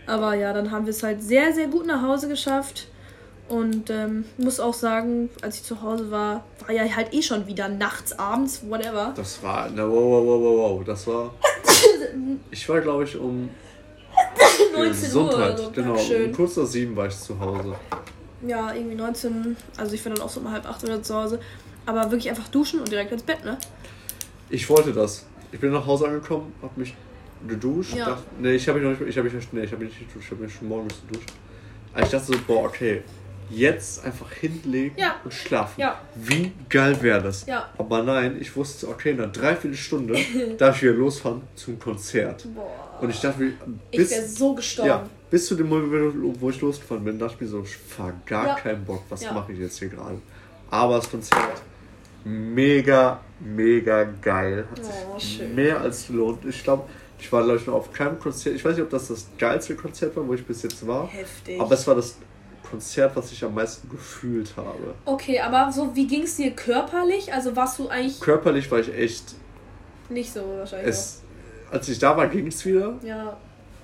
Aber 0.07 0.33
ja, 0.33 0.53
dann 0.53 0.71
haben 0.71 0.85
wir 0.85 0.91
es 0.91 1.03
halt 1.03 1.21
sehr, 1.21 1.53
sehr 1.53 1.67
gut 1.67 1.85
nach 1.85 2.01
Hause 2.01 2.27
geschafft. 2.27 2.87
Und 3.47 3.89
ähm, 3.89 4.25
muss 4.37 4.59
auch 4.59 4.75
sagen, 4.75 5.29
als 5.41 5.55
ich 5.57 5.63
zu 5.63 5.81
Hause 5.81 6.11
war, 6.11 6.43
war 6.59 6.71
ja 6.71 6.83
halt 6.95 7.13
eh 7.15 7.21
schon 7.23 7.47
wieder 7.47 7.67
nachts, 7.67 8.17
abends, 8.19 8.61
whatever. 8.69 9.11
Das 9.15 9.41
war, 9.41 9.67
na 9.75 9.87
wow, 9.89 9.91
wow, 9.95 10.23
wow, 10.25 10.41
wow, 10.41 10.77
wow, 10.77 10.83
das 10.85 11.07
war, 11.07 11.33
ich 12.51 12.69
war 12.69 12.79
glaube 12.81 13.05
ich 13.05 13.17
um 13.17 13.49
19 14.73 14.79
Uhr 14.79 14.89
Gesundheit, 14.89 15.57
so. 15.59 15.71
genau, 15.71 15.97
Schön. 15.97 16.25
um 16.29 16.35
kurz 16.35 16.55
nach 16.57 16.65
sieben 16.65 16.95
war 16.95 17.07
ich 17.07 17.17
zu 17.17 17.39
Hause. 17.39 17.75
Ja, 18.47 18.73
irgendwie 18.73 18.95
19, 18.95 19.55
also 19.77 19.93
ich 19.93 20.05
war 20.05 20.13
dann 20.13 20.23
auch 20.23 20.29
so 20.29 20.39
um 20.39 20.49
halb 20.51 20.65
acht 20.67 20.83
oder 20.83 21.01
zu 21.03 21.13
Hause. 21.15 21.39
Aber 21.85 22.03
wirklich 22.11 22.29
einfach 22.29 22.47
duschen 22.49 22.79
und 22.79 22.89
direkt 22.91 23.11
ins 23.11 23.23
Bett, 23.23 23.43
ne? 23.43 23.57
Ich 24.49 24.69
wollte 24.69 24.93
das. 24.93 25.25
Ich 25.51 25.59
bin 25.59 25.71
nach 25.71 25.85
Hause 25.85 26.07
angekommen, 26.07 26.53
hab 26.61 26.77
mich 26.77 26.93
geduscht. 27.47 27.95
Ja. 27.95 28.05
Dachte, 28.05 28.23
nee, 28.39 28.53
ich 28.53 28.67
habe 28.67 28.79
mich 28.79 28.89
noch 28.91 28.99
nicht, 28.99 29.09
ich 29.09 29.17
habe 29.17 29.29
mich, 29.29 29.47
nee, 29.51 29.63
ich 29.63 29.71
habe 29.71 29.83
mich 29.83 29.93
nicht 29.97 30.07
geduscht, 30.09 30.25
ich 30.27 30.31
habe 30.31 30.43
mich 30.43 30.53
schon 30.53 30.67
morgens 30.67 30.95
geduscht. 31.07 31.29
Aber 31.93 32.03
ich 32.03 32.09
dachte 32.09 32.25
so, 32.27 32.33
boah, 32.45 32.65
okay, 32.65 33.01
jetzt 33.49 34.05
einfach 34.05 34.31
hinlegen 34.31 34.95
Ja. 34.97 35.15
und 35.23 35.33
schlafen. 35.33 35.79
Ja. 35.81 35.99
Wie 36.15 36.51
geil 36.69 37.01
wäre 37.01 37.23
das? 37.23 37.45
Ja. 37.47 37.69
Aber 37.77 38.03
nein, 38.03 38.37
ich 38.39 38.55
wusste, 38.55 38.87
okay, 38.87 39.11
in 39.11 39.19
einer 39.19 39.31
Dreiviertelstunde 39.31 40.15
darf 40.57 40.75
ich 40.77 40.83
wieder 40.83 40.93
losfahren 40.93 41.41
zum 41.55 41.79
Konzert. 41.79 42.45
Boah. 42.53 42.88
Und 43.01 43.09
ich 43.09 43.19
dachte, 43.21 43.39
mir, 43.41 43.53
Ich 43.91 43.97
bis, 43.97 44.11
wäre 44.11 44.27
so 44.27 44.53
gestorben. 44.55 44.89
ja, 44.89 45.05
bis 45.29 45.47
zu 45.47 45.55
dem 45.55 45.69
Moment, 45.69 46.13
wo 46.41 46.49
ich 46.49 46.59
losgefahren 46.61 47.03
bin, 47.03 47.17
dachte 47.19 47.35
ich 47.35 47.41
mir 47.41 47.47
so, 47.47 47.61
ich 47.63 47.75
fahr 47.75 48.13
gar 48.25 48.47
Ja. 48.47 48.55
keinen 48.55 48.83
Bock, 48.85 49.03
was 49.09 49.23
Ja. 49.23 49.33
mache 49.33 49.51
ich 49.53 49.59
jetzt 49.59 49.79
hier 49.79 49.89
gerade? 49.89 50.17
Aber 50.69 50.97
das 50.97 51.09
Konzert, 51.09 51.61
mega, 52.23 53.19
mega 53.39 54.03
geil. 54.21 54.67
Hat 54.71 54.81
Oh, 55.13 55.19
sich 55.19 55.37
schön. 55.37 55.55
mehr 55.55 55.79
als 55.81 56.07
gelohnt. 56.07 56.43
Ich 56.45 56.63
glaube, 56.63 56.83
ich 57.19 57.31
war, 57.31 57.43
glaube 57.43 57.57
ich, 57.59 57.67
noch 57.67 57.73
auf 57.75 57.91
keinem 57.93 58.19
Konzert. 58.19 58.55
Ich 58.55 58.63
weiß 58.63 58.75
nicht, 58.75 58.83
ob 58.83 58.89
das 58.89 59.07
das 59.07 59.27
geilste 59.37 59.75
Konzert 59.75 60.15
war, 60.15 60.27
wo 60.27 60.33
ich 60.33 60.45
bis 60.45 60.63
jetzt 60.63 60.85
war. 60.87 61.07
Heftig. 61.07 61.59
Aber 61.59 61.73
es 61.73 61.85
war 61.87 61.95
das 61.95 62.15
Konzert, 62.69 63.15
was 63.15 63.31
ich 63.31 63.43
am 63.43 63.55
meisten 63.55 63.89
gefühlt 63.89 64.53
habe. 64.55 64.93
okay, 65.05 65.39
aber 65.39 65.71
so, 65.71 65.95
wie 65.95 66.05
ging 66.05 66.23
es 66.23 66.35
dir 66.35 66.51
körperlich? 66.51 67.33
Also 67.33 67.55
warst 67.55 67.79
du 67.79 67.87
eigentlich 67.87 68.19
Körperlich 68.19 68.69
war 68.71 68.79
ich 68.79 68.93
echt. 68.93 69.33
nicht 70.09 70.31
so 70.31 70.41
wahrscheinlich. 70.57 70.89
Es, 70.89 71.21
als 71.71 71.87
ich 71.89 71.99
da 71.99 72.15
war, 72.15 72.27
ging 72.27 72.47
es 72.47 72.65
wieder. 72.65 72.93
Ja. 73.03 73.37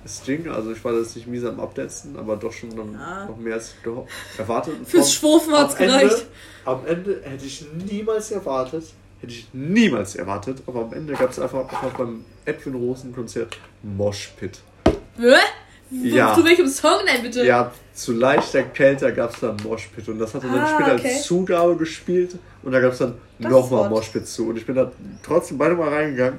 Es 0.04 0.22
ging, 0.24 0.48
also 0.48 0.70
ich 0.70 0.84
war 0.84 0.92
jetzt 0.94 1.16
nicht 1.16 1.26
mies 1.26 1.44
am 1.44 1.58
Abdancen, 1.58 2.16
aber 2.16 2.36
doch 2.36 2.52
schon 2.52 2.70
dann 2.76 2.92
Ja. 2.94 3.24
noch 3.26 3.36
mehr 3.36 3.54
als 3.54 3.74
erwartet. 4.38 4.74
Fürs 4.84 5.12
Schwurfen 5.12 5.52
hat's 5.52 5.74
am 5.76 5.82
Ende, 5.82 5.98
gereicht. 6.06 6.26
am 6.64 6.86
Ende 6.86 7.20
hätte 7.24 7.44
ich 7.44 7.66
niemals 7.90 8.30
erwartet, 8.30 8.84
hätte 9.20 9.32
ich 9.32 9.48
niemals 9.52 10.14
erwartet, 10.14 10.58
aber 10.68 10.82
am 10.82 10.92
Ende 10.92 11.14
gab 11.14 11.30
es 11.30 11.40
einfach, 11.40 11.60
einfach 11.60 11.92
beim 11.98 12.24
Edwin 12.44 12.74
Rosen 12.76 13.12
Konzert 13.12 13.56
Moshpit. 13.82 14.60
Hä? 15.18 15.34
Ja. 15.90 16.34
Zu 16.34 16.44
welchem 16.44 16.66
Song 16.68 17.00
denn 17.06 17.22
bitte? 17.22 17.44
Ja, 17.44 17.72
zu 17.92 18.12
leichter 18.12 18.62
Kälte 18.64 19.12
gab 19.12 19.32
es 19.34 19.40
dann 19.40 19.56
Moshpit 19.64 20.08
und 20.08 20.18
das 20.20 20.34
hat 20.34 20.42
er 20.44 20.50
dann 20.50 20.58
Ah, 20.60 20.74
später 20.74 20.94
okay. 20.94 21.08
als 21.14 21.24
Zugabe 21.24 21.76
gespielt 21.76 22.36
und 22.62 22.70
da 22.72 22.80
gab 22.80 22.92
es 22.92 22.98
dann 22.98 23.14
nochmal. 23.38 23.88
Moshpit 23.88 24.26
zu 24.28 24.48
und 24.50 24.56
ich 24.56 24.66
bin 24.66 24.74
da 24.76 24.90
trotzdem 25.24 25.58
beide 25.58 25.74
mal 25.74 25.88
reingegangen. 25.88 26.38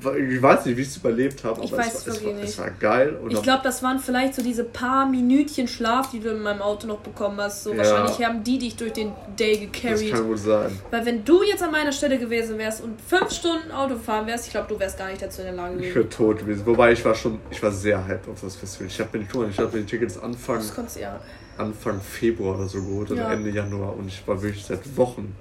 Ich 0.00 0.42
weiß 0.42 0.66
nicht, 0.66 0.76
wie 0.76 0.82
ich 0.82 0.88
es 0.88 0.96
überlebt 0.96 1.42
habe, 1.44 1.60
Ich 1.64 1.72
aber 1.72 1.82
weiß 1.82 1.94
es, 1.94 2.06
war, 2.06 2.14
es, 2.14 2.20
wirklich 2.20 2.34
war, 2.34 2.40
nicht. 2.40 2.50
es 2.50 2.58
war 2.58 2.70
geil. 2.70 3.18
Und 3.22 3.32
Ich 3.32 3.42
glaube, 3.42 3.60
das 3.64 3.82
waren 3.82 3.98
vielleicht 3.98 4.34
so 4.34 4.42
diese 4.42 4.64
paar 4.64 5.06
Minütchen 5.06 5.66
Schlaf, 5.68 6.10
die 6.10 6.20
du 6.20 6.30
in 6.30 6.40
meinem 6.42 6.62
Auto 6.62 6.86
noch 6.86 6.98
bekommen 7.00 7.40
hast. 7.40 7.64
So 7.64 7.72
Ja. 7.72 7.78
wahrscheinlich 7.78 8.24
haben 8.24 8.44
die 8.44 8.58
dich 8.58 8.76
durch 8.76 8.92
den 8.92 9.12
Day 9.38 9.54
das 9.54 9.60
gecarried. 9.82 10.12
kann 10.12 10.26
gut 10.26 10.38
sein. 10.38 10.78
Weil 10.90 11.04
wenn 11.06 11.24
du 11.24 11.42
jetzt 11.42 11.62
an 11.62 11.72
meiner 11.72 11.92
Stelle 11.92 12.18
gewesen 12.18 12.58
wärst 12.58 12.82
und 12.82 13.00
fünf 13.00 13.30
Stunden 13.30 13.70
Auto 13.72 13.96
fahren 13.96 14.26
wärst, 14.26 14.46
ich 14.46 14.52
glaube, 14.52 14.68
du 14.68 14.78
wärst 14.78 14.98
gar 14.98 15.08
nicht 15.08 15.20
dazu 15.22 15.40
in 15.42 15.46
der 15.48 15.56
Lage 15.56 15.74
Ich 15.74 15.80
gewesen. 15.80 15.94
wäre 15.96 16.08
tot 16.08 16.38
gewesen. 16.38 16.66
Wobei 16.66 16.92
ich 16.92 17.04
war 17.04 17.14
schon, 17.14 17.40
ich 17.50 17.62
war 17.62 17.72
sehr 17.72 18.06
hyped 18.06 18.28
auf 18.28 18.40
das 18.40 18.56
Festival. 18.56 18.86
Ich 18.88 19.00
habe 19.00 19.18
mir, 19.18 19.26
guck 19.30 19.42
mal, 19.42 19.50
ich 19.50 19.58
habe 19.58 19.76
mir 19.76 19.82
die 19.82 19.90
Tickets 19.90 20.18
Anfang, 20.18 20.62
Das 20.76 20.98
ja. 20.98 21.20
Anfang 21.56 22.00
Februar 22.00 22.56
oder 22.56 22.68
so 22.68 22.80
geholt 22.82 23.10
oder 23.10 23.22
Ja. 23.22 23.32
Ende 23.32 23.50
Januar 23.50 23.96
und 23.96 24.06
ich 24.06 24.22
war 24.28 24.40
wirklich 24.40 24.64
seit 24.64 24.96
Wochen 24.96 25.34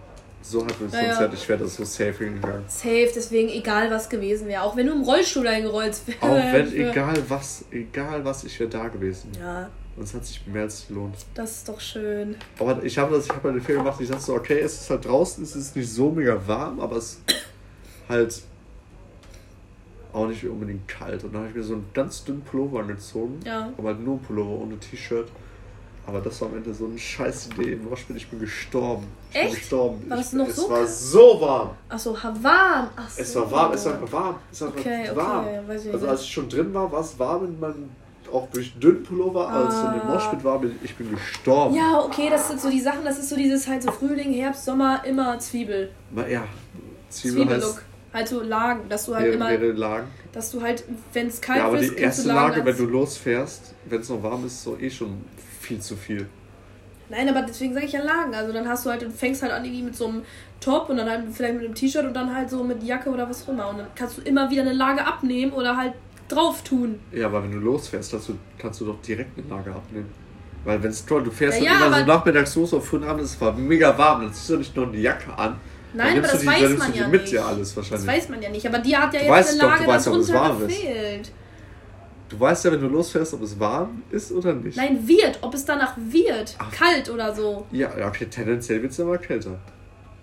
so 0.50 0.62
hyped 0.62 0.72
auf 0.72 0.78
das 0.84 0.94
Ja, 0.94 1.02
ja. 1.02 1.08
Konzert. 1.10 1.34
Ich 1.34 1.50
wäre 1.50 1.60
das 1.60 1.76
so 1.76 1.84
safe 1.84 2.24
hingegangen. 2.24 2.64
Safe, 2.68 3.10
deswegen 3.16 3.50
egal 3.50 3.92
was 3.92 4.10
gewesen 4.10 4.48
wäre. 4.48 4.62
Auch 4.64 4.76
wenn 4.76 4.88
du 4.88 4.94
im 4.94 5.02
Rollstuhl 5.04 5.48
eingerollt 5.48 6.00
wärst. 6.06 6.22
Auch 6.22 6.36
wenn, 6.36 6.74
egal 6.74 7.22
was, 7.28 7.66
egal 7.72 8.24
was, 8.26 8.44
ich 8.44 8.60
wäre 8.60 8.70
da 8.70 8.88
gewesen. 8.88 9.32
Ja, 9.40 9.70
Und 9.96 10.04
es 10.04 10.14
hat 10.14 10.26
sich 10.26 10.46
mehr 10.48 10.64
als 10.64 10.88
gelohnt. 10.88 11.16
das 11.34 11.52
ist 11.58 11.70
doch 11.70 11.80
schön. 11.80 12.36
Aber 12.60 12.84
ich 12.84 12.98
habe 12.98 13.16
das, 13.16 13.26
ich 13.26 13.32
habe 13.32 13.50
eine 13.50 13.62
Fehler 13.62 13.80
gemacht. 13.80 14.00
Ich 14.02 14.10
dachte 14.10 14.24
so, 14.24 14.36
okay, 14.36 14.60
es 14.60 14.82
ist 14.82 14.90
halt 14.90 15.06
draußen, 15.06 15.44
es 15.44 15.56
ist 15.56 15.76
nicht 15.76 15.92
so 15.92 16.12
mega 16.12 16.40
warm, 16.48 16.80
aber 16.80 16.98
es 16.98 17.20
halt 18.10 18.42
auch 20.14 20.28
nicht 20.28 20.46
unbedingt 20.46 20.88
kalt. 20.88 21.24
Und 21.24 21.34
dann 21.34 21.42
habe 21.42 21.50
ich 21.50 21.56
mir 21.56 21.64
so 21.64 21.74
einen 21.74 21.90
ganz 21.94 22.24
dünnen 22.24 22.42
Pullover 22.42 22.80
angezogen. 22.80 23.40
Ja. 23.46 23.72
Aber 23.78 23.90
halt 23.90 24.00
nur 24.00 24.16
ein 24.16 24.22
Pullover 24.22 24.64
ohne 24.64 24.78
T-Shirt. 24.78 25.28
Aber 26.08 26.22
das 26.22 26.40
war 26.42 26.48
am 26.48 26.56
Ende 26.58 26.74
so 26.74 26.86
eine 26.86 26.98
scheiß 26.98 27.50
Idee. 27.58 27.74
Im 27.74 27.92
Waschbett, 27.92 28.16
ich 28.18 28.28
bin 28.30 28.40
gestorben. 28.40 29.06
Ich 29.32 29.36
Echt? 29.36 29.46
bin 29.52 29.60
gestorben. 29.60 30.10
War 30.10 30.18
das 30.18 30.34
noch 30.34 30.48
es 30.48 30.56
so 30.56 30.70
war 30.70 30.78
kalt? 30.78 30.90
so 30.90 31.42
warm. 31.42 31.70
Achso, 31.90 32.14
warm. 32.42 32.90
Ach 32.96 33.10
so. 33.10 33.22
Es 33.22 33.36
war 33.36 33.52
warm, 33.52 33.74
es 33.74 33.86
war 33.86 34.12
warm. 34.14 34.36
Es 34.52 34.62
war 34.62 34.68
Okay, 34.70 35.10
warm. 35.14 35.46
okay, 35.46 35.60
weiß 35.68 35.86
ich 35.86 35.94
also 35.94 36.08
als 36.08 36.22
ich 36.22 36.30
schon 36.32 36.48
drin 36.50 36.74
war, 36.74 36.90
war 36.92 37.02
es 37.02 37.20
warm 37.20 37.46
in 37.46 37.60
meinem 37.60 37.90
auch 38.32 38.48
durch 38.52 38.74
dünnen 38.78 39.04
Pullover, 39.04 39.48
als 39.50 39.74
es 39.76 39.80
in 39.84 39.92
dem 39.94 40.02
Ah. 40.02 40.14
Moshpit 40.14 40.44
war, 40.44 40.60
bin 40.60 40.76
ich 40.84 40.96
bin 40.96 41.12
gestorben. 41.12 41.76
Ja, 41.76 42.00
okay, 42.04 42.30
das 42.30 42.48
sind 42.50 42.60
so 42.60 42.70
die 42.70 42.82
Sachen, 42.82 43.06
das 43.06 43.18
ist 43.20 43.30
so 43.30 43.36
dieses 43.38 43.66
halt 43.68 43.84
so 43.84 43.92
Frühling, 43.92 44.34
Herbst, 44.34 44.66
Sommer, 44.66 45.02
immer 45.06 45.40
Zwiebel. 45.40 45.92
Na 46.12 46.28
ja, 46.28 46.44
Zwiebel 47.10 47.40
heißt 47.48 47.52
Zwiebellook. 47.62 47.82
Halt 48.14 48.28
so 48.28 48.42
Lagen, 48.42 48.90
dass 48.90 49.06
du 49.06 49.16
halt 49.16 49.34
immer, 49.34 49.52
Lagen. 49.58 50.08
dass 50.34 50.52
du 50.52 50.62
halt, 50.62 50.84
wenn 51.14 51.28
es 51.28 51.40
kalt 51.40 51.60
Ja, 51.60 51.68
aber 51.68 51.80
ist, 51.80 51.92
die 51.94 52.02
erste 52.02 52.28
Lage, 52.30 52.66
wenn 52.66 52.76
du 52.78 52.86
losfährst, 52.86 53.74
wenn 53.86 54.02
es 54.02 54.10
noch 54.10 54.22
warm 54.24 54.46
ist, 54.46 54.54
ist 54.54 54.64
so 54.64 54.78
eh 54.78 54.90
schon 54.90 55.22
viel 55.68 55.80
zu 55.80 55.96
viel. 55.96 56.28
Nein, 57.10 57.30
aber 57.30 57.44
deswegen 57.44 57.74
sage 57.74 57.86
ich 57.86 57.94
ja 57.94 58.02
Lagen. 58.04 58.36
Also 58.36 58.52
dann 58.52 58.68
hast 58.68 58.86
du 58.86 58.90
halt, 58.90 59.02
du 59.02 59.10
fängst 59.10 59.42
halt 59.42 59.54
an 59.54 59.64
irgendwie 59.64 59.84
mit 59.84 59.96
so 59.96 60.08
einem 60.08 60.24
Top 60.60 60.90
und 60.90 60.98
dann 60.98 61.10
halt 61.10 61.24
vielleicht 61.32 61.54
mit 61.56 61.64
einem 61.66 61.76
T-Shirt 61.76 62.06
und 62.06 62.14
dann 62.14 62.34
halt 62.36 62.50
so 62.50 62.64
mit 62.64 62.84
Jacke 62.84 63.10
oder 63.10 63.30
was 63.30 63.44
auch 63.44 63.50
immer. 63.54 63.70
Und 63.70 63.78
dann 63.78 63.88
kannst 63.96 64.18
du 64.18 64.22
immer 64.24 64.50
wieder 64.50 64.64
eine 64.64 64.74
Lage 64.74 65.06
abnehmen 65.06 65.54
oder 65.54 65.78
halt 65.78 65.94
drauf 66.28 66.64
tun. 66.64 67.00
Ja, 67.14 67.28
aber 67.28 67.44
wenn 67.44 67.52
du 67.54 67.60
losfährst, 67.60 68.12
kannst 68.12 68.28
du, 68.30 68.38
kannst 68.58 68.82
du 68.82 68.86
doch 68.86 69.02
direkt 69.02 69.38
eine 69.38 69.48
Lage 69.48 69.72
abnehmen. 69.74 70.10
Weil 70.66 70.84
wenn 70.84 70.90
es 70.92 71.06
toll, 71.06 71.24
du 71.24 71.32
fährst 71.32 71.62
Ja, 71.62 71.72
dann 71.80 71.80
ja, 71.80 71.88
immer 71.88 72.00
so 72.00 72.06
nachmittags 72.06 72.56
los 72.56 72.74
auf 72.74 72.86
frühen 72.86 73.06
Abend, 73.06 73.24
es 73.24 73.40
war 73.40 73.54
mega 73.54 73.98
warm, 73.98 74.24
dann 74.24 74.34
ziehst 74.34 74.50
du 74.50 74.58
nicht 74.58 74.76
nur 74.76 74.88
eine 74.88 74.98
Jacke 74.98 75.38
an. 75.38 75.56
Nein, 75.94 76.18
aber 76.18 76.28
das 76.28 76.42
die, 76.42 76.48
weiß 76.48 76.78
man 76.78 76.94
ja 76.94 77.08
mit 77.08 77.22
nicht. 77.22 77.32
dir 77.34 77.46
alles 77.46 77.70
Das 77.70 77.78
wahrscheinlich. 77.78 78.08
weiß 78.08 78.30
man 78.30 78.42
ja 78.42 78.50
nicht. 78.50 78.68
Aber 78.68 78.80
die 78.80 78.98
hat 78.98 79.14
ja 79.14 79.20
Du 79.22 79.26
jetzt 79.26 79.32
weißt 79.34 79.50
eine 79.52 79.60
doch, 79.62 79.70
Lage 79.70 79.84
du 79.86 79.90
weißt 79.90 80.08
doch, 80.08 80.14
ob 80.14 80.20
es 80.20 80.28
darunter 80.28 80.50
warm 80.50 80.62
ist. 80.64 80.68
gefehlt. 80.68 81.32
Du 82.30 82.40
weißt 82.40 82.66
ja, 82.66 82.72
wenn 82.72 82.82
du 82.82 82.88
losfährst, 82.88 83.34
ob 83.34 83.42
es 83.42 83.58
warm 83.60 84.04
ist 84.12 84.32
oder 84.32 84.54
nicht. 84.54 84.76
Nein, 84.78 85.08
wird. 85.08 85.40
Ob 85.42 85.54
es 85.54 85.64
danach 85.66 85.96
wird. 85.98 86.56
Ach. 86.60 86.72
Kalt 86.72 87.10
oder 87.10 87.34
so. 87.34 87.66
Ja, 87.72 87.98
ja, 87.98 88.08
okay, 88.08 88.26
tendenziell 88.26 88.82
wird 88.82 88.92
es 88.92 89.00
aber 89.00 89.18
kälter. 89.18 89.58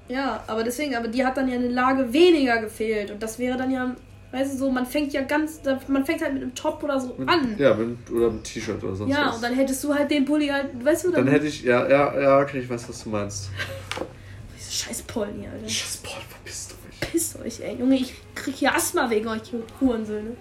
Ja, 0.09 0.45
aber 0.47 0.65
deswegen, 0.65 0.95
aber 0.95 1.09
die 1.09 1.25
hat 1.25 1.37
dann 1.39 1.49
ja 1.49 1.55
eine 1.55 1.69
Lage 1.69 2.13
weniger 2.13 2.59
gefehlt. 2.61 3.11
Und 3.11 3.23
das 3.23 3.39
wäre 3.39 3.57
dann 3.57 3.71
ja, 3.71 3.97
weißt 4.33 4.53
du, 4.53 4.59
so, 4.59 4.71
man 4.71 4.85
fängt 4.85 5.15
ja 5.15 5.23
ganz, 5.23 5.61
man 5.89 6.05
fängt 6.05 6.21
halt 6.21 6.35
mit 6.35 6.43
einem 6.43 6.55
Top 6.55 6.83
oder 6.83 7.01
so 7.01 7.17
an. 7.25 7.55
Ja, 7.57 7.73
mit, 7.75 8.11
oder 8.11 8.31
mit 8.31 8.45
T-Shirt 8.45 8.85
oder 8.85 8.95
sonst 8.97 9.11
Ja, 9.11 9.29
was. 9.29 9.37
und 9.37 9.43
dann 9.43 9.55
hättest 9.55 9.83
du 9.83 9.95
halt 9.95 10.11
den 10.11 10.27
Pulli 10.27 10.49
halt, 10.49 10.85
weißt 10.85 11.05
du, 11.07 11.11
dann 11.11 11.27
hätte 11.29 11.47
ich, 11.47 11.63
ja, 11.63 11.89
ja, 11.89 12.21
ja, 12.21 12.39
okay, 12.41 12.59
ich 12.59 12.69
weiß, 12.69 12.87
was 12.87 13.03
du 13.03 13.09
meinst. 13.09 13.49
Diese 14.59 14.71
scheiß 14.73 15.03
Polni, 15.03 15.49
Alter. 15.49 15.67
Scheiß 15.67 15.97
Paul, 16.03 16.21
verpisst 16.29 16.73
du 16.73 16.75
mich. 16.87 17.01
Pisst 17.11 17.41
euch, 17.41 17.61
ey. 17.67 17.77
Junge, 17.79 17.95
ich 17.97 18.13
krieg 18.35 18.57
hier 18.57 18.75
Asthma 18.75 19.09
wegen 19.09 19.29
euch, 19.29 19.41
Hurensöhne. 19.81 20.33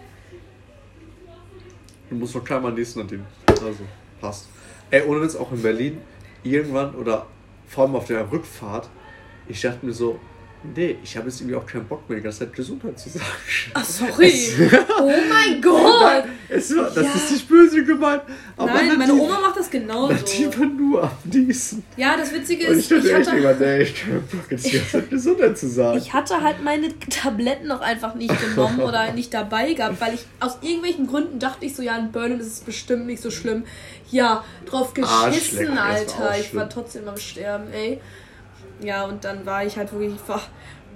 Du 2.13 2.19
musst 2.19 2.35
noch 2.35 2.43
klar 2.43 2.61
nächsten 2.71 3.01
an 3.01 3.07
dem. 3.07 3.25
Also, 3.47 3.83
passt. 4.21 4.47
Ey, 4.91 5.01
ohne 5.07 5.21
Witz, 5.21 5.35
auch 5.35 5.51
in 5.51 5.63
Berlin, 5.63 5.97
irgendwann 6.43 6.93
oder 6.93 7.25
vor 7.67 7.85
allem 7.85 7.95
auf 7.95 8.05
der 8.05 8.31
Rückfahrt, 8.31 8.87
ich 9.47 9.59
dachte 9.59 9.83
mir 9.83 9.93
so, 9.93 10.19
nee, 10.75 10.97
ich 11.03 11.15
habe 11.17 11.27
jetzt 11.29 11.39
irgendwie 11.41 11.55
auch 11.55 11.65
keinen 11.65 11.85
Bock 11.85 12.07
mehr, 12.09 12.17
die 12.19 12.23
ganze 12.23 12.39
Zeit 12.39 12.53
Gesundheit 12.53 12.99
zu 12.99 13.09
sagen. 13.09 13.25
Ach, 13.73 13.83
sorry. 13.83 14.33
oh 14.99 15.11
mein 15.29 15.61
Gott. 15.61 16.23
Es 16.49 16.75
war, 16.75 16.85
das 16.89 17.05
Ja. 17.05 17.13
ist 17.13 17.31
nicht 17.31 17.47
böse 17.49 17.83
gemeint. 17.83 18.21
Aber 18.55 18.73
Nein, 18.73 18.97
meine 18.97 19.13
Oma 19.13 19.39
macht 19.39 19.57
das 19.57 19.69
genauso. 19.69 20.13
Die 20.13 20.45
war 20.57 20.65
nur 20.65 21.03
am 21.03 21.11
Niesen. 21.25 21.83
Ja, 21.97 22.15
das 22.17 22.31
Witzige 22.33 22.67
Und 22.67 22.73
ist, 22.77 22.79
ich 22.79 22.89
dachte 22.89 23.07
ich 23.07 23.13
echt 23.13 23.27
hatte, 23.27 23.37
immer, 23.37 23.53
nee, 23.53 23.81
ich 23.83 23.95
kann 24.01 24.23
Bock 24.31 24.51
jetzt 24.51 24.65
die 24.65 24.71
ganze 24.77 24.91
Zeit 24.91 25.09
Gesundheit 25.09 25.57
zu 25.57 25.67
sagen. 25.69 25.97
ich 25.97 26.13
hatte 26.13 26.41
halt 26.41 26.63
meine 26.63 26.97
Tabletten 26.99 27.67
noch 27.67 27.81
einfach 27.81 28.15
nicht 28.15 28.33
genommen 28.39 28.79
oder 28.81 29.11
nicht 29.13 29.33
dabei 29.33 29.73
gehabt, 29.73 29.99
weil 30.01 30.13
ich 30.13 30.25
aus 30.39 30.57
irgendwelchen 30.61 31.07
Gründen 31.07 31.39
dachte 31.39 31.65
ich 31.65 31.75
so, 31.75 31.81
ja, 31.83 31.97
in 31.97 32.11
Berlin 32.11 32.39
ist 32.39 32.47
es 32.47 32.59
bestimmt 32.59 33.05
nicht 33.07 33.21
so 33.21 33.31
schlimm. 33.31 33.63
Ja, 34.11 34.43
drauf 34.65 34.93
geschissen, 34.93 35.77
Alter. 35.77 36.35
Ich 36.39 36.53
war 36.55 36.69
trotzdem 36.69 37.07
am 37.07 37.17
Sterben, 37.17 37.71
ey. 37.73 37.99
Ja, 38.83 39.05
und 39.05 39.23
dann 39.23 39.45
war 39.45 39.65
ich 39.65 39.77
halt 39.77 39.91
wirklich, 39.91 40.15
ich 40.15 40.29
war 40.29 40.41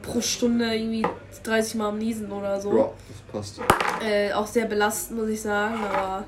pro 0.02 0.22
Stunde 0.22 0.74
irgendwie 0.74 1.06
30 1.44 1.76
Mal 1.76 1.90
am 1.90 1.98
Niesen 1.98 2.32
oder 2.32 2.62
so. 2.62 2.78
ja, 2.78 2.90
das 3.10 3.22
passt. 3.32 3.62
Äh, 4.06 4.32
auch 4.34 4.48
sehr 4.48 4.66
belastend, 4.66 5.20
muss 5.20 5.30
ich 5.30 5.42
sagen. 5.42 5.76
Aber 5.94 6.24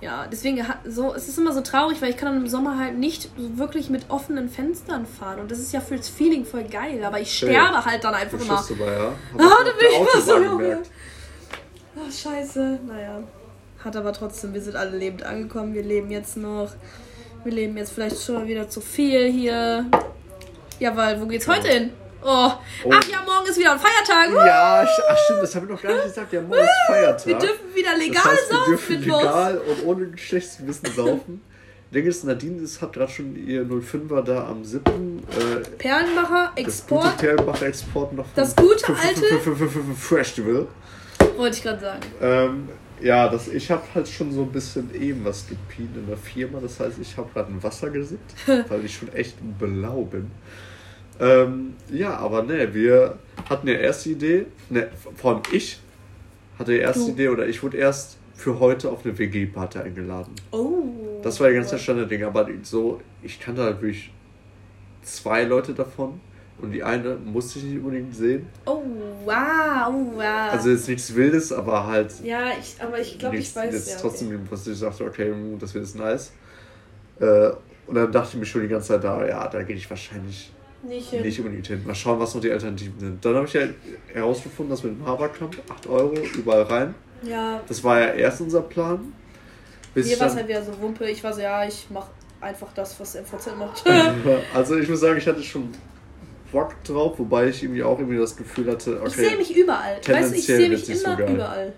ja, 0.00 0.26
deswegen 0.30 0.64
so, 0.84 1.14
es 1.14 1.28
ist 1.28 1.38
immer 1.38 1.52
so 1.52 1.60
traurig, 1.60 2.00
weil 2.00 2.10
ich 2.10 2.16
kann 2.16 2.32
dann 2.32 2.42
im 2.42 2.48
Sommer 2.48 2.78
halt 2.78 2.98
nicht 2.98 3.30
wirklich 3.36 3.90
mit 3.90 4.10
offenen 4.10 4.48
Fenstern 4.48 5.06
fahren. 5.06 5.40
Und 5.40 5.50
das 5.50 5.58
ist 5.58 5.72
ja 5.72 5.80
fürs 5.80 6.08
Feeling 6.08 6.44
voll 6.44 6.64
geil. 6.64 7.04
Aber 7.04 7.20
ich 7.20 7.36
sterbe 7.36 7.84
halt 7.84 8.02
dann 8.02 8.14
einfach 8.14 8.40
immer. 8.40 8.56
Beschiss 8.56 8.76
dabei, 8.78 8.92
ja? 8.92 9.12
Hab 9.34 9.40
Ah, 9.40 9.64
da 9.64 9.70
bin 9.72 9.88
ich 9.90 9.98
immer 10.00 10.20
so, 10.20 10.56
gemerkt. 10.56 10.90
Ach, 11.96 12.12
scheiße. 12.12 12.80
Naja. 12.86 13.22
Hat 13.84 13.96
aber 13.96 14.12
trotzdem, 14.12 14.54
wir 14.54 14.62
sind 14.62 14.76
alle 14.76 14.96
lebend 14.96 15.22
angekommen. 15.24 15.74
Wir 15.74 15.82
leben 15.82 16.10
jetzt 16.10 16.36
noch. 16.36 16.70
Wir 17.44 17.52
leben 17.52 17.76
jetzt 17.76 17.92
vielleicht 17.92 18.22
schon 18.22 18.36
mal 18.36 18.46
wieder 18.46 18.68
zu 18.68 18.80
viel 18.80 19.30
hier. 19.30 19.86
Ja, 20.82 20.96
weil, 20.96 21.20
wo 21.20 21.26
geht's 21.26 21.46
heute 21.46 21.68
hin? 21.68 21.90
Oh. 22.24 22.50
Oh. 22.84 22.90
Ach 22.92 23.04
ja, 23.08 23.22
morgen 23.24 23.46
ist 23.48 23.56
wieder 23.56 23.72
ein 23.72 23.78
Feiertag. 23.78 24.30
Ja, 24.34 24.82
sch- 24.82 25.02
ach 25.08 25.16
stimmt, 25.16 25.42
das 25.42 25.54
habe 25.54 25.66
ich 25.66 25.70
noch 25.72 25.80
gar 25.80 25.92
nicht 25.92 26.04
gesagt. 26.06 26.32
Ja, 26.32 26.40
morgen 26.40 26.60
ist 26.64 26.70
Feiertag. 26.88 27.26
Wir 27.26 27.38
dürfen 27.38 27.74
wieder 27.74 27.96
legal 27.96 28.22
das 28.24 28.32
heißt, 28.32 28.50
wir 28.50 28.56
saufen 28.56 28.70
dürfen 28.72 29.00
mit 29.00 29.08
Wurst. 29.10 29.22
legal 29.24 29.58
und 29.58 29.86
ohne 29.86 30.18
schlechtes 30.18 30.56
Gewissen 30.58 30.86
saufen. 30.96 31.40
Ding 31.94 32.04
ist, 32.06 32.24
Nadine 32.24 32.62
ist, 32.62 32.82
hat 32.82 32.94
gerade 32.94 33.12
schon 33.12 33.36
ihr 33.46 33.62
05er 33.64 34.22
da 34.22 34.48
am 34.48 34.64
7. 34.64 34.82
Äh, 35.20 35.60
Perlenbacher, 35.78 36.50
das 36.56 36.64
Export. 36.64 37.04
gute 37.04 37.16
Perlenbacher 37.16 37.66
Export 37.66 38.12
noch. 38.14 38.26
Das 38.34 38.56
gute 38.56 38.86
alte- 38.88 39.94
Festival. 39.94 40.66
Wollte 41.36 41.56
ich 41.58 41.62
gerade 41.62 41.80
sagen. 41.80 42.00
Ähm, 42.20 42.68
ja, 43.00 43.28
das, 43.28 43.46
ich 43.46 43.70
habe 43.70 43.82
halt 43.94 44.08
schon 44.08 44.32
so 44.32 44.42
ein 44.42 44.50
bisschen 44.50 44.92
eben 44.94 45.24
was 45.24 45.46
gepient 45.48 45.96
in 45.96 46.06
der 46.08 46.16
Firma. 46.16 46.58
Das 46.60 46.80
heißt, 46.80 46.98
ich 47.00 47.16
habe 47.16 47.28
gerade 47.32 47.52
ein 47.52 47.62
Wasser 47.62 47.90
gesippt, 47.90 48.34
weil 48.68 48.84
ich 48.84 48.96
schon 48.96 49.12
echt 49.12 49.36
blau 49.58 50.02
bin. 50.02 50.30
Ähm, 51.20 51.74
ja, 51.90 52.16
aber 52.16 52.42
ne, 52.42 52.72
wir 52.74 53.18
hatten 53.48 53.68
ja 53.68 53.74
erst 53.74 54.04
die 54.04 54.12
Idee, 54.12 54.46
ne, 54.70 54.88
vor 55.16 55.32
allem 55.34 55.42
ich 55.52 55.80
hatte 56.58 56.72
die 56.72 56.78
erste 56.78 57.06
Du. 57.06 57.10
Idee 57.12 57.28
oder 57.28 57.46
ich 57.46 57.62
wurde 57.62 57.76
erst 57.76 58.18
für 58.34 58.58
heute 58.58 58.90
auf 58.90 59.04
eine 59.04 59.16
WG-Party 59.16 59.78
eingeladen. 59.78 60.34
Oh. 60.50 61.20
Das 61.22 61.38
war 61.38 61.48
ja 61.48 61.54
ganz 61.54 61.70
das 61.70 61.80
Standardding, 61.80 62.24
aber 62.24 62.48
so, 62.62 63.00
ich 63.22 63.38
kannte 63.38 63.62
halt 63.62 63.80
wirklich 63.80 64.12
zwei 65.02 65.44
Leute 65.44 65.74
davon 65.74 66.20
und 66.60 66.72
die 66.72 66.82
eine 66.82 67.16
musste 67.16 67.58
ich 67.58 67.66
nicht 67.66 67.78
unbedingt 67.78 68.14
sehen. 68.14 68.46
Oh, 68.66 68.82
wow, 69.24 69.88
oh, 69.88 70.12
wow. 70.16 70.52
Also 70.52 70.70
jetzt 70.70 70.88
nichts 70.88 71.14
Wildes, 71.14 71.52
aber 71.52 71.86
halt 71.86 72.12
ja, 72.24 72.50
ich, 72.58 72.76
aber 72.80 72.98
ich 72.98 73.18
glaube, 73.18 73.36
ich 73.36 73.54
weiß 73.54 73.72
jetzt 73.72 73.90
ja. 73.90 73.98
trotzdem, 74.00 74.40
was 74.50 74.66
ich 74.66 74.78
sagte, 74.78 75.04
okay, 75.04 75.30
mm, 75.30 75.58
das 75.58 75.74
wird 75.74 75.84
jetzt 75.84 75.96
nice. 75.96 76.32
Äh, 77.20 77.50
und 77.86 77.94
dann 77.94 78.10
dachte 78.10 78.30
ich 78.32 78.38
mir 78.38 78.46
schon 78.46 78.62
die 78.62 78.68
ganze 78.68 78.88
Zeit 78.88 79.04
da, 79.04 79.26
ja, 79.26 79.46
da 79.48 79.62
gehe 79.62 79.76
ich 79.76 79.88
wahrscheinlich 79.90 80.52
Nicht 80.82 81.12
nicht 81.12 81.38
unbedingt 81.38 81.66
hin. 81.66 81.82
Mal 81.86 81.94
schauen, 81.94 82.18
was 82.18 82.34
noch 82.34 82.40
die 82.40 82.50
Alternativen 82.50 82.98
sind. 82.98 83.24
Dann 83.24 83.36
habe 83.36 83.46
ich 83.46 83.52
ja 83.52 83.62
herausgefunden, 84.12 84.70
dass 84.70 84.82
mit 84.82 84.98
dem 84.98 85.06
Haberkamp 85.06 85.56
8 85.68 85.86
Euro 85.86 86.14
überall 86.36 86.62
rein. 86.62 86.94
Ja, 87.22 87.60
Das 87.68 87.82
war 87.84 88.00
ja 88.00 88.06
erst 88.08 88.40
unser 88.40 88.62
Plan. 88.62 89.12
Bis 89.94 90.08
mir 90.08 90.18
war 90.18 90.26
es 90.26 90.34
halt 90.34 90.48
wieder 90.48 90.62
so 90.62 90.72
Wumpe. 90.80 91.08
Ich 91.08 91.22
war 91.22 91.32
so, 91.32 91.40
ja, 91.40 91.64
ich 91.66 91.86
mach 91.90 92.06
einfach 92.40 92.72
das, 92.74 92.98
was 92.98 93.14
MVZ 93.14 93.56
macht. 93.56 93.84
also 94.54 94.76
ich 94.76 94.88
muss 94.88 95.00
sagen, 95.00 95.18
ich 95.18 95.26
hatte 95.26 95.42
schon 95.42 95.68
Bock 96.50 96.74
drauf, 96.84 97.18
wobei 97.18 97.48
ich 97.48 97.62
irgendwie 97.62 97.82
auch 97.82 97.98
irgendwie 97.98 98.18
das 98.18 98.36
Gefühl 98.36 98.70
hatte, 98.70 99.00
okay, 99.00 99.08
Ich 99.08 99.14
sehe 99.14 99.36
mich 99.36 99.56
überall. 99.56 99.96
Weißt 100.06 100.32
du, 100.32 100.36
ich 100.36 100.46
sehe 100.46 100.68
mich 100.68 100.84
so 100.84 100.92
immer 100.92 101.16
geil. 101.16 101.34
überall. 101.34 101.72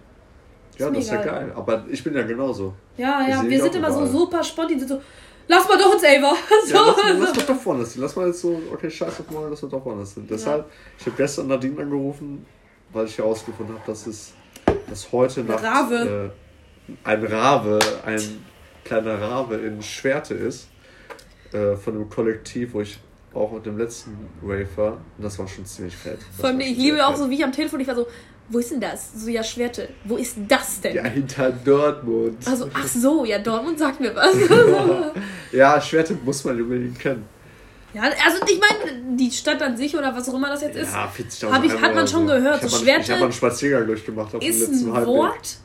ja, 0.78 0.90
das 0.90 1.04
ist 1.04 1.10
ja 1.10 1.22
geil. 1.22 1.52
Aber 1.54 1.84
ich 1.88 2.02
bin 2.02 2.14
ja 2.14 2.22
genauso. 2.22 2.74
Ja, 2.96 3.26
ja, 3.28 3.42
wir 3.46 3.62
sind 3.62 3.74
immer 3.76 3.90
so 3.92 4.00
überall. 4.00 4.12
super 4.12 4.42
spontan. 4.42 4.78
Sind 4.78 4.88
so, 4.88 5.00
lass 5.48 5.68
mal 5.68 5.78
doch 5.78 5.94
ins 5.94 6.04
Ava. 6.04 6.34
So, 6.66 6.74
Ja, 6.74 6.84
lass, 6.86 6.96
mal- 6.96 7.16
so. 7.16 7.22
lass 7.24 7.36
mal 7.36 7.54
doch 7.54 7.66
woanders 7.66 7.92
hin. 7.92 8.02
Lass 8.02 8.16
mal 8.16 8.26
jetzt 8.28 8.40
so, 8.40 8.60
okay, 8.72 8.90
scheiß 8.90 9.20
auf 9.20 9.30
mal, 9.30 9.48
lass 9.50 9.62
mal 9.62 9.68
doch 9.68 9.84
woanders 9.84 10.14
hin. 10.14 10.26
Deshalb, 10.28 10.70
ich 10.98 11.06
habe 11.06 11.16
gestern 11.16 11.48
Nadine 11.48 11.80
angerufen, 11.82 12.46
weil 12.92 13.06
ich 13.06 13.18
herausgefunden 13.18 13.74
habe, 13.76 13.86
dass 13.86 14.06
es 14.06 14.32
dass 14.88 15.10
heute 15.12 15.42
Nacht 15.44 15.62
Rave. 15.64 16.32
Äh, 16.86 16.90
ein 17.08 17.24
Rave, 17.24 17.78
ein 18.04 18.44
kleiner 18.84 19.20
Rave 19.20 19.56
in 19.56 19.82
Schwerte 19.82 20.34
ist. 20.34 20.68
Äh, 21.52 21.76
von 21.76 21.94
einem 21.94 22.08
Kollektiv, 22.10 22.74
wo 22.74 22.80
ich 22.80 22.98
auch 23.32 23.52
mit 23.52 23.64
dem 23.66 23.78
letzten 23.78 24.16
war. 24.76 24.92
Und 25.16 25.22
das 25.24 25.38
war 25.38 25.46
schon 25.48 25.64
ziemlich 25.64 25.96
fett. 25.96 26.18
Vor 26.36 26.46
allem, 26.46 26.60
ich 26.60 26.76
liebe 26.76 27.04
auch 27.06 27.16
so, 27.16 27.28
wie 27.30 27.34
ich 27.36 27.44
am 27.44 27.52
Telefon, 27.52 27.80
ich 27.80 27.88
war 27.88 27.94
so, 27.94 28.06
wo 28.48 28.58
ist 28.58 28.70
denn 28.70 28.80
das? 28.80 29.10
So, 29.16 29.28
ja, 29.30 29.42
Schwerte. 29.42 29.88
Wo 30.04 30.16
ist 30.16 30.36
das 30.48 30.80
denn? 30.80 30.94
Ja, 30.96 31.04
hinter 31.04 31.50
Dortmund. 31.50 32.38
Also, 32.46 32.68
ach 32.74 32.86
so, 32.86 33.24
ja, 33.24 33.38
Dortmund 33.38 33.78
sagt 33.78 34.00
mir 34.00 34.14
was. 34.14 34.34
Ja, 35.52 35.80
Schwerte 35.80 36.14
muss 36.24 36.44
man 36.44 36.60
unbedingt 36.60 36.98
kennen. 36.98 37.24
ja, 37.94 38.02
also 38.02 38.38
ich 38.48 38.58
meine, 38.60 39.16
die 39.16 39.30
Stadt 39.30 39.62
an 39.62 39.76
sich 39.76 39.96
oder 39.96 40.14
was 40.14 40.28
auch 40.28 40.34
immer 40.34 40.48
das 40.48 40.62
jetzt 40.62 40.76
ist, 40.76 40.92
Ja, 40.92 41.06
40.000 41.16 41.52
Hab 41.52 41.64
ich- 41.64 41.80
hat 41.80 41.94
man 41.94 42.08
schon 42.08 42.24
oder 42.24 42.38
gehört, 42.40 42.62
Ich 42.64 42.70
so 42.70 42.76
habe 42.78 42.84
ich 42.84 42.90
Schwerte 42.92 43.12
hab 43.12 43.18
mal 43.20 43.24
einen 43.26 43.32
Spaziergang 43.32 43.86
durchgemacht 43.86 44.34
auf 44.34 44.40
dem 44.40 44.50
ist 44.50 44.60
letzten 44.68 44.88
ein 44.88 44.94
Halbweg. 44.94 45.14
Wort, 45.14 45.56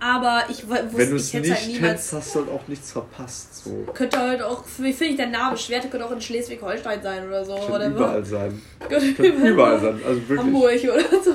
aber 0.00 0.42
ich 0.50 0.68
wo- 0.68 0.72
Wenn 0.74 0.92
wusste, 0.92 1.06
du 1.10 1.16
ich 1.16 1.22
es 1.22 1.32
hätte 1.32 1.48
nicht 1.48 1.56
halt 1.60 1.66
niemals. 1.68 1.92
kennst, 1.92 2.12
hast 2.14 2.34
du 2.34 2.38
halt 2.40 2.48
auch 2.50 2.66
nichts 2.68 2.90
verpasst. 2.90 3.64
So. 3.64 3.86
Könnte 3.94 4.18
halt 4.18 4.42
auch, 4.42 4.64
wie 4.78 4.92
finde 4.92 5.12
ich 5.12 5.16
der 5.16 5.28
Name? 5.28 5.56
Schwerte 5.56 5.86
könnte 5.88 6.04
auch 6.06 6.10
in 6.10 6.20
Schleswig-Holstein 6.20 7.00
sein 7.00 7.28
oder 7.28 7.44
so. 7.44 7.54
Könnte 7.54 7.86
überall 7.86 8.24
sein. 8.24 8.60
Könnte 8.88 9.22
überall 9.22 9.80
sein. 9.80 10.00
Also 10.04 10.20
wirklich. 10.28 10.38
Hamburg 10.40 10.82
oder 10.82 11.22
so. 11.22 11.32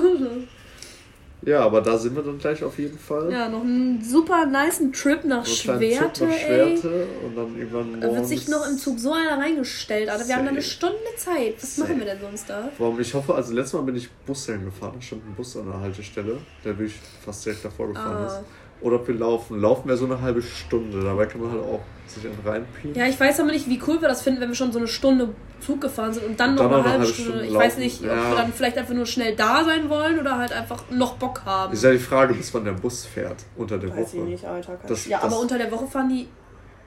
Ja, 1.42 1.60
aber 1.60 1.80
da 1.80 1.96
sind 1.96 2.16
wir 2.16 2.22
dann 2.22 2.38
gleich 2.38 2.62
auf 2.64 2.78
jeden 2.78 2.98
Fall. 2.98 3.30
Ja, 3.30 3.48
noch 3.48 3.62
einen 3.62 4.02
super 4.02 4.44
niceen 4.46 4.92
Trip 4.92 5.24
nach 5.24 5.46
So 5.46 5.54
Schwerte, 5.54 6.12
Trip 6.12 6.28
nach 6.28 6.34
ey. 6.36 6.76
Schwerte 6.78 7.06
und 7.24 7.36
dann 7.36 7.56
irgendwann 7.58 8.00
Da 8.00 8.12
wird 8.14 8.26
sich 8.26 8.48
noch 8.48 8.68
im 8.68 8.76
Zug 8.76 8.98
so 8.98 9.12
einer 9.12 9.38
reingestellt, 9.38 10.08
Alter. 10.08 10.26
Wir 10.26 10.36
haben 10.36 10.44
da 10.44 10.50
eine. 10.50 10.62
Stunde 10.62 10.96
Zeit. 11.16 11.54
Was 11.60 11.76
Safe. 11.76 11.88
machen 11.88 12.00
wir 12.00 12.06
denn 12.06 12.20
sonst 12.20 12.50
da? 12.50 12.68
Warum? 12.78 12.98
Ich 13.00 13.14
hoffe, 13.14 13.34
also 13.34 13.54
letztes 13.54 13.74
Mal 13.74 13.82
bin 13.82 13.96
ich 13.96 14.10
Bus 14.26 14.46
gefahren, 14.46 14.92
da 14.96 15.00
stand 15.00 15.24
ein 15.26 15.34
Bus 15.34 15.56
an 15.56 15.66
der 15.66 15.80
Haltestelle, 15.80 16.38
der 16.64 16.78
wirklich 16.78 16.98
fast 17.24 17.46
direkt 17.46 17.64
davor 17.64 17.88
gefahren 17.88 18.16
Ah. 18.24 18.26
ist. 18.26 18.40
Oder 18.80 18.96
ob 18.96 19.08
wir 19.08 19.14
laufen. 19.16 19.60
Laufen 19.60 19.88
wäre 19.88 19.98
so 19.98 20.04
eine 20.04 20.20
halbe 20.20 20.40
Stunde, 20.42 21.02
dabei 21.02 21.26
kann 21.26 21.40
man 21.40 21.50
halt 21.50 21.62
auch 21.62 21.80
sich 22.06 22.24
einen 22.24 22.38
reinpieken. 22.44 22.94
Ja, 22.94 23.06
ich 23.06 23.18
weiß 23.18 23.40
aber 23.40 23.50
nicht, 23.50 23.68
wie 23.68 23.80
cool 23.86 24.00
wir 24.00 24.08
das 24.08 24.22
finden, 24.22 24.40
wenn 24.40 24.48
wir 24.48 24.54
schon 24.54 24.72
so 24.72 24.78
eine 24.78 24.86
Stunde 24.88 25.30
Zug 25.60 25.80
gefahren 25.80 26.12
sind 26.12 26.24
und 26.24 26.38
dann 26.38 26.54
noch 26.54 26.62
Dann 26.62 26.72
eine 26.74 26.78
noch 26.82 26.84
halbe 26.88 26.98
eine 26.98 27.04
halbe 27.06 27.12
Stunde. 27.14 27.30
Stunde 27.32 27.46
Ich 27.46 27.54
weiß 27.54 27.78
nicht, 27.78 28.00
ob 28.02 28.06
Ja. 28.06 28.30
wir 28.30 28.36
dann 28.36 28.52
vielleicht 28.52 28.78
einfach 28.78 28.94
nur 28.94 29.06
schnell 29.06 29.34
da 29.34 29.64
sein 29.64 29.88
wollen 29.90 30.20
oder 30.20 30.38
halt 30.38 30.52
einfach 30.52 30.84
noch 30.90 31.14
Bock 31.16 31.42
haben. 31.44 31.72
Ist 31.72 31.82
ja 31.82 31.90
die 31.90 31.98
Frage, 31.98 32.34
bis 32.34 32.54
wann 32.54 32.64
der 32.64 32.72
Bus 32.72 33.04
fährt 33.04 33.36
unter 33.56 33.76
der 33.78 33.90
Weiß 33.90 34.14
ich 34.14 34.20
Woche. 34.20 34.28
nicht, 34.28 34.44
Alter. 34.44 34.78
Das- 34.86 35.06
ja, 35.06 35.18
das- 35.18 35.32
aber 35.32 35.40
unter 35.42 35.58
der 35.58 35.70
Woche 35.72 35.86
fahren 35.88 36.08
die 36.08 36.28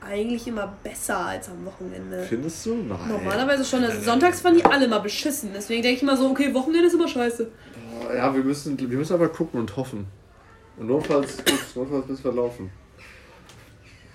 eigentlich 0.09 0.47
immer 0.47 0.73
besser 0.81 1.17
als 1.25 1.49
am 1.49 1.63
Wochenende. 1.65 2.23
Findest 2.23 2.65
du? 2.65 2.73
Nein. 2.75 2.97
Normalerweise 3.09 3.63
schon. 3.65 3.83
Also 3.83 4.01
sonntags 4.01 4.39
fahren 4.41 4.55
die 4.55 4.65
alle 4.65 4.87
mal 4.87 4.99
beschissen. 4.99 5.51
Deswegen 5.53 5.83
denke 5.83 5.97
ich 5.97 6.01
immer 6.03 6.15
so, 6.17 6.29
okay, 6.29 6.53
Wochenende 6.53 6.87
ist 6.87 6.93
immer 6.95 7.07
scheiße. 7.09 7.51
Ja, 8.15 8.33
wir 8.33 8.43
müssen, 8.43 8.79
wir 8.79 8.97
müssen 8.97 9.13
aber 9.13 9.27
gucken 9.29 9.59
und 9.59 9.75
hoffen. 9.77 10.07
Und 10.77 10.87
notfalls, 10.87 11.37
gut, 11.37 11.59
notfalls 11.75 12.07
müssen 12.07 12.23
wir 12.23 12.31
laufen. 12.33 12.71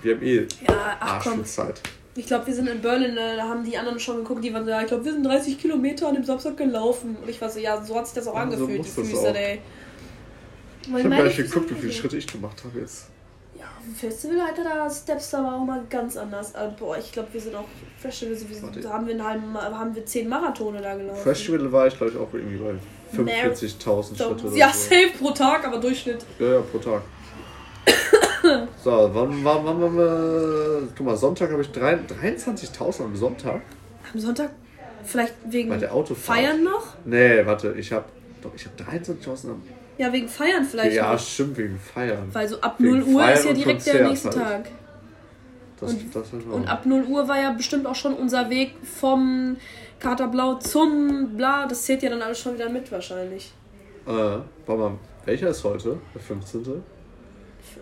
Wir 0.03 0.15
haben 0.15 0.23
eh 0.23 0.37
Ja, 0.67 0.97
ach 1.01 1.23
komm. 1.23 1.41
Arschzeit. 1.41 1.81
Ich 2.15 2.27
glaube, 2.27 2.47
wir 2.47 2.55
sind 2.55 2.69
in 2.69 2.81
Berlin, 2.81 3.17
äh, 3.17 3.37
da 3.37 3.47
haben 3.47 3.63
die 3.63 3.77
anderen 3.77 4.01
schon 4.01 4.17
geguckt, 4.19 4.43
die 4.43 4.53
waren 4.55 4.65
so, 4.65 4.71
ja, 4.71 4.81
ich 4.81 4.87
glaube, 4.87 5.05
wir 5.05 5.13
sind 5.13 5.25
30 5.25 5.59
Kilometer 5.59 6.09
an 6.09 6.15
dem 6.15 6.25
Samstag 6.25 6.57
gelaufen. 6.57 7.17
Und 7.21 7.29
ich 7.29 7.41
war 7.41 7.51
so, 7.51 7.59
ja, 7.59 7.83
so 7.85 7.95
hat 7.97 8.07
sich 8.07 8.15
das 8.15 8.27
auch 8.27 8.35
Ja, 8.35 8.41
so 8.51 8.55
angefühlt, 8.55 8.79
muss 8.79 8.95
die 8.95 9.03
Füße, 9.03 9.39
ey. 9.39 9.61
Ich 10.83 10.93
habe 10.93 11.09
gar 11.11 11.25
nicht 11.25 11.37
geguckt, 11.37 11.71
wie 11.71 11.75
viele 11.75 11.93
Schritte 11.93 12.17
ich 12.17 12.27
gemacht 12.27 12.63
habe 12.65 12.81
jetzt. 12.81 13.09
Dem 13.87 13.95
Festival, 13.95 14.41
Alter, 14.41 14.65
da 14.65 14.91
Steps 14.91 15.31
da 15.31 15.45
war 15.45 15.55
auch 15.61 15.65
mal 15.65 15.81
ganz 15.89 16.17
anders. 16.17 16.55
Also, 16.57 16.75
boah, 16.77 16.99
ich 16.99 17.13
glaube, 17.13 17.29
wir 17.33 17.41
sind 17.41 17.55
auch 17.55 17.65
sind, 18.03 18.63
Warte. 18.63 18.81
da 18.81 18.91
haben 18.93 19.07
wir, 19.07 19.15
einen 19.15 19.25
halben, 19.25 19.55
haben 19.57 19.95
wir 19.95 20.05
10 20.05 20.29
Marathone 20.29 20.81
da 20.83 20.97
gelaufen. 20.97 21.23
Festival 21.23 21.71
war 21.71 21.87
ich, 21.87 21.97
glaube 21.97 22.13
ich, 22.13 22.19
auch 22.19 22.29
irgendwie 22.35 22.57
bei 22.57 22.75
45.000 23.17 24.03
So, 24.03 24.15
Schritte 24.17 24.47
oder 24.49 24.57
ja, 24.57 24.73
so. 24.73 24.79
safe 24.91 25.11
pro 25.19 25.31
Tag, 25.31 25.67
aber 25.67 25.79
Durchschnitt. 25.79 26.25
Ja, 26.41 26.55
ja, 26.55 26.61
pro 26.63 26.79
Tag. 26.79 27.03
so, 28.83 29.11
wann 29.13 29.45
war, 29.45 29.65
wann 29.65 29.81
waren 29.81 29.97
wir? 29.97 30.89
Guck 30.97 31.07
mal, 31.07 31.17
Sonntag 31.17 31.53
habe 31.53 31.63
ich 31.63 31.71
drei- 31.71 31.95
23.000 31.95 33.05
am 33.05 33.15
Sonntag. 33.17 33.63
Am 34.13 34.19
Sonntag 34.21 34.51
vielleicht 35.05 35.35
wegen 35.49 35.69
Bei 35.69 35.77
der 35.77 35.95
Autofahrt. 35.95 36.39
Feiern 36.39 36.65
noch? 36.65 36.95
Nee, 37.05 37.47
warte, 37.47 37.75
ich 37.79 37.93
habe 37.93 38.07
doch, 38.43 38.51
ich 38.57 38.67
habe 38.67 38.77
23.000 38.99 39.51
am. 39.51 39.63
Ja, 39.99 40.13
wegen 40.13 40.29
Feiern 40.29 40.65
vielleicht 40.65 40.95
Ja, 40.97 41.13
noch. 41.13 41.19
stimmt, 41.19 41.57
wegen 41.57 41.79
Feiern. 41.79 42.29
Weil 42.33 42.49
so 42.49 42.61
ab 42.61 42.77
Wegen 42.79 42.99
0 43.01 43.03
Uhr 43.15 43.21
Feiern 43.23 43.35
ist 43.39 43.45
ja 43.47 43.53
direkt 43.53 43.87
der 43.87 43.93
Konzert 43.95 44.11
nächste 44.11 44.45
halt. 44.45 44.65
Tag. 44.65 44.73
Das, 45.81 45.93
Und- 45.93 46.15
das 46.17 46.27
Und 46.33 46.69
ab 46.69 46.87
0 46.87 47.05
Uhr 47.05 47.29
war 47.29 47.41
ja 47.41 47.51
bestimmt 47.53 47.87
auch 47.87 47.95
schon 47.95 48.15
unser 48.15 48.49
Weg 48.51 48.75
vom 48.83 49.57
Katerblau 50.01 50.55
zum 50.55 51.37
Bla. 51.37 51.67
Das 51.67 51.83
zählt 51.83 52.03
ja 52.03 52.11
dann 52.11 52.23
alles 52.23 52.39
schon 52.41 52.55
wieder 52.55 52.69
mit 52.69 52.91
wahrscheinlich. 52.93 53.53
Äh, 54.07 54.11
warte 54.11 54.43
mal, 54.67 54.93
welcher 55.25 55.49
ist 55.49 55.65
heute? 55.65 55.99
Der 56.15 56.21
15. 56.21 56.83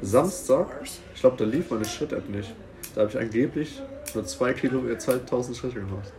Samstag? 0.03 0.67
Ich 1.15 1.21
glaube, 1.21 1.37
da 1.37 1.45
lief 1.45 1.71
meine 1.71 1.85
Schritt-App 1.85 2.29
nicht. 2.29 2.53
Da 2.95 3.03
habe 3.03 3.11
ich 3.11 3.19
angeblich 3.19 3.81
nur 4.15 4.25
2 4.25 4.53
Kilo, 4.55 4.87
äh, 4.89 4.99
2000 4.99 5.57
Schritte 5.57 5.75
gemacht. 5.81 6.13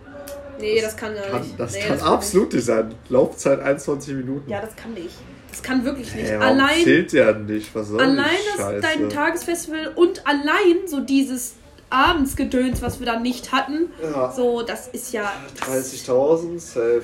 Nee, 0.59 0.79
das, 0.81 0.95
kann 0.95 1.13
ja 1.15 1.21
Kann, 1.23 1.41
nicht. 1.41 1.59
das 1.59 1.73
nee, 1.73 1.79
kann 1.81 1.97
kann 1.99 2.07
absolut 2.07 2.53
nicht 2.53 2.63
sein. 2.65 2.93
Laufzeit 3.09 3.59
21 3.59 4.15
Minuten. 4.15 4.49
Ja, 4.49 4.61
das 4.61 4.75
kann 4.75 4.93
nicht. 4.93 5.15
Das 5.55 5.63
kann 5.63 5.85
wirklich 5.85 6.13
nicht. 6.13 6.29
Ey, 6.29 6.37
warum 6.37 6.59
allein 6.59 6.83
zählt 6.83 7.13
ja 7.13 7.31
nicht. 7.31 7.73
Was 7.73 7.87
soll 7.87 8.01
allein 8.01 8.25
das, 8.57 8.65
Scheiße? 8.65 8.81
dein 8.81 9.09
Tagesfestival 9.09 9.93
und 9.95 10.27
allein 10.27 10.85
so 10.85 10.99
dieses 10.99 11.53
Abendsgedöns, 11.89 12.81
was 12.81 12.99
wir 12.99 13.05
da 13.05 13.19
nicht 13.21 13.53
hatten. 13.53 13.89
Ja. 14.03 14.29
So, 14.33 14.63
das 14.63 14.89
ist 14.89 15.13
ja. 15.13 15.31
30.000, 15.65 16.59
safe. 16.59 17.03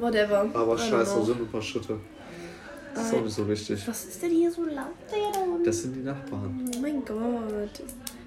Whatever. 0.00 0.46
Aber 0.52 0.76
scheiße, 0.76 1.14
da 1.16 1.24
sind 1.24 1.40
ein 1.42 1.46
paar 1.48 1.62
Schritte. 1.62 1.96
Das 2.92 3.06
ist 3.06 3.14
auch 3.14 3.22
nicht 3.22 3.34
so 3.36 3.48
wichtig. 3.48 3.86
Was 3.86 4.04
ist 4.06 4.20
denn 4.20 4.30
hier 4.30 4.50
so 4.50 4.64
laut? 4.64 4.86
Das 5.64 5.82
sind 5.82 5.94
die 5.94 6.00
Nachbarn. 6.02 6.68
Oh 6.76 6.80
mein 6.80 7.04
Gott. 7.04 7.82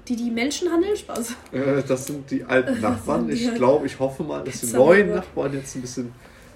Die, 0.07 0.15
die 0.15 0.31
Menschen 0.31 0.71
handeln 0.71 0.95
Spaß. 0.95 1.31
Äh, 1.51 1.83
Das 1.85 2.05
sind 2.05 2.31
die 2.31 2.45
alten 2.45 2.79
Nachbarn. 2.81 3.27
Die 3.27 3.33
Ich 3.33 3.55
glaube, 3.55 3.87
ich 3.87 3.99
hoffe 3.99 4.23
mal, 4.23 4.41
dass 4.41 4.61
die 4.61 4.67
neuen. 4.67 5.09
Nachbarn 5.15 5.53
jetzt 5.53 5.75
ein 5.75 5.81
bisschen 5.81 6.13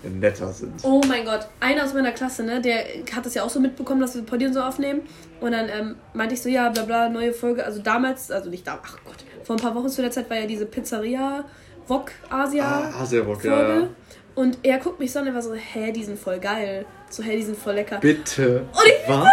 netter 0.09 0.51
sind. 0.51 0.73
Oh 0.83 1.01
mein 1.07 1.25
Gott, 1.25 1.47
einer 1.59 1.83
aus 1.83 1.93
meiner 1.93 2.11
Klasse, 2.11 2.43
ne, 2.43 2.61
der 2.61 2.83
hat 3.15 3.25
das 3.25 3.33
ja 3.33 3.43
auch 3.43 3.49
so 3.49 3.59
mitbekommen, 3.59 4.01
dass 4.01 4.15
wir 4.15 4.23
Podium 4.23 4.53
so 4.53 4.61
aufnehmen. 4.61 5.01
Und 5.41 5.51
dann 5.51 5.69
ähm, 5.69 5.95
meinte 6.13 6.35
ich 6.35 6.41
so, 6.41 6.49
ja, 6.49 6.69
bla 6.69 6.83
bla, 6.83 7.09
neue 7.09 7.33
Folge. 7.33 7.65
Also 7.65 7.81
damals, 7.81 8.31
also 8.31 8.49
nicht 8.49 8.65
da, 8.67 8.79
ach 8.83 8.97
Gott, 9.05 9.17
vor 9.43 9.55
ein 9.55 9.61
paar 9.61 9.75
Wochen 9.75 9.89
zu 9.89 10.01
der 10.01 10.11
Zeit 10.11 10.29
war 10.29 10.37
ja 10.37 10.45
diese 10.45 10.65
Pizzeria 10.65 11.43
Wok 11.87 12.11
Asia 12.29 12.91
Ah, 12.97 13.05
Bock, 13.23 13.41
Folge. 13.41 13.47
ja. 13.49 13.79
ja. 13.81 13.87
Und 14.35 14.57
er 14.63 14.79
guckt 14.79 14.99
mich 14.99 15.11
so 15.11 15.19
an 15.19 15.27
und 15.27 15.33
war 15.35 15.41
so, 15.41 15.53
hä, 15.53 15.91
die 15.91 16.03
sind 16.03 16.17
voll 16.17 16.39
geil. 16.39 16.85
So, 17.09 17.21
hä, 17.21 17.35
die 17.37 17.43
sind 17.43 17.57
voll 17.57 17.75
lecker. 17.75 17.99
Bitte. 17.99 18.61
Und 18.71 18.85
ich- 18.87 19.07
Was? 19.09 19.27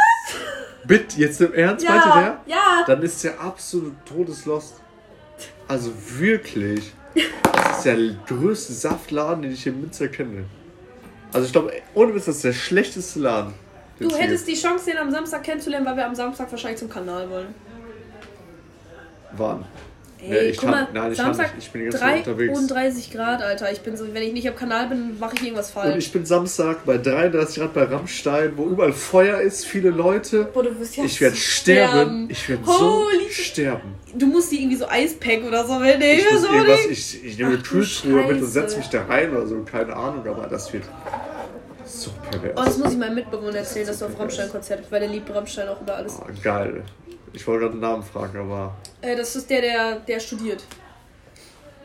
Bitte, 0.85 1.19
jetzt 1.21 1.41
im 1.41 1.55
Ernst, 1.55 1.87
meinte 1.89 2.09
ja, 2.09 2.21
der? 2.21 2.41
ja. 2.55 2.85
Dann 2.87 3.03
ist 3.03 3.23
der 3.23 3.41
absolut 3.41 3.95
todeslost. 4.05 4.75
Also 5.69 5.93
wirklich. 6.19 6.93
Das 7.53 7.79
ist 7.79 7.85
der 7.87 7.97
größte 8.27 8.73
Saftladen, 8.73 9.43
den 9.43 9.53
ich 9.53 9.67
in 9.67 9.81
Münster 9.81 10.09
kenne. 10.09 10.45
Also 11.33 11.47
ich 11.47 11.53
glaube, 11.53 11.73
ohne 11.95 12.15
Witz, 12.15 12.27
das 12.27 12.37
ist 12.37 12.45
der 12.45 12.53
schlechteste 12.53 13.21
Laden. 13.21 13.55
den 13.99 14.09
Du 14.09 14.09
es 14.09 14.19
hättest 14.19 14.49
die 14.49 14.55
Chance, 14.55 14.87
den 14.87 14.99
am 14.99 15.11
Samstag 15.11 15.43
kennenzulernen, 15.43 15.87
weil 15.87 15.97
wir 15.97 16.07
am 16.07 16.15
Samstag 16.15 16.51
wahrscheinlich 16.51 16.79
zum 16.79 16.89
Kanal 16.89 17.29
wollen. 17.29 17.55
Wann? 19.33 19.65
Ey, 20.23 20.29
Nee, 20.29 20.39
ich 20.51 20.57
guck 20.59 20.71
mal, 20.71 20.89
nein, 20.93 21.13
ich 21.13 21.19
Samstag 21.19 21.55
nicht. 21.55 21.67
Ich 21.67 21.73
bin 21.73 21.81
die 21.83 21.85
ganze 21.89 21.99
Zeit 21.99 22.19
unterwegs. 22.27 22.53
33 22.67 23.11
Grad, 23.13 23.43
Alter. 23.43 23.73
Ich 23.73 23.81
bin 23.81 23.97
so, 23.97 24.05
wenn 24.13 24.23
ich 24.23 24.33
nicht 24.33 24.49
am 24.49 24.57
Kanal 24.57 24.89
bin, 24.89 25.19
mache 25.19 25.35
ich 25.37 25.43
irgendwas 25.43 25.71
falsch. 25.71 25.93
Und 25.95 25.99
ich 25.99 26.13
bin 26.13 26.27
Samstag 26.27 26.85
bei 26.85 26.99
33 26.99 27.57
Grad 27.63 27.75
bei 27.75 27.85
Rammstein, 27.85 28.53
wo 28.57 28.67
überall 28.67 28.93
Feuer 28.93 29.41
ist, 29.41 29.67
viele 29.67 29.91
Leute. 29.91 30.45
Boah, 30.53 30.63
du 30.63 30.79
wirst 30.79 30.97
ja 30.97 31.05
Ich 31.05 31.21
werde 31.21 31.37
sterben. 31.37 32.29
Ich 32.31 32.49
werde 32.49 32.65
so 32.65 33.05
Holy 33.05 33.31
sterben. 33.31 33.95
Du 34.15 34.27
musst 34.27 34.51
die 34.53 34.61
irgendwie 34.61 34.77
so 34.77 34.89
Eispack 34.89 35.45
oder 35.47 35.67
so, 35.67 35.79
nee, 35.79 36.15
Ich, 36.17 36.29
so 36.29 36.49
irgendwas, 36.49 36.87
ich, 36.91 37.25
ich 37.25 37.39
nehme 37.39 37.51
eine 37.51 37.63
Kühltruhe 37.63 38.27
mit 38.27 38.43
und 38.43 38.47
setze 38.49 38.79
mich 38.79 38.89
da 38.89 39.05
rein 39.05 39.31
oder 39.31 39.47
so, 39.47 39.63
keine 39.63 39.95
Ahnung, 39.95 40.27
aber 40.27 40.49
das 40.49 40.73
wird 40.73 40.85
so 41.87 42.11
pervers. 42.31 42.53
Oh, 42.57 42.65
das 42.65 42.79
muss 42.79 42.93
ich 42.93 42.99
meinem 42.99 43.15
Mitbewohner 43.15 43.59
erzählen, 43.59 43.87
dass 43.87 43.99
du 44.01 44.07
auf 44.07 44.19
Rammstein-Konzert 44.19 44.81
bist, 44.81 44.93
weil 44.93 45.01
der 45.01 45.09
liebt 45.09 45.33
Rammstein 45.35 45.69
auch 45.69 45.81
über 45.81 45.97
alles. 45.97 46.19
Ah, 46.21 46.27
geil. 46.43 46.83
Ich 47.33 47.47
wollte 47.47 47.61
gerade 47.61 47.73
einen 47.73 47.81
Namen 47.81 48.03
fragen, 48.03 48.39
aber. 48.39 48.77
Äh, 49.01 49.17
das 49.17 49.37
ist 49.37 49.49
der, 49.49 49.61
der, 49.61 49.97
der 50.01 50.21
studiert. 50.21 50.65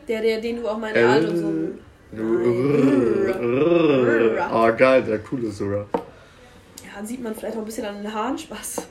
Der, 0.08 0.20
der, 0.22 0.40
den 0.40 0.60
du 0.62 0.68
auch 0.68 0.78
mal 0.78 0.88
in 0.88 0.94
der 0.94 1.08
Alt 1.08 1.28
und 1.28 1.36
so. 1.36 1.52
Ah, 4.40 4.70
geil, 4.70 5.02
der 5.02 5.18
coole 5.18 5.50
sogar. 5.50 5.86
Ja, 6.84 7.04
sieht 7.04 7.22
man 7.22 7.34
vielleicht 7.34 7.56
auch 7.56 7.60
ein 7.60 7.64
bisschen 7.66 7.84
an 7.84 8.02
den 8.02 8.12
Haaren 8.12 8.38
Spaß. 8.38 8.86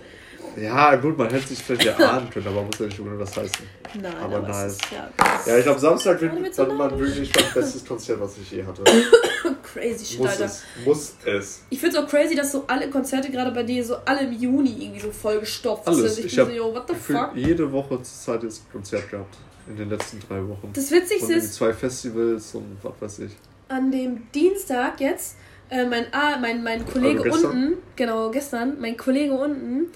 Ja, 0.58 0.96
gut, 0.96 1.18
man 1.18 1.30
hätte 1.30 1.48
sich 1.48 1.62
vielleicht 1.62 1.86
erahnen 1.86 2.30
können, 2.30 2.48
aber 2.48 2.64
muss 2.64 2.80
ja 2.80 2.86
nicht 2.86 3.00
unbedingt 3.00 3.22
was 3.24 3.36
heißen. 3.36 3.66
Nein, 4.02 4.14
Aber 4.22 4.38
aber, 4.38 4.48
nice. 4.48 4.74
ist 4.74 4.82
ja, 4.92 5.10
Ja, 5.46 5.58
ich 5.58 5.64
glaube, 5.64 5.80
Samstag 5.80 6.22
wird 6.22 6.54
so 6.54 6.66
dann 6.66 6.78
mal 6.78 6.98
wirklich 6.98 7.32
mein 7.36 7.54
bestes 7.54 7.86
Konzert, 7.86 8.22
was 8.22 8.38
ich 8.38 8.52
je 8.52 8.64
hatte. 8.64 8.84
crazy 9.76 10.06
shit, 10.06 10.20
Muss 10.20 10.30
Alter. 10.32 10.46
es. 10.46 10.64
Muss 10.86 11.14
es. 11.26 11.62
Ich 11.70 11.80
finde 11.80 11.98
es 11.98 12.04
auch 12.04 12.08
crazy, 12.10 12.36
dass 12.36 12.52
so 12.52 12.64
alle 12.68 12.90
Konzerte 12.90 13.30
gerade 13.32 13.52
bei 13.52 13.64
dir 13.64 13.84
so 13.84 13.96
alle 14.06 14.22
im 14.22 14.34
Juni 14.34 14.76
irgendwie 14.80 15.02
so 15.02 15.12
vollgestopft 15.12 15.88
Alles. 15.88 16.16
sind. 16.16 16.26
Ich, 16.26 16.34
Ich 16.34 16.40
hab 16.40 16.48
so, 16.48 16.54
yo, 16.54 16.74
what 16.74 16.88
the 16.88 16.96
fuck? 16.96 17.32
jede 17.36 17.72
Woche 17.72 18.02
zur 18.02 18.06
Zeit 18.06 18.44
jetzt 18.44 18.64
ein 18.68 18.72
Konzert 18.72 19.10
gehabt. 19.10 19.36
In 19.68 19.76
den 19.78 19.90
letzten 19.90 20.20
drei 20.20 20.38
Wochen. 20.48 20.70
Das 20.74 20.92
Witzigste 20.92 21.34
ist, 21.34 21.56
zwei 21.56 21.74
Festivals 21.74 22.54
und 22.54 22.78
was 22.84 22.94
weiß 23.00 23.20
ich. 23.20 23.32
an 23.68 23.92
dem 23.92 24.32
Dienstag 24.32 25.00
jetzt 25.02 25.36
Äh, 25.72 25.86
mein, 25.88 26.06
ah, 26.12 26.38
mein, 26.40 26.64
mein 26.64 26.86
Kollege 26.86 27.24
Also 27.32 27.48
unten, 27.48 27.78
genau, 27.96 28.30
gestern, 28.30 28.80
mein 28.80 28.96
Kollege 28.96 29.34
unten, 29.34 29.88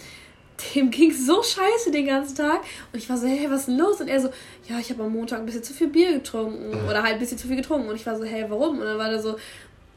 dem 0.74 0.90
ging 0.90 1.14
so 1.14 1.44
scheiße 1.44 1.92
den 1.92 2.08
ganzen 2.08 2.36
Tag. 2.36 2.62
Und 2.92 2.98
ich 2.98 3.08
war 3.08 3.16
so, 3.16 3.28
hey, 3.28 3.46
was 3.52 3.60
ist 3.60 3.68
denn 3.68 3.78
los? 3.78 4.02
Und 4.02 4.08
er 4.08 4.20
so, 4.20 4.30
ja, 4.68 4.80
ich 4.80 4.90
habe 4.90 5.04
am 5.04 5.14
Montag 5.14 5.40
ein 5.40 5.46
bisschen 5.46 5.62
zu 5.64 5.72
viel 5.74 5.88
Bier 5.90 6.12
getrunken. 6.14 6.74
Ah. 6.74 6.90
Oder 6.90 7.04
halt 7.04 7.14
ein 7.14 7.20
bisschen 7.20 7.38
zu 7.38 7.48
viel 7.48 7.56
getrunken. 7.58 7.88
Und 7.88 7.96
ich 7.96 8.06
war 8.08 8.18
so, 8.18 8.24
hey, 8.24 8.46
warum? 8.50 8.80
Und 8.80 8.86
dann 8.86 8.98
war 8.98 9.12
der 9.12 9.22
so, 9.22 9.38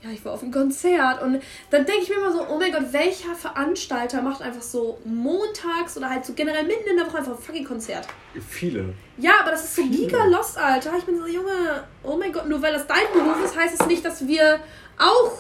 ja, 0.03 0.11
ich 0.11 0.25
war 0.25 0.33
auf 0.33 0.43
einem 0.43 0.51
Konzert. 0.51 1.23
Und 1.23 1.41
dann 1.71 1.87
denke 1.87 2.03
ich 2.03 2.09
mir 2.09 2.17
immer 2.17 2.33
so, 2.33 2.45
oh 2.49 2.59
mein 2.59 2.73
Gott, 2.73 2.93
welcher 2.93 3.35
Veranstalter 3.35 4.21
macht 4.21 4.43
einfach 4.43 4.63
so 4.63 4.99
montags 5.05 5.97
oder 5.97 6.11
halt 6.11 6.27
so 6.27 6.33
generell 6.33 6.65
mitten 6.65 6.91
in 6.91 6.97
der 6.97 7.07
Woche 7.07 7.19
einfach 7.19 7.33
ein 7.33 7.39
fucking 7.39 7.65
Konzert? 7.65 8.09
Viele. 8.49 8.95
Ja, 9.19 9.41
aber 9.41 9.53
das 9.53 9.65
ist 9.65 9.77
so 9.77 9.83
giga 9.85 10.25
lost, 10.25 10.59
Alter. 10.59 10.93
Ich 10.99 11.05
bin 11.05 11.19
so, 11.19 11.27
Junge, 11.27 11.85
oh 12.03 12.17
mein 12.17 12.33
Gott, 12.33 12.49
nur 12.49 12.61
weil 12.61 12.73
das 12.73 12.87
dein 12.87 13.13
Beruf 13.13 13.45
ist, 13.45 13.57
heißt 13.57 13.81
es 13.81 13.87
nicht, 13.87 14.05
dass 14.05 14.27
wir 14.27 14.59
auch 14.99 15.33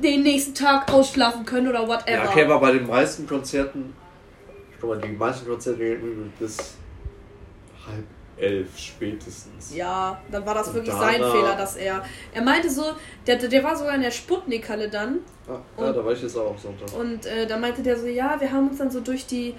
den 0.00 0.22
nächsten 0.22 0.54
Tag 0.54 0.92
ausschlafen 0.92 1.44
können 1.44 1.68
oder 1.68 1.86
whatever. 1.86 2.24
Ja, 2.24 2.30
okay, 2.30 2.44
aber 2.44 2.60
bei 2.60 2.72
den 2.72 2.86
meisten 2.86 3.26
Konzerten, 3.26 3.92
guck 4.80 4.90
mal, 4.90 5.00
die 5.00 5.08
meisten 5.08 5.48
Konzerte 5.48 5.78
gehen 5.78 6.32
bis 6.38 6.76
halb 7.86 8.04
elf 8.40 8.76
spätestens. 8.78 9.74
Ja, 9.74 10.20
dann 10.30 10.44
war 10.46 10.54
das 10.54 10.68
Und 10.68 10.74
wirklich 10.74 10.94
sein 10.94 11.16
Fehler, 11.22 11.54
dass 11.56 11.76
er. 11.76 12.04
Er 12.34 12.42
meinte 12.42 12.70
so, 12.70 12.84
der, 13.26 13.36
der 13.36 13.62
war 13.64 13.76
sogar 13.76 13.94
in 13.94 14.02
der 14.02 14.10
Sputnik-Halle 14.10 14.88
dann. 14.88 15.18
Ah, 15.48 15.58
ja, 15.78 15.92
da 15.92 16.04
war 16.04 16.12
ich 16.12 16.22
jetzt 16.22 16.36
auch 16.36 16.50
am 16.50 16.58
Sonntag. 16.58 16.92
Und 16.98 17.26
äh, 17.26 17.46
da 17.46 17.56
meinte 17.56 17.82
der 17.82 17.98
so, 17.98 18.06
ja, 18.06 18.36
wir 18.40 18.50
haben 18.50 18.68
uns 18.68 18.78
dann 18.78 18.90
so 18.90 19.00
durch 19.00 19.26
die 19.26 19.54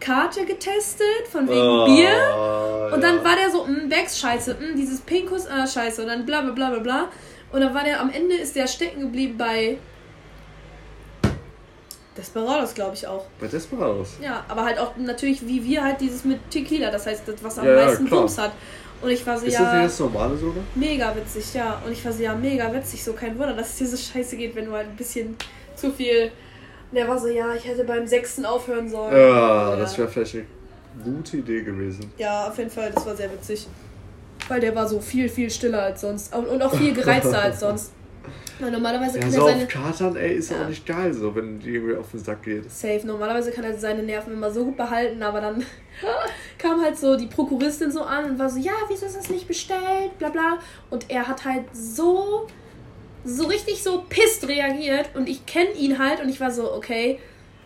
Karte 0.00 0.44
getestet, 0.44 1.28
von 1.30 1.48
wegen 1.48 1.60
Ah, 1.60 1.84
Bier. 1.86 2.92
Und 2.94 3.02
ja. 3.02 3.08
dann 3.08 3.24
war 3.24 3.36
der 3.36 3.50
so, 3.50 3.64
mh, 3.64 3.86
Becks 3.88 4.18
scheiße, 4.18 4.54
mh, 4.60 4.76
dieses 4.76 5.00
Pinkus, 5.00 5.46
ah, 5.46 5.66
scheiße. 5.66 6.02
Und 6.02 6.08
dann 6.08 6.26
bla 6.26 6.40
bla 6.42 6.52
bla 6.52 6.70
bla 6.70 6.78
bla. 6.80 7.08
Und 7.52 7.60
dann 7.60 7.74
war 7.74 7.84
der, 7.84 8.00
am 8.00 8.10
Ende 8.10 8.34
ist 8.36 8.56
der 8.56 8.66
stecken 8.66 9.00
geblieben 9.00 9.36
bei 9.36 9.78
Desperados, 12.16 12.74
glaube 12.74 12.94
ich 12.94 13.06
auch. 13.06 13.24
Bei 13.40 13.46
Desperados. 13.46 14.10
Ja, 14.22 14.44
aber 14.48 14.64
halt 14.64 14.78
auch 14.78 14.96
natürlich 14.96 15.46
wie 15.46 15.64
wir 15.64 15.82
halt 15.82 16.00
dieses 16.00 16.24
mit 16.24 16.38
Tequila, 16.50 16.90
das 16.90 17.06
heißt, 17.06 17.22
das, 17.26 17.36
was 17.42 17.58
am 17.58 17.66
Ja, 17.66 17.78
ja, 17.78 17.86
meisten 17.86 18.06
klar. 18.06 18.20
Bums 18.20 18.38
hat. 18.38 18.52
Und 19.00 19.10
ich 19.10 19.26
war 19.26 19.36
so, 19.38 19.46
Ist 19.46 19.54
das 19.54 19.60
ja, 19.62 19.74
nicht 19.74 19.86
das 19.86 19.98
normale 19.98 20.36
sogar? 20.36 20.62
mega 20.74 21.16
witzig, 21.16 21.54
ja. 21.54 21.80
Und 21.84 21.90
ich 21.92 22.04
war 22.04 22.12
so, 22.12 22.22
ja, 22.22 22.34
mega 22.34 22.72
witzig, 22.72 23.02
so 23.02 23.14
kein 23.14 23.36
Wunder, 23.38 23.54
dass 23.54 23.70
es 23.70 23.76
dir 23.78 23.86
so 23.88 23.96
scheiße 23.96 24.36
geht, 24.36 24.54
wenn 24.54 24.66
du 24.66 24.72
halt 24.72 24.88
ein 24.88 24.96
bisschen 24.96 25.36
zu 25.74 25.90
viel. 25.90 26.30
Und 26.90 26.96
der 26.96 27.08
war 27.08 27.18
so, 27.18 27.26
ja, 27.28 27.52
ich 27.54 27.64
hätte 27.66 27.82
beim 27.84 28.06
sechsten 28.06 28.44
aufhören 28.44 28.88
sollen. 28.88 29.16
Ja, 29.16 29.74
das 29.76 29.96
wäre 29.98 30.06
vielleicht 30.06 30.34
eine 30.36 30.44
gute 31.02 31.38
Idee 31.38 31.62
gewesen. 31.62 32.12
Ja, 32.18 32.46
auf 32.48 32.58
jeden 32.58 32.70
Fall, 32.70 32.92
das 32.94 33.04
war 33.04 33.16
sehr 33.16 33.32
witzig. 33.32 33.66
Weil 34.48 34.60
der 34.60 34.74
war 34.74 34.86
so 34.86 35.00
viel, 35.00 35.28
viel 35.28 35.50
stiller 35.50 35.82
als 35.82 36.02
sonst. 36.02 36.32
Und 36.34 36.62
auch 36.62 36.74
viel 36.74 36.92
gereizter 36.92 37.40
als 37.42 37.60
sonst. 37.60 37.92
Weil 38.60 38.70
normalerweise 38.70 39.16
Ja, 39.18 39.22
kann 39.24 39.32
so 39.32 39.38
er 39.38 39.44
auf 39.44 39.50
seine. 39.52 39.66
Katern, 39.66 40.16
ey, 40.16 40.34
ist 40.34 40.50
Ja. 40.50 40.62
auch 40.62 40.68
nicht 40.68 40.86
geil, 40.86 41.12
so, 41.12 41.34
wenn 41.34 41.58
die 41.58 41.70
irgendwie 41.74 41.96
auf 41.96 42.10
den 42.10 42.20
Sack 42.20 42.42
geht. 42.42 42.70
Safe, 42.70 43.00
normalerweise 43.04 43.50
kann 43.50 43.64
er 43.64 43.76
seine 43.76 44.02
Nerven 44.02 44.32
immer 44.34 44.50
so 44.50 44.64
gut 44.64 44.76
behalten, 44.76 45.22
aber 45.22 45.40
dann 45.40 45.64
kam 46.58 46.80
halt 46.82 46.96
so 46.98 47.16
die 47.16 47.26
Prokuristin 47.26 47.90
so 47.90 48.02
an 48.02 48.24
und 48.30 48.38
war 48.38 48.48
so, 48.48 48.58
ja, 48.58 48.72
wieso 48.88 49.06
ist 49.06 49.16
das 49.16 49.30
nicht 49.30 49.48
bestellt, 49.48 50.16
bla 50.18 50.28
bla. 50.28 50.58
Und 50.90 51.10
er 51.10 51.26
hat 51.26 51.44
halt 51.44 51.64
so, 51.72 52.46
so 53.24 53.44
richtig 53.46 53.82
so 53.82 54.04
pisst 54.08 54.46
reagiert 54.48 55.10
und 55.14 55.28
ich 55.28 55.46
kenne 55.46 55.72
ihn 55.72 55.98
halt 55.98 56.20
und 56.22 56.28
ich 56.28 56.40
war 56.40 56.50
so, 56.50 56.72
okay, 56.72 57.18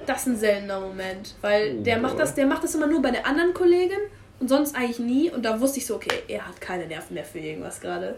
das 0.07 0.21
ist 0.23 0.27
ein 0.29 0.37
seltener 0.37 0.81
Moment, 0.81 1.35
weil 1.41 1.77
Oh, 1.79 1.83
der 1.83 1.99
macht 1.99 2.19
das, 2.19 2.35
der 2.35 2.47
macht 2.47 2.63
das 2.65 2.75
immer 2.75 2.87
nur 2.87 3.03
bei 3.03 3.11
der 3.11 3.27
anderen 3.27 3.53
Kollegin 3.55 3.99
und 4.39 4.49
sonst 4.49 4.77
eigentlich 4.77 4.99
nie 4.99 5.31
und 5.31 5.43
da 5.45 5.61
wusste 5.61 5.79
ich 5.79 5.87
so, 5.87 5.97
okay, 5.97 6.23
er 6.29 6.47
hat 6.47 6.61
keine 6.61 6.87
Nerven 6.87 7.15
mehr 7.15 7.25
für 7.25 7.39
irgendwas 7.39 7.81
gerade. 7.81 8.17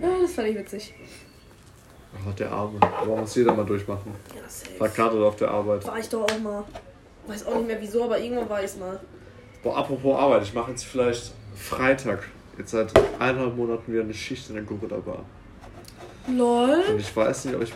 Ja, 0.00 0.08
das 0.22 0.32
fand 0.32 0.48
ich 0.48 0.56
witzig. 0.56 0.94
Oh, 2.14 2.30
der 2.32 2.50
Arme. 2.50 2.78
Aber 2.82 3.16
muss 3.16 3.34
jeder 3.34 3.54
mal 3.54 3.64
durchmachen. 3.64 4.12
Ja, 4.34 4.42
safe. 4.48 4.74
Verkatert 4.76 5.22
auf 5.22 5.36
der 5.36 5.50
Arbeit. 5.50 5.86
War 5.86 5.98
ich 5.98 6.08
doch 6.08 6.22
auch 6.22 6.38
mal. 6.38 6.64
Weiß 7.26 7.46
auch 7.46 7.56
nicht 7.56 7.66
mehr 7.66 7.80
wieso, 7.80 8.04
aber 8.04 8.18
irgendwann 8.18 8.48
war 8.48 8.62
ich 8.62 8.76
mal. 8.76 9.00
Boah, 9.62 9.76
apropos 9.76 10.18
Arbeit, 10.18 10.42
ich 10.42 10.54
mache 10.54 10.70
jetzt 10.70 10.84
vielleicht 10.84 11.32
Freitag, 11.54 12.28
jetzt 12.58 12.70
seit 12.70 12.92
eineinhalb 13.18 13.56
Monaten 13.56 13.92
wieder 13.92 14.02
eine 14.02 14.14
Schicht 14.14 14.48
in 14.48 14.56
der 14.56 14.64
Gorilla 14.64 14.96
Bar. 14.96 15.24
Lol. 16.28 16.82
Und 16.90 17.00
ich 17.00 17.14
weiß 17.14 17.46
nicht, 17.46 17.54
ob 17.54 17.62
ich 17.62 17.72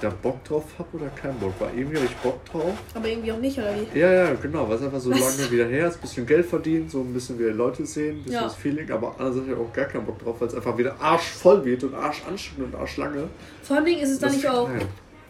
da 0.00 0.10
Bock 0.10 0.42
drauf 0.44 0.64
habe 0.78 0.88
oder 0.96 1.08
keinen 1.08 1.38
Bock. 1.38 1.52
Weil 1.58 1.76
irgendwie 1.78 1.96
habe 1.96 2.06
ich 2.06 2.16
Bock 2.16 2.44
drauf. 2.46 2.72
Aber 2.94 3.08
irgendwie 3.08 3.32
auch 3.32 3.38
nicht, 3.38 3.58
oder 3.58 3.72
wie? 3.74 3.98
Ja, 3.98 4.12
ja, 4.12 4.34
genau, 4.34 4.68
weil 4.68 4.76
es 4.76 4.82
einfach 4.82 5.00
so 5.00 5.10
Was? 5.10 5.38
lange 5.38 5.50
wieder 5.50 5.66
her 5.66 5.88
ist, 5.88 5.96
ein 5.96 6.00
bisschen 6.00 6.26
Geld 6.26 6.46
verdienen, 6.46 6.88
so 6.88 7.00
ein 7.00 7.12
bisschen 7.12 7.38
wieder 7.38 7.50
Leute 7.52 7.84
sehen, 7.86 8.16
ein 8.16 8.22
bisschen 8.24 8.34
Ja. 8.34 8.42
das 8.44 8.54
Feeling, 8.54 8.90
aber 8.90 9.12
andererseits 9.18 9.46
habe 9.48 9.52
ich 9.62 9.68
auch 9.68 9.72
gar 9.72 9.84
keinen 9.86 10.06
Bock 10.06 10.18
drauf, 10.18 10.36
weil 10.40 10.48
es 10.48 10.54
einfach 10.54 10.76
wieder 10.78 10.94
arschvoll 11.00 11.64
wird 11.64 11.84
und 11.84 11.94
arschanstrengend 11.94 12.74
und 12.74 12.80
arschlange. 12.80 13.28
Vor 13.62 13.76
allem 13.76 13.86
ist 13.86 14.10
es 14.10 14.18
dann 14.18 14.28
Das 14.30 14.36
nicht 14.36 14.48
auch 14.48 14.68
geil. 14.68 14.82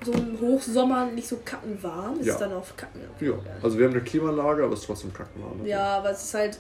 so 0.05 0.13
ein 0.13 0.37
Hochsommer, 0.41 1.07
nicht 1.07 1.27
so 1.29 1.39
kackenwarm. 1.45 2.21
Ist 2.21 2.27
Ja. 2.27 2.39
dann 2.39 2.53
auch 2.53 2.67
kacken. 2.77 3.01
Ja, 3.21 3.33
also 3.63 3.79
wir 3.79 3.87
haben 3.87 3.93
eine 3.95 4.03
Klimaanlage, 4.03 4.65
aber 4.65 4.75
es 4.75 4.81
ist 4.81 4.87
trotzdem 4.87 5.13
kackenwarm. 5.15 5.63
ne? 5.63 5.69
Ja, 5.69 5.99
aber 5.99 6.11
es 6.11 6.25
ist 6.25 6.35
halt 6.35 6.59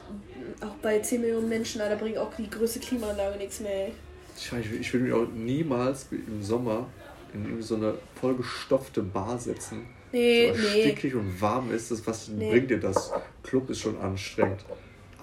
auch 0.61 0.74
bei 0.82 0.99
10 1.01 1.20
Millionen 1.20 1.49
Menschen, 1.49 1.80
da 1.80 1.95
bringt 1.95 2.16
auch 2.18 2.32
die 2.36 2.49
größte 2.49 2.78
Klimaanlage 2.80 3.36
nichts 3.38 3.61
mehr. 3.61 3.86
ey. 3.86 3.92
Ich, 4.36 4.53
ich 4.80 4.92
würde 4.92 5.05
mich 5.05 5.12
auch 5.12 5.26
niemals 5.34 6.07
im 6.11 6.42
Sommer 6.42 6.86
in 7.35 7.45
irgendwie 7.45 7.62
so 7.62 7.76
eine 7.76 7.95
vollgestopfte 8.20 9.03
Bar 9.03 9.39
setzen. 9.39 9.87
Nee, 10.12 10.53
so 10.55 10.61
nee. 10.61 10.82
stickig 10.82 11.14
und 11.14 11.41
warm 11.41 11.72
ist 11.72 11.91
das, 11.91 12.07
was 12.07 12.28
Nee. 12.28 12.51
bringt 12.51 12.70
dir 12.70 12.78
das? 12.80 13.12
Club 13.43 13.68
ist 13.70 13.80
schon 13.80 13.99
anstrengend. 14.01 14.64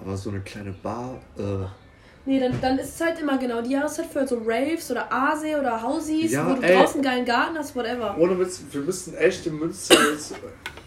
Aber 0.00 0.16
so 0.16 0.30
eine 0.30 0.40
kleine 0.40 0.72
Bar, 0.72 1.20
äh, 1.38 1.64
Nee, 2.24 2.38
dann, 2.38 2.60
dann 2.60 2.78
ist 2.78 2.94
es 2.94 3.00
halt 3.00 3.18
immer 3.20 3.36
genau 3.36 3.62
die 3.62 3.70
Jahreszeit 3.72 4.06
für 4.06 4.26
so 4.26 4.40
Raves 4.46 4.90
oder 4.92 5.12
Aase 5.12 5.58
oder 5.58 5.82
Hausies, 5.82 6.30
Ja, 6.30 6.48
wo 6.48 6.54
du 6.54 6.62
ey. 6.62 6.76
draußen 6.76 6.94
einen 6.94 7.02
geilen 7.02 7.24
Garten 7.24 7.58
hast, 7.58 7.74
whatever. 7.74 8.16
ohne 8.18 8.38
Witz, 8.38 8.62
wir 8.70 8.80
müssten 8.82 9.14
echt 9.16 9.44
in 9.46 9.58
Münster 9.58 9.96
jetzt 10.12 10.34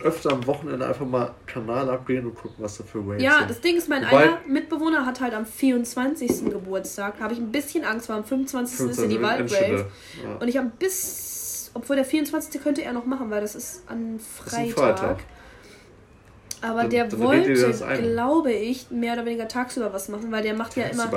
öfter 0.01 0.31
am 0.31 0.45
Wochenende 0.47 0.85
einfach 0.87 1.05
mal 1.05 1.33
Kanal 1.45 1.89
abgehen 1.89 2.25
und 2.25 2.35
gucken, 2.35 2.55
was 2.59 2.77
da 2.77 2.83
für 2.85 3.05
Waves 3.05 3.21
Ja, 3.21 3.39
sind. 3.39 3.49
das 3.49 3.59
Ding 3.61 3.75
ist, 3.75 3.89
mein 3.89 4.03
Wobei- 4.05 4.23
einer 4.23 4.37
Mitbewohner 4.47 5.05
hat 5.05 5.19
halt 5.19 5.33
am 5.33 5.45
24. 5.45 6.45
Geburtstag. 6.51 7.15
Da 7.17 7.23
habe 7.25 7.33
ich 7.33 7.39
ein 7.39 7.51
bisschen 7.51 7.83
Angst, 7.83 8.07
weil 8.07 8.17
am 8.17 8.23
25. 8.23 8.79
ist 8.91 8.99
ja 9.01 9.07
die 9.07 9.15
25 9.15 9.59
Waldrave. 9.59 9.85
Ja. 10.23 10.35
Und 10.39 10.47
ich 10.47 10.57
habe 10.57 10.71
bis, 10.79 11.71
obwohl 11.73 11.95
der 11.97 12.05
24. 12.05 12.61
könnte 12.61 12.81
er 12.83 12.93
noch 12.93 13.05
machen, 13.05 13.29
weil 13.29 13.41
das 13.41 13.55
ist 13.55 13.83
an 13.89 14.17
ist 14.17 14.27
Freitag. 14.51 14.59
ein 14.67 14.71
Freitag. 14.71 15.17
Aber 16.67 16.81
Dann- 16.81 16.89
der 16.89 17.05
dann 17.05 17.19
wollte, 17.19 17.53
glaube 18.01 18.51
ich, 18.51 18.89
mehr 18.89 19.13
oder 19.13 19.25
weniger 19.25 19.47
tagsüber 19.47 19.93
was 19.93 20.09
machen, 20.09 20.31
weil 20.31 20.41
der 20.41 20.55
macht 20.55 20.75
ja 20.75 20.85
immer, 20.85 21.11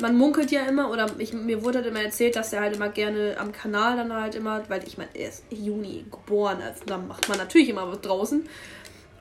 man 0.00 0.16
munkelt 0.16 0.52
ja 0.52 0.60
immer, 0.62 0.90
oder 0.92 1.06
ich, 1.18 1.32
mir 1.32 1.64
wurde 1.64 1.78
halt 1.78 1.88
immer 1.88 2.02
erzählt, 2.02 2.36
dass 2.36 2.52
er 2.52 2.60
halt 2.60 2.76
immer 2.76 2.88
gerne 2.88 3.34
am 3.38 3.50
Kanal 3.50 3.96
dann 3.96 4.12
halt 4.12 4.36
immer, 4.36 4.62
weil 4.68 4.82
ich 4.86 4.98
meine, 4.98 5.10
er 5.14 5.28
ist 5.30 5.44
Juni 5.50 6.04
geboren, 6.08 6.58
also 6.64 6.84
da 6.86 6.98
macht 6.98 7.28
man 7.28 7.38
natürlich 7.38 7.68
immer 7.68 7.90
was 7.90 8.00
draußen. 8.00 8.44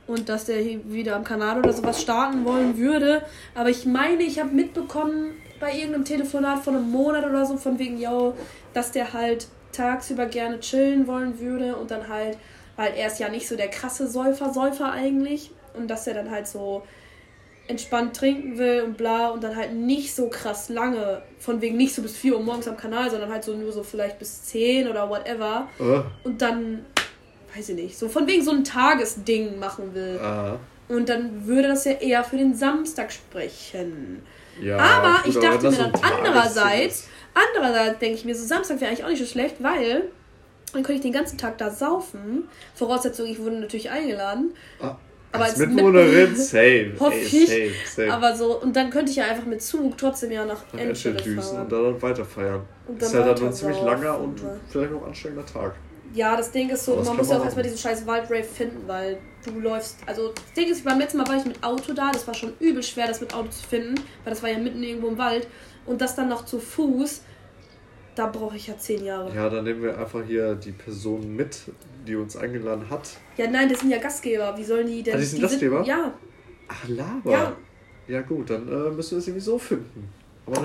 Und 0.06 0.30
dass 0.30 0.46
der 0.46 0.58
hier 0.58 0.82
wieder 0.92 1.16
am 1.16 1.24
Kanal 1.24 1.58
oder 1.60 1.74
sowas 1.74 2.02
starten 2.02 2.44
wollen 2.46 2.78
würde. 2.78 3.24
Aber 3.56 3.70
ich 3.70 3.86
meine, 3.86 4.22
ich 4.24 4.40
habe 4.40 4.50
mitbekommen 4.54 5.32
bei 5.60 5.74
irgendeinem 5.74 6.06
Telefonat 6.06 6.64
von 6.64 6.76
einem 6.76 6.92
Monat 6.92 7.26
oder 7.26 7.46
so, 7.46 7.56
von 7.58 7.80
wegen, 7.80 7.98
yo, 7.98 8.36
dass 8.74 8.92
der 8.92 9.14
halt 9.14 9.48
tagsüber 9.72 10.26
gerne 10.26 10.60
chillen 10.60 11.08
wollen 11.08 11.40
würde 11.40 11.76
und 11.76 11.92
dann 11.92 12.08
halt, 12.08 12.38
weil 12.76 12.94
er 12.96 13.08
ist 13.08 13.20
ja 13.20 13.30
nicht 13.30 13.48
so 13.48 13.56
der 13.56 13.70
krasse 13.70 14.08
Säufer, 14.08 14.52
Säufer 14.54 14.92
eigentlich. 14.92 15.52
Und 15.74 15.88
dass 15.88 16.08
er 16.08 16.14
dann 16.14 16.30
halt 16.32 16.48
so 16.48 16.84
entspannt 17.68 18.16
trinken 18.18 18.58
will 18.58 18.82
und 18.82 18.98
bla 18.98 19.30
und 19.30 19.44
dann 19.44 19.56
halt 19.56 19.74
nicht 19.74 20.14
so 20.14 20.28
krass 20.28 20.68
lange, 20.70 21.22
von 21.40 21.62
wegen 21.62 21.78
nicht 21.78 21.94
so 21.96 22.02
bis 22.02 22.18
4 22.18 22.36
Uhr 22.36 22.44
morgens 22.44 22.68
am 22.68 22.76
Kanal, 22.76 23.10
sondern 23.10 23.32
halt 23.32 23.44
so 23.44 23.54
nur 23.56 23.72
so 23.72 23.84
vielleicht 23.84 24.20
bis 24.20 24.44
10 24.44 24.90
oder 24.90 25.10
whatever. 25.10 25.68
Äh, 25.80 26.02
Und 26.28 26.42
dann, 26.42 26.86
weiß 27.56 27.70
ich 27.70 27.76
nicht, 27.76 27.98
so 27.98 28.10
von 28.10 28.28
wegen 28.28 28.44
so 28.44 28.52
ein 28.52 28.64
Tagesding 28.64 29.58
machen 29.60 29.94
will. 29.94 30.20
äh, 30.22 30.94
Und 30.94 31.08
dann 31.08 31.46
würde 31.48 31.70
das 31.70 31.86
ja 31.86 31.94
eher 31.94 32.24
für 32.24 32.38
den 32.38 32.56
Samstag 32.56 33.12
sprechen. 33.12 34.22
ja, 34.62 34.78
aber 34.78 35.28
ich 35.30 35.38
aber 35.38 35.48
dachte 35.48 35.64
wenn 35.64 35.72
mir 35.72 35.78
dann 35.78 35.94
andererseits, 36.02 37.08
andererseits 37.34 38.00
denke 38.00 38.16
ich 38.18 38.26
mir, 38.26 38.36
so 38.36 38.44
Samstag 38.46 38.82
wäre 38.82 38.90
eigentlich 38.90 39.06
auch 39.06 39.10
nicht 39.10 39.20
so 39.22 39.26
schlecht, 39.26 39.64
weil 39.64 40.10
dann 40.74 40.84
könnte 40.84 40.96
ich 40.96 41.02
den 41.02 41.14
ganzen 41.14 41.38
Tag 41.38 41.58
da 41.58 41.70
saufen. 41.70 42.50
Voraussetzung, 42.76 43.28
ich 43.28 43.40
wurde 43.40 43.60
natürlich 43.60 43.90
eingeladen. 43.90 44.54
Ah, 44.82 44.96
Aber 45.34 45.44
als 45.46 45.54
als 45.54 45.68
Mitbewohnerin, 45.68 46.30
Mit- 46.32 46.38
safe. 46.38 46.92
Hoffe 47.00 47.16
ich. 47.18 47.48
Safe, 47.48 47.72
safe. 47.96 48.14
Aber 48.14 48.36
so, 48.36 48.62
und 48.62 48.76
dann 48.76 48.90
könnte 48.90 49.12
ich 49.12 49.18
ja 49.18 49.26
einfach 49.26 49.46
mit 49.46 49.62
Zug 49.62 49.98
trotzdem 49.98 50.32
ja 50.32 50.46
nach 50.46 50.62
Endstedt 50.78 51.26
düsen 51.26 51.42
fahren. 51.42 51.62
und 51.64 51.72
dann 51.72 52.02
weiter 52.02 52.26
feiern. 52.26 52.62
Und 52.88 53.02
Das 53.02 53.10
ist 53.14 53.16
halt 53.20 53.38
dann 53.40 53.48
ein 53.48 53.54
ziemlich 53.54 53.82
langer 53.82 54.20
und 54.20 54.44
ne? 54.44 54.60
vielleicht 54.70 54.92
noch 54.92 55.06
anstrengender 55.06 55.46
Tag. 55.46 55.76
Ja, 56.14 56.36
das 56.36 56.52
Ding 56.52 56.70
ist 56.70 56.84
so, 56.84 56.98
man 56.98 57.16
muss 57.16 57.30
ja 57.30 57.38
auch 57.40 57.46
erstmal 57.46 57.64
diesen 57.64 57.78
scheiß 57.78 58.06
Waldrave 58.06 58.44
finden, 58.44 58.86
weil 58.86 59.18
du 59.46 59.58
läufst. 59.62 59.98
Also, 60.06 60.34
das 60.34 60.54
Ding 60.58 60.70
ist, 60.70 60.84
beim 60.84 61.00
letzten 61.00 61.20
Mal 61.20 61.28
war 61.30 61.38
ich 61.38 61.46
mit 61.46 61.64
Auto 61.64 61.94
da, 61.94 62.12
das 62.12 62.28
war 62.28 62.34
schon 62.34 62.54
übel 62.60 62.84
schwer, 62.84 63.08
das 63.08 63.22
mit 63.22 63.34
Auto 63.34 63.48
zu 63.48 63.66
finden, 63.66 63.96
weil 64.26 64.34
das 64.34 64.44
war 64.44 64.50
ja 64.50 64.58
mitten 64.58 64.84
irgendwo 64.84 65.08
im 65.08 65.18
Wald. 65.18 65.48
Und 65.86 66.02
das 66.02 66.14
dann 66.16 66.28
noch 66.28 66.44
zu 66.46 66.60
Fuß, 66.60 67.22
da 68.16 68.28
brauche 68.28 68.56
ich 68.56 68.68
ja 68.68 68.78
zehn 68.78 69.06
Jahre. 69.06 69.30
Ja. 69.30 69.44
Ja, 69.44 69.50
dann 69.50 69.64
nehmen 69.64 69.84
wir 69.84 69.98
einfach 69.98 70.24
hier 70.26 70.56
die 70.56 70.72
Person 70.72 71.36
mit, 71.36 71.60
die 72.08 72.16
uns 72.16 72.36
eingeladen 72.36 72.90
hat. 72.90 73.10
nein, 73.38 73.70
das 73.70 73.80
sind 73.80 73.90
ja 73.92 74.00
Gastgeber. 74.00 74.56
Wie 74.58 74.64
sollen 74.64 74.88
die 74.88 75.04
denn. 75.04 75.16
Ah, 75.16 75.18
die 75.18 75.26
sind 75.26 75.42
Gastgeber? 75.42 75.84
ja, 75.84 76.14
Ach, 76.72 76.88
Laber. 76.88 77.32
Ja. 77.32 77.56
Ja, 78.08 78.22
gut, 78.22 78.50
dann 78.50 78.68
äh, 78.68 78.90
müssen 78.92 79.12
wir 79.12 79.18
es 79.20 79.28
irgendwie 79.28 79.40
so 79.40 79.58
finden. 79.58 80.10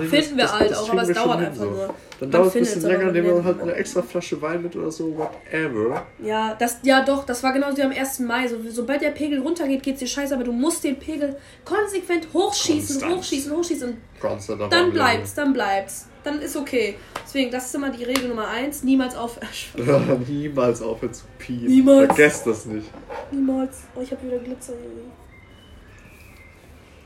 finden 0.09 0.37
wir 0.37 0.51
halt 0.51 0.75
auch, 0.75 0.89
aber 0.89 1.03
es 1.03 1.13
dauert 1.13 1.39
einfach 1.39 1.63
so. 1.63 1.69
nur. 1.69 1.93
Dann 2.19 2.31
dauert 2.31 2.47
es 2.47 2.55
ein 2.55 2.59
bisschen 2.61 2.81
länger, 2.81 3.11
nehmen 3.11 3.27
wir 3.27 3.43
halt 3.43 3.61
eine 3.61 3.73
extra 3.73 4.01
Flasche 4.01 4.41
Wein 4.41 4.63
mit 4.63 4.75
oder 4.75 4.91
so, 4.91 5.15
whatever. 5.15 6.05
Ja, 6.21 6.55
das, 6.55 6.79
ja 6.83 7.05
doch, 7.05 7.25
das 7.25 7.43
war 7.43 7.53
genauso 7.53 7.77
wie 7.77 7.83
am 7.83 7.91
1. 7.91 8.19
Mai. 8.19 8.47
So, 8.47 8.57
sobald 8.69 9.01
der 9.01 9.11
Pegel 9.11 9.39
runtergeht, 9.39 9.83
geht's 9.83 9.99
dir 9.99 10.07
scheiße, 10.07 10.33
aber 10.33 10.43
du 10.43 10.51
musst 10.51 10.83
den 10.83 10.97
Pegel 10.97 11.37
konsequent 11.63 12.27
hochschießen, 12.33 12.99
Konstant. 12.99 13.15
hochschießen, 13.15 13.55
hochschießen. 13.55 13.89
Und 13.89 13.97
Konstant 14.19 14.73
dann 14.73 14.91
bleibt's, 14.91 15.35
dann 15.35 15.53
bleibt's. 15.53 16.07
Dann 16.27 16.41
ist 16.41 16.57
okay. 16.57 16.95
Deswegen, 17.23 17.49
das 17.51 17.67
ist 17.67 17.75
immer 17.75 17.89
die 17.89 18.03
Regel 18.03 18.27
Nummer 18.27 18.49
1. 18.49 18.83
Niemals 18.83 19.15
aufhören. 19.15 20.25
niemals 20.27 20.81
aufhören 20.81 21.13
zu 21.13 21.23
pien. 21.39 21.67
Niemals. 21.67 22.07
Vergesst 22.07 22.45
das 22.45 22.65
nicht. 22.65 22.89
Niemals. 23.31 23.83
Oh, 23.95 24.01
ich 24.01 24.11
habe 24.11 24.27
wieder 24.27 24.39
Glitzer 24.39 24.73
hier. 24.73 24.89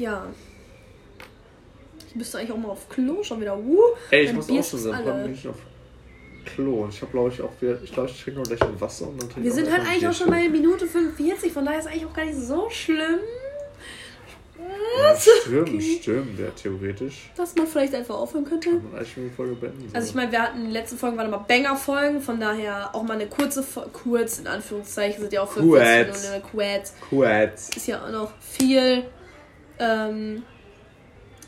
Ja. 0.07 0.26
Ich 2.07 2.15
müsste 2.15 2.39
eigentlich 2.39 2.51
auch 2.51 2.57
mal 2.57 2.69
auf 2.69 2.89
Klo 2.89 3.22
schon 3.22 3.39
wieder. 3.41 3.55
Uh, 3.59 3.80
Ey, 4.09 4.24
ich 4.24 4.34
muss 4.34 4.49
auch 4.49 4.63
schon 4.63 4.80
sagen, 4.80 5.07
alle. 5.07 5.30
nicht 5.30 5.45
auf 5.47 5.57
Klo. 6.55 6.82
Und 6.82 6.89
ich 6.91 7.01
habe, 7.03 7.11
glaube 7.11 7.30
ich, 7.30 7.41
auch 7.43 7.51
wieder. 7.59 7.80
Ich 7.84 7.93
glaube, 7.93 8.09
ich 8.09 8.24
trinke 8.24 8.39
noch 8.39 8.47
gleich 8.47 8.61
ein 8.63 8.82
Wasser 8.82 9.07
und 9.07 9.22
dann 9.22 9.43
Wir 9.43 9.51
sind 9.51 9.72
halt 9.72 9.88
eigentlich 9.88 10.07
auch 10.07 10.13
schon 10.13 10.32
bei 10.32 10.49
Minute 10.49 10.88
45, 10.88 11.53
von 11.53 11.63
daher 11.63 11.78
ist 11.78 11.86
es 11.86 11.91
eigentlich 11.91 12.07
auch 12.07 12.13
gar 12.13 12.26
nicht 12.26 12.39
so 12.39 12.72
schlimm. 12.72 13.19
Stimmt, 15.22 15.69
okay. 15.69 15.99
stimmt, 16.01 16.39
ja, 16.39 16.47
theoretisch. 16.49 17.30
Dass 17.36 17.55
man 17.55 17.67
vielleicht 17.67 17.93
einfach 17.95 18.15
aufhören 18.15 18.45
könnte. 18.45 18.69
Kann 18.69 18.91
man 18.91 18.99
eigentlich 18.99 19.34
Folge 19.36 19.55
beenden. 19.55 19.89
Also 19.93 20.09
ich 20.09 20.15
meine, 20.15 20.32
wir 20.32 20.41
hatten 20.41 20.57
in 20.57 20.63
den 20.65 20.74
letzten 20.74 20.97
Folgen 20.97 21.17
waren 21.17 21.28
immer 21.28 21.45
Banger-Folgen, 21.47 22.22
von 22.22 22.39
daher 22.39 22.93
auch 22.95 23.03
mal 23.03 23.13
eine 23.13 23.28
kurze, 23.28 23.63
kurz 23.93 24.39
in 24.39 24.47
Anführungszeichen, 24.47 25.22
sind 25.22 25.34
ja 25.34 25.41
auch 25.41 25.51
45 25.51 26.30
Minuten. 26.30 26.51
Quads. 26.51 26.95
Quads. 27.09 27.69
Ist 27.76 27.88
ja 27.88 28.03
auch 28.03 28.11
noch 28.11 28.32
viel. 28.39 29.05
Ähm, 29.80 30.43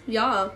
ja. 0.07 0.51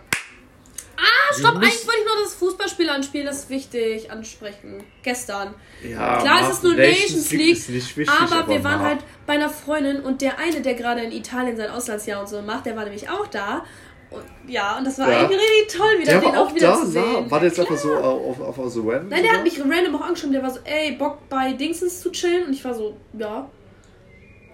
Ah, 0.97 1.33
stopp, 1.33 1.55
eigentlich 1.57 1.85
wollte 1.85 1.99
ich 1.99 2.05
nur 2.05 2.23
das 2.23 2.33
Fußballspiel 2.33 2.89
anspielen, 2.89 3.27
das 3.27 3.39
ist 3.39 3.49
wichtig, 3.49 4.09
ansprechen. 4.09 4.83
Gestern. 5.03 5.53
Ja, 5.83 6.19
Klar, 6.21 6.41
es 6.41 6.55
ist 6.55 6.63
nur 6.63 6.73
Nations 6.73 7.31
League, 7.31 7.67
wichtig, 7.67 8.09
aber, 8.09 8.37
aber, 8.37 8.53
wir 8.53 8.63
waren 8.63 8.79
halt 8.81 8.99
bei 9.27 9.33
einer 9.33 9.49
Freundin 9.49 10.01
und 10.01 10.21
der 10.21 10.39
eine, 10.39 10.61
der 10.61 10.73
gerade 10.73 11.01
in 11.01 11.11
Italien 11.11 11.55
sein 11.55 11.69
Auslandsjahr 11.69 12.21
und 12.21 12.27
so 12.27 12.41
macht, 12.41 12.65
der 12.65 12.75
war 12.75 12.83
nämlich 12.83 13.07
auch 13.09 13.27
da. 13.27 13.63
Und, 14.09 14.23
ja, 14.47 14.77
und 14.77 14.87
das 14.87 14.97
war 14.97 15.11
ja. 15.11 15.19
eigentlich 15.19 15.39
richtig 15.39 15.77
toll, 15.77 15.99
wieder 15.99 16.11
der 16.13 16.21
den 16.21 16.35
auch, 16.35 16.47
auch 16.47 16.55
wieder 16.55 16.67
da, 16.67 16.79
zu 16.79 16.87
sehen. 16.87 17.03
Na, 17.13 17.31
war 17.31 17.39
der 17.41 17.49
jetzt 17.49 17.59
einfach 17.59 17.77
so 17.77 17.95
auf, 17.95 18.39
auf, 18.39 18.57
auf 18.57 18.71
so 18.71 18.89
random? 18.89 19.09
Nein, 19.09 19.23
der 19.23 19.33
hat 19.33 19.43
mich 19.43 19.59
random 19.59 19.95
auch 19.97 20.01
angeschrieben, 20.01 20.33
der 20.33 20.43
war 20.43 20.49
so, 20.49 20.59
ey, 20.63 20.93
Bock 20.93 21.27
bei 21.29 21.53
Dingsens 21.53 22.01
zu 22.01 22.11
chillen? 22.11 22.47
Und 22.47 22.53
ich 22.53 22.63
war 22.63 22.73
so, 22.73 22.97
ja. 23.13 23.49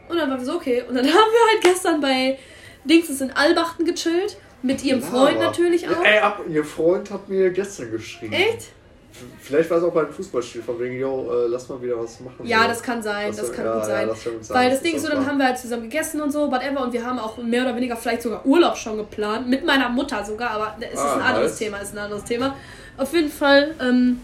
Und 0.09 0.17
dann 0.17 0.29
waren 0.29 0.39
wir 0.39 0.45
so, 0.45 0.55
okay. 0.55 0.83
Und 0.87 0.95
dann 0.95 1.05
haben 1.07 1.13
wir 1.13 1.51
halt 1.51 1.61
gestern 1.61 2.01
bei 2.01 2.37
Dingsens 2.83 3.21
in 3.21 3.31
Albachten 3.31 3.85
gechillt. 3.85 4.37
Mit 4.63 4.83
ihrem 4.83 5.01
ja, 5.01 5.05
Freund 5.05 5.39
natürlich 5.39 5.87
auch. 5.87 6.03
Ey, 6.03 6.19
ab, 6.19 6.41
ihr 6.49 6.63
Freund 6.63 7.11
hat 7.11 7.29
mir 7.29 7.51
gestern 7.51 7.91
geschrieben. 7.91 8.33
Echt? 8.33 8.69
Vielleicht 9.41 9.69
war 9.69 9.77
es 9.77 9.83
auch 9.83 9.93
beim 9.93 10.11
Fußballspiel, 10.11 10.63
von 10.63 10.79
wegen, 10.79 10.99
yo, 10.99 11.29
äh, 11.31 11.47
lass 11.47 11.69
mal 11.69 11.79
wieder 11.81 11.99
was 11.99 12.19
machen. 12.19 12.45
Ja, 12.45 12.63
so. 12.63 12.67
das 12.69 12.81
kann 12.81 13.03
sein, 13.03 13.27
das, 13.27 13.37
das 13.37 13.51
kann 13.51 13.65
ja, 13.65 13.73
gut 13.75 13.85
sein. 13.85 14.07
Ja, 14.07 14.13
gut 14.13 14.49
Weil 14.49 14.69
das, 14.69 14.79
das 14.79 14.83
Ding 14.83 14.95
ist 14.95 15.03
so, 15.03 15.09
dann 15.09 15.25
haben 15.27 15.37
wir 15.37 15.45
halt 15.45 15.59
zusammen 15.59 15.83
gegessen 15.83 16.19
und 16.21 16.31
so, 16.31 16.51
whatever, 16.51 16.83
und 16.83 16.93
wir 16.93 17.05
haben 17.05 17.19
auch 17.19 17.37
mehr 17.37 17.61
oder 17.63 17.75
weniger 17.75 17.95
vielleicht 17.95 18.23
sogar 18.23 18.43
Urlaub 18.45 18.75
schon 18.75 18.97
geplant, 18.97 19.47
mit 19.47 19.65
meiner 19.65 19.89
Mutter 19.89 20.23
sogar, 20.25 20.51
aber 20.51 20.77
es 20.79 20.97
ah, 20.97 21.05
ist 21.05 21.13
ein 21.13 21.21
anderes 21.21 21.51
nice. 21.51 21.59
Thema, 21.59 21.77
ist 21.77 21.93
ein 21.93 21.99
anderes 21.99 22.23
Thema. 22.23 22.55
Auf 22.97 23.13
jeden 23.13 23.29
Fall, 23.29 23.75
ähm, 23.79 24.19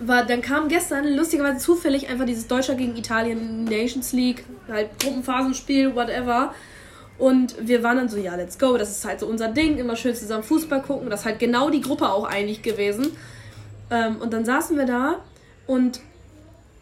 war, 0.00 0.24
dann 0.24 0.42
kam 0.42 0.68
gestern 0.68 1.16
lustigerweise 1.16 1.58
zufällig 1.58 2.08
einfach 2.08 2.24
dieses 2.24 2.46
Deutscher 2.46 2.74
gegen 2.74 2.96
Italien 2.96 3.64
Nations 3.64 4.12
League, 4.12 4.44
halt 4.68 4.88
Gruppenphasenspiel, 5.00 5.94
whatever. 5.94 6.54
Und 7.20 7.54
wir 7.60 7.82
waren 7.82 7.98
dann 7.98 8.08
so, 8.08 8.16
ja, 8.16 8.34
let's 8.34 8.58
go. 8.58 8.78
Das 8.78 8.90
ist 8.90 9.04
halt 9.04 9.20
so 9.20 9.26
unser 9.26 9.48
Ding. 9.48 9.76
Immer 9.76 9.94
schön 9.94 10.14
zusammen 10.14 10.42
Fußball 10.42 10.80
gucken. 10.80 11.10
Das 11.10 11.20
ist 11.20 11.26
halt 11.26 11.38
genau 11.38 11.68
die 11.68 11.82
Gruppe 11.82 12.10
auch 12.10 12.24
eigentlich 12.24 12.62
gewesen. 12.62 13.14
Ähm, 13.90 14.16
und 14.16 14.32
dann 14.32 14.46
saßen 14.46 14.76
wir 14.78 14.86
da 14.86 15.16
und 15.66 16.00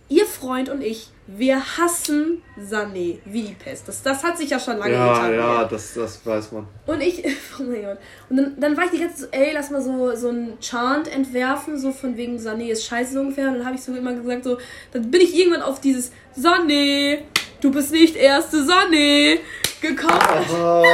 ihr 0.09 0.26
Freund 0.26 0.68
und 0.68 0.80
ich, 0.80 1.11
wir 1.26 1.61
hassen 1.76 2.41
Sané 2.57 3.18
wie 3.24 3.43
die 3.43 3.55
Pest. 3.55 3.89
Das, 3.89 4.03
das 4.03 4.22
hat 4.22 4.39
sich 4.39 4.51
ja 4.51 4.61
schon 4.61 4.78
lange 4.78 4.95
Ja, 4.95 5.12
getan, 5.12 5.34
ja, 5.34 5.64
das, 5.64 5.95
das 5.95 6.24
weiß 6.24 6.53
man. 6.53 6.68
Und 6.86 7.03
ich, 7.03 7.24
oh 7.59 7.64
mein 7.64 7.82
Gott. 7.82 7.99
Und 8.30 8.36
dann, 8.36 8.61
dann 8.61 8.76
war 8.76 8.84
ich 8.84 8.91
die 8.93 9.01
ganze 9.01 9.22
Zeit 9.22 9.32
so, 9.32 9.39
ey, 9.39 9.51
lass 9.53 9.70
mal 9.70 9.82
so, 9.82 10.14
so 10.14 10.28
einen 10.28 10.61
Chant 10.61 11.12
entwerfen, 11.12 11.76
so 11.78 11.91
von 11.91 12.16
wegen 12.16 12.36
Sané 12.36 12.68
ist 12.68 12.84
scheiße 12.84 13.14
so 13.14 13.20
ungefähr. 13.20 13.49
Und 13.49 13.55
dann 13.55 13.66
habe 13.66 13.74
ich 13.74 13.82
so 13.82 13.93
immer 13.93 14.14
gesagt, 14.14 14.45
so, 14.45 14.59
dann 14.93 15.11
bin 15.11 15.20
ich 15.20 15.36
irgendwann 15.36 15.62
auf 15.62 15.80
dieses 15.80 16.12
Sané, 16.39 17.22
du 17.61 17.70
bist 17.70 17.92
nicht 17.92 18.16
erste 18.16 18.59
Sané 18.59 19.38
gekommen. 19.80 20.18
Oh, 20.52 20.84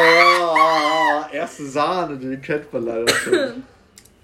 erste 1.32 1.66
Sahne, 1.66 2.16
den 2.16 2.40
kennt 2.40 2.72
man 2.72 2.84
leider 2.84 3.14
schon. 3.14 3.64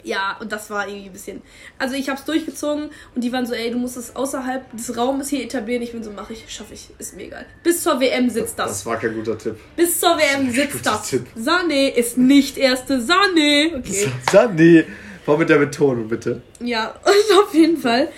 ja, 0.03 0.37
und 0.41 0.51
das 0.53 0.71
war 0.71 0.87
irgendwie 0.89 1.07
ein 1.09 1.13
bisschen. 1.13 1.43
Also 1.79 1.95
ich 1.95 2.09
hab's 2.09 2.25
durchgezogen 2.25 2.91
und 3.15 3.25
die 3.25 3.33
waren 3.33 3.47
so, 3.47 3.55
ey, 3.55 3.71
du 3.71 3.79
musst 3.79 3.97
es 3.97 4.15
außerhalb 4.15 4.65
des 4.77 4.97
Raumes 4.97 5.29
hier 5.29 5.45
etablieren. 5.45 5.83
Ich 5.83 5.93
bin 5.93 6.03
so, 6.03 6.11
mach 6.11 6.31
ich, 6.31 6.45
schaffe 6.49 6.75
ich, 6.75 6.89
ist 6.99 7.17
mir 7.17 7.25
egal. 7.25 7.47
Bis 7.63 7.83
zur 7.83 8.01
WM 8.01 8.29
sitzt 8.31 8.59
das. 8.59 8.69
Das 8.69 8.87
war 8.87 8.99
kein 8.99 9.15
guter 9.15 9.37
Tipp. 9.39 9.57
Bis 9.77 9.99
zur 10.01 10.17
WM 10.17 10.51
sitzt 10.51 10.85
das. 10.85 11.09
Tipp. 11.09 11.27
Sané 11.39 11.89
ist 11.89 12.19
nicht 12.19 12.59
erste 12.59 12.99
Sané. 12.99 13.79
Okay. 13.79 14.09
Sané. 14.31 14.85
Vor 15.25 15.37
mit 15.37 15.51
der 15.51 15.59
Betonung, 15.59 16.09
bitte. 16.09 16.41
Ja, 16.61 16.89
und 17.05 17.39
auf 17.39 17.55
jeden 17.55 17.77
Fall. 17.77 18.09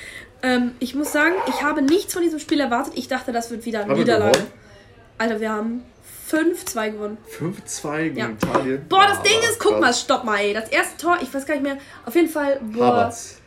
Ähm, 0.43 0.73
ich 0.81 0.95
muss 0.95 1.13
sagen, 1.13 1.35
ich 1.49 1.63
habe 1.63 1.83
nichts 1.83 2.13
von 2.13 2.23
diesem 2.23 2.39
Spiel 2.39 2.61
erwartet. 2.61 2.95
Ich 2.97 3.09
dachte, 3.09 3.33
das 3.33 3.51
wird 3.51 3.65
wieder 3.65 3.85
ein 3.85 3.93
Niederlage. 3.93 4.41
Alter, 5.19 5.41
wir 5.41 5.53
haben 5.53 5.85
5-2 6.31 6.91
gewonnen. 6.91 7.19
5-2 7.39 8.03
gegen 8.05 8.17
ja. 8.17 8.29
Italien? 8.31 8.87
Boah, 8.89 9.07
das 9.07 9.23
Ding 9.23 9.39
ist, 9.49 9.61
guck 9.61 9.81
mal, 9.81 9.93
stopp 9.93 10.25
mal, 10.25 10.39
ey. 10.39 10.55
Das 10.55 10.69
erste 10.69 10.97
Tor, 10.97 11.19
ich 11.21 11.33
weiß 11.33 11.47
gar 11.47 11.55
nicht 11.55 11.63
mehr. 11.63 11.79
Auf 12.07 12.15
jeden 12.15 12.29
Fall, 12.29 12.59
boah. 12.61 12.87
Havertz. 12.87 13.39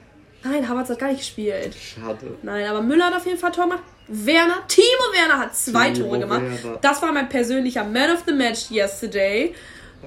Nein, 0.44 0.70
Havertz 0.70 0.90
hat 0.90 1.00
gar 1.00 1.08
nicht 1.08 1.20
gespielt. 1.20 1.76
Schade. 1.76 2.38
Nein, 2.44 2.68
aber 2.68 2.82
Müller 2.82 3.06
hat 3.06 3.16
auf 3.16 3.26
jeden 3.26 3.40
Fall 3.40 3.52
Tor 3.52 3.66
gemacht. 3.66 3.84
Werner, 4.08 4.68
Timo 4.68 4.86
Werner 5.14 5.40
hat 5.40 5.56
zwei 5.56 5.90
Timo 5.90 6.08
Tore 6.08 6.20
gemacht. 6.20 6.42
Werner. 6.64 6.78
Das 6.82 7.02
war 7.02 7.12
mein 7.12 7.28
persönlicher 7.28 7.84
Man 7.84 8.12
of 8.12 8.24
the 8.28 8.34
Match 8.34 8.70
yesterday. 8.70 9.56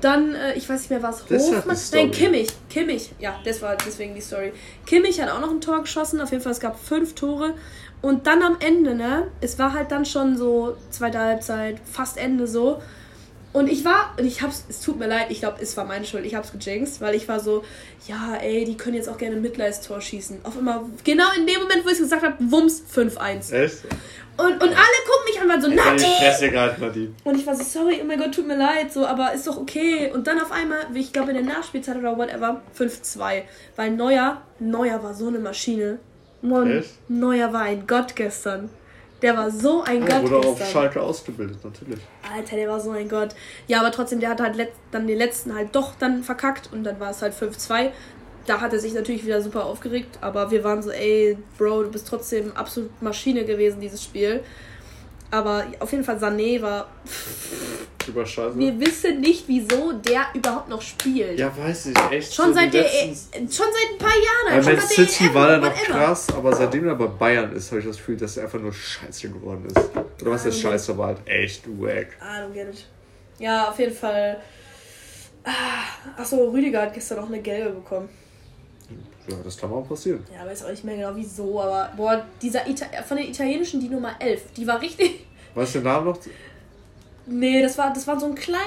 Dann, 0.00 0.34
äh, 0.34 0.54
ich 0.54 0.68
weiß 0.68 0.80
nicht 0.80 0.90
mehr, 0.90 1.02
was 1.02 1.24
Hofmann. 1.28 1.76
Nein, 1.92 2.10
Kimmich. 2.10 2.48
Kimmich, 2.70 3.12
ja, 3.18 3.38
das 3.44 3.62
war 3.62 3.76
deswegen 3.76 4.14
die 4.14 4.20
Story. 4.20 4.52
Kimmich 4.86 5.20
hat 5.20 5.30
auch 5.30 5.40
noch 5.40 5.50
ein 5.50 5.60
Tor 5.60 5.80
geschossen. 5.80 6.20
Auf 6.20 6.30
jeden 6.30 6.42
Fall, 6.42 6.52
es 6.52 6.60
gab 6.60 6.78
fünf 6.78 7.14
Tore. 7.14 7.54
Und 8.00 8.26
dann 8.26 8.42
am 8.42 8.58
Ende, 8.60 8.94
ne? 8.94 9.28
Es 9.40 9.58
war 9.58 9.72
halt 9.72 9.90
dann 9.90 10.04
schon 10.04 10.36
so 10.36 10.76
zweite 10.90 11.18
Halbzeit, 11.18 11.80
fast 11.84 12.16
Ende 12.16 12.46
so. 12.46 12.80
Und 13.52 13.68
ich 13.68 13.84
war, 13.84 14.14
und 14.18 14.26
ich 14.26 14.42
hab's, 14.42 14.64
es 14.68 14.80
tut 14.82 14.98
mir 14.98 15.08
leid, 15.08 15.28
ich 15.30 15.40
glaube, 15.40 15.56
es 15.60 15.76
war 15.76 15.84
meine 15.84 16.04
Schuld, 16.04 16.26
ich 16.26 16.34
hab's 16.34 16.52
gejinxt, 16.52 17.00
weil 17.00 17.14
ich 17.14 17.26
war 17.28 17.40
so, 17.40 17.64
ja, 18.06 18.36
ey, 18.36 18.64
die 18.64 18.76
können 18.76 18.94
jetzt 18.94 19.08
auch 19.08 19.16
gerne 19.16 19.36
ein 19.36 19.42
Mitleidstor 19.42 20.00
schießen. 20.00 20.40
Auf 20.44 20.56
immer, 20.56 20.88
genau 21.02 21.24
in 21.36 21.46
dem 21.46 21.62
Moment, 21.62 21.84
wo 21.84 21.88
ich 21.88 21.98
gesagt 21.98 22.22
habe, 22.22 22.36
Wumms, 22.38 22.82
5-1. 22.94 23.52
Echt? 23.52 23.84
Und, 24.36 24.52
und 24.52 24.62
alle 24.62 24.70
gucken 24.70 25.24
mich 25.26 25.40
an, 25.40 25.48
waren 25.48 25.62
so, 25.62 25.68
Nati! 25.92 27.10
Und 27.24 27.36
ich 27.36 27.46
war 27.46 27.54
so, 27.54 27.62
sorry, 27.62 28.00
oh 28.02 28.06
mein 28.06 28.18
Gott, 28.18 28.34
tut 28.34 28.46
mir 28.46 28.56
leid, 28.56 28.92
so, 28.92 29.06
aber 29.06 29.32
ist 29.32 29.46
doch 29.46 29.56
okay. 29.56 30.10
Und 30.12 30.26
dann 30.26 30.40
auf 30.40 30.52
einmal, 30.52 30.78
wie 30.92 31.00
ich 31.00 31.12
glaube 31.12 31.30
in 31.30 31.46
der 31.46 31.54
Nachspielzeit 31.54 31.96
oder 31.96 32.16
whatever, 32.16 32.62
5-2. 32.78 33.42
Weil 33.76 33.90
Neuer, 33.92 34.42
Neuer 34.58 35.02
war 35.02 35.14
so 35.14 35.28
eine 35.28 35.38
Maschine. 35.38 35.98
Mann, 36.40 36.84
Neuer 37.08 37.52
war 37.52 37.62
ein 37.62 37.86
Gott 37.86 38.14
gestern. 38.14 38.70
Der 39.22 39.36
war 39.36 39.50
so 39.50 39.82
ein 39.82 40.00
Gott. 40.06 40.22
Wurde 40.22 40.36
gestern. 40.36 40.52
auf 40.52 40.70
Schalke 40.70 41.00
ausgebildet, 41.02 41.58
natürlich. 41.64 41.98
Alter, 42.32 42.56
der 42.56 42.68
war 42.68 42.78
so 42.78 42.90
ein 42.90 43.08
Gott. 43.08 43.34
Ja, 43.66 43.80
aber 43.80 43.90
trotzdem, 43.90 44.20
der 44.20 44.30
hat 44.30 44.40
halt 44.40 44.68
dann 44.92 45.06
den 45.06 45.18
letzten 45.18 45.54
halt 45.54 45.74
doch 45.74 45.94
dann 45.98 46.22
verkackt 46.22 46.70
und 46.72 46.84
dann 46.84 47.00
war 47.00 47.10
es 47.10 47.22
halt 47.22 47.34
5-2. 47.34 47.90
Da 48.46 48.60
hat 48.60 48.72
er 48.72 48.78
sich 48.78 48.94
natürlich 48.94 49.26
wieder 49.26 49.42
super 49.42 49.66
aufgeregt, 49.66 50.18
aber 50.20 50.50
wir 50.50 50.64
waren 50.64 50.82
so, 50.82 50.90
ey, 50.90 51.36
Bro, 51.58 51.82
du 51.82 51.90
bist 51.90 52.08
trotzdem 52.08 52.56
absolut 52.56 53.02
Maschine 53.02 53.44
gewesen, 53.44 53.80
dieses 53.80 54.02
Spiel. 54.02 54.42
Aber 55.30 55.66
auf 55.80 55.90
jeden 55.92 56.04
Fall 56.04 56.16
Sané 56.16 56.60
war. 56.62 56.88
Über 58.06 58.24
Scheiße. 58.24 58.58
Wir 58.58 58.80
wissen 58.80 59.20
nicht, 59.20 59.44
wieso 59.46 59.92
der 59.92 60.26
überhaupt 60.34 60.70
noch 60.70 60.80
spielt. 60.80 61.38
Ja, 61.38 61.54
weiß 61.54 61.86
ich 61.86 61.98
echt. 62.10 62.34
Schon, 62.34 62.46
so 62.46 62.54
seit, 62.54 62.72
der, 62.72 62.86
e- 62.86 63.08
schon 63.12 63.46
seit 63.50 63.92
ein 63.92 63.98
paar 63.98 64.08
Jahren. 64.08 64.64
Bei 64.64 64.72
Man 64.72 64.80
City 64.80 65.26
EM, 65.26 65.34
war 65.34 65.50
er 65.50 65.58
noch 65.58 65.74
krass, 65.74 66.28
aber 66.34 66.56
seitdem 66.56 66.88
er 66.88 66.94
bei 66.94 67.06
Bayern 67.06 67.52
ist, 67.52 67.70
habe 67.70 67.80
ich 67.80 67.86
das 67.86 67.98
Gefühl, 67.98 68.16
dass 68.16 68.38
er 68.38 68.44
einfach 68.44 68.58
nur 68.58 68.72
Scheiße 68.72 69.28
geworden 69.28 69.66
ist. 69.66 69.76
Oder 70.22 70.30
was 70.30 70.44
der 70.44 70.52
Scheiße 70.52 70.96
war 70.96 71.08
halt 71.08 71.18
echt 71.26 71.66
wack. 71.78 72.16
I 72.22 72.40
don't 72.40 72.52
get 72.54 72.68
it. 72.70 72.86
Ja, 73.38 73.68
auf 73.68 73.78
jeden 73.78 73.94
Fall. 73.94 74.40
Ah, 75.44 75.50
achso, 76.16 76.48
Rüdiger 76.50 76.82
hat 76.82 76.94
gestern 76.94 77.18
noch 77.20 77.28
eine 77.28 77.40
gelbe 77.42 77.70
bekommen. 77.70 78.08
Ja, 79.28 79.36
das 79.44 79.56
kann 79.56 79.70
mal 79.70 79.82
passieren. 79.82 80.24
Ja, 80.34 80.46
weiß 80.46 80.64
auch 80.64 80.70
nicht 80.70 80.84
mehr 80.84 80.96
genau 80.96 81.14
wieso, 81.14 81.60
aber 81.60 81.92
boah, 81.96 82.24
dieser 82.40 82.66
Ita 82.66 82.86
von 83.06 83.16
den 83.16 83.28
italienischen, 83.28 83.80
die 83.80 83.88
Nummer 83.88 84.12
11, 84.18 84.52
die 84.56 84.66
war 84.66 84.80
richtig. 84.80 85.26
Weißt 85.54 85.74
du 85.74 85.78
den 85.80 85.84
Namen 85.84 86.06
noch? 86.06 86.18
Nee, 87.26 87.62
das 87.62 87.76
war, 87.76 87.92
das 87.92 88.06
war 88.06 88.18
so 88.18 88.26
ein 88.26 88.34
kleiner. 88.34 88.62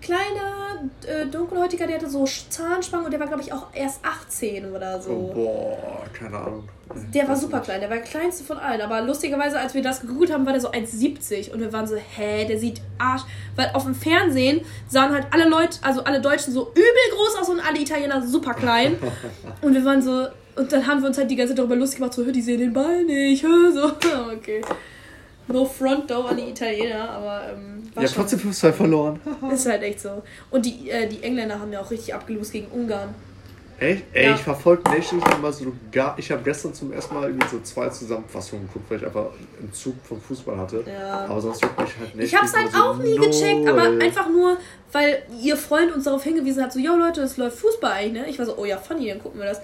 Kleiner, 0.00 0.90
äh, 1.06 1.26
dunkelhäutiger, 1.26 1.86
der 1.86 1.96
hatte 1.96 2.08
so 2.08 2.24
Zahnspangen 2.24 3.06
und 3.06 3.10
der 3.10 3.20
war, 3.20 3.26
glaube 3.26 3.42
ich, 3.42 3.52
auch 3.52 3.66
erst 3.72 4.00
18 4.04 4.72
oder 4.72 5.00
so. 5.00 5.10
Oh, 5.10 5.34
boah, 5.34 6.04
keine 6.12 6.38
Ahnung. 6.38 6.68
Der 7.12 7.26
war 7.26 7.36
super 7.36 7.60
klein, 7.60 7.80
der 7.80 7.90
war 7.90 7.96
der 7.96 8.06
kleinste 8.06 8.44
von 8.44 8.58
allen. 8.58 8.80
Aber 8.80 9.02
lustigerweise, 9.02 9.58
als 9.58 9.74
wir 9.74 9.82
das 9.82 10.00
gegoogelt 10.00 10.32
haben, 10.32 10.46
war 10.46 10.52
der 10.52 10.62
so 10.62 10.70
1,70 10.70 11.52
und 11.52 11.60
wir 11.60 11.72
waren 11.72 11.86
so, 11.86 11.96
hä, 11.96 12.46
der 12.46 12.58
sieht 12.58 12.80
Arsch. 12.98 13.22
Weil 13.56 13.70
auf 13.74 13.84
dem 13.84 13.94
Fernsehen 13.94 14.60
sahen 14.88 15.12
halt 15.12 15.26
alle 15.32 15.48
Leute, 15.48 15.78
also 15.82 16.04
alle 16.04 16.20
Deutschen 16.20 16.52
so 16.52 16.70
übel 16.70 17.16
groß 17.16 17.40
aus 17.40 17.48
und 17.48 17.60
alle 17.60 17.80
Italiener 17.80 18.24
super 18.26 18.54
klein. 18.54 18.96
und 19.62 19.74
wir 19.74 19.84
waren 19.84 20.00
so, 20.00 20.28
und 20.54 20.72
dann 20.72 20.86
haben 20.86 21.00
wir 21.00 21.08
uns 21.08 21.18
halt 21.18 21.30
die 21.30 21.36
ganze 21.36 21.54
Zeit 21.54 21.58
darüber 21.58 21.76
lustig 21.76 21.98
gemacht, 21.98 22.14
so, 22.14 22.24
hör, 22.24 22.32
die 22.32 22.42
sehen 22.42 22.60
den 22.60 22.72
Ball 22.72 23.04
nicht, 23.04 23.42
hör, 23.42 23.72
so, 23.72 23.86
okay. 24.32 24.62
No 25.48 25.64
front 25.64 26.08
though 26.08 26.24
an 26.26 26.36
die 26.36 26.50
Italiener, 26.50 27.08
aber 27.10 27.52
ähm, 27.52 27.82
war 27.94 28.02
Ja, 28.02 28.08
schon- 28.08 28.16
trotzdem 28.26 28.40
5-2 28.40 28.72
verloren. 28.72 29.20
ist 29.52 29.66
halt 29.66 29.82
echt 29.82 30.00
so. 30.00 30.22
Und 30.50 30.66
die, 30.66 30.90
äh, 30.90 31.06
die 31.08 31.22
Engländer 31.22 31.58
haben 31.60 31.72
ja 31.72 31.80
auch 31.80 31.90
richtig 31.90 32.14
abgelost 32.14 32.52
gegen 32.52 32.66
Ungarn. 32.68 33.14
Echt? 33.78 34.04
Ey, 34.14 34.24
Ja. 34.24 34.34
ich 34.34 34.40
verfolge 34.40 34.82
Nations 34.90 35.22
League 35.22 35.34
immer 35.38 35.52
so 35.52 35.70
gar. 35.92 36.18
Ich 36.18 36.30
habe 36.32 36.42
gestern 36.42 36.72
zum 36.72 36.92
ersten 36.92 37.14
Mal 37.14 37.28
irgendwie 37.28 37.46
so 37.46 37.60
zwei 37.60 37.90
Zusammenfassungen 37.90 38.66
geguckt, 38.66 38.90
weil 38.90 38.96
ich 38.98 39.04
einfach 39.06 39.26
einen 39.60 39.70
Zug 39.72 39.94
vom 40.02 40.18
Fußball 40.18 40.56
hatte. 40.56 40.82
Ja. 40.90 41.26
Aber 41.28 41.40
sonst 41.42 41.60
mich 41.62 41.70
halt 41.76 42.16
nicht. 42.16 42.32
Ich 42.32 42.34
hab's 42.40 42.56
halt 42.56 42.74
auch 42.74 42.96
nie 42.96 43.16
gecheckt, 43.16 43.68
aber 43.68 43.82
einfach 44.02 44.30
nur, 44.30 44.56
weil 44.92 45.22
ihr 45.42 45.58
Freund 45.58 45.92
uns 45.94 46.04
darauf 46.04 46.24
hingewiesen 46.24 46.62
hat, 46.62 46.72
so, 46.72 46.78
yo 46.78 46.96
Leute, 46.96 47.20
es 47.20 47.36
läuft 47.36 47.58
Fußball 47.58 47.92
eigentlich, 47.92 48.22
ne? 48.22 48.30
Ich 48.30 48.38
war 48.38 48.46
so, 48.46 48.56
oh 48.56 48.64
ja, 48.64 48.78
funny, 48.78 49.08
dann 49.10 49.22
gucken 49.22 49.40
wir 49.40 49.46
das. 49.46 49.60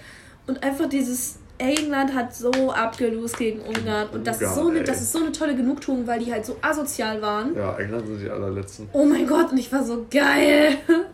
Und 0.46 0.62
einfach 0.62 0.90
dieses, 0.90 1.36
England 1.62 2.14
hat 2.14 2.34
so 2.34 2.72
abgelost 2.72 3.38
gegen 3.38 3.60
Ungarn 3.60 4.08
und 4.10 4.26
das 4.26 4.40
ist, 4.40 4.54
so 4.54 4.62
Ungarn, 4.62 4.70
eine, 4.70 4.80
ey. 4.80 4.86
das 4.86 5.00
ist 5.00 5.12
so 5.12 5.18
eine 5.18 5.32
tolle 5.32 5.54
Genugtuung, 5.54 6.06
weil 6.06 6.18
die 6.18 6.32
halt 6.32 6.44
so 6.44 6.56
asozial 6.60 7.22
waren. 7.22 7.54
Ja, 7.54 7.76
England 7.78 8.06
sind 8.06 8.20
die 8.20 8.30
allerletzten. 8.30 8.88
Oh 8.92 9.04
mein 9.04 9.26
Gott, 9.26 9.52
und 9.52 9.58
ich 9.58 9.72
war 9.72 9.84
so 9.84 10.06
geil. 10.10 10.76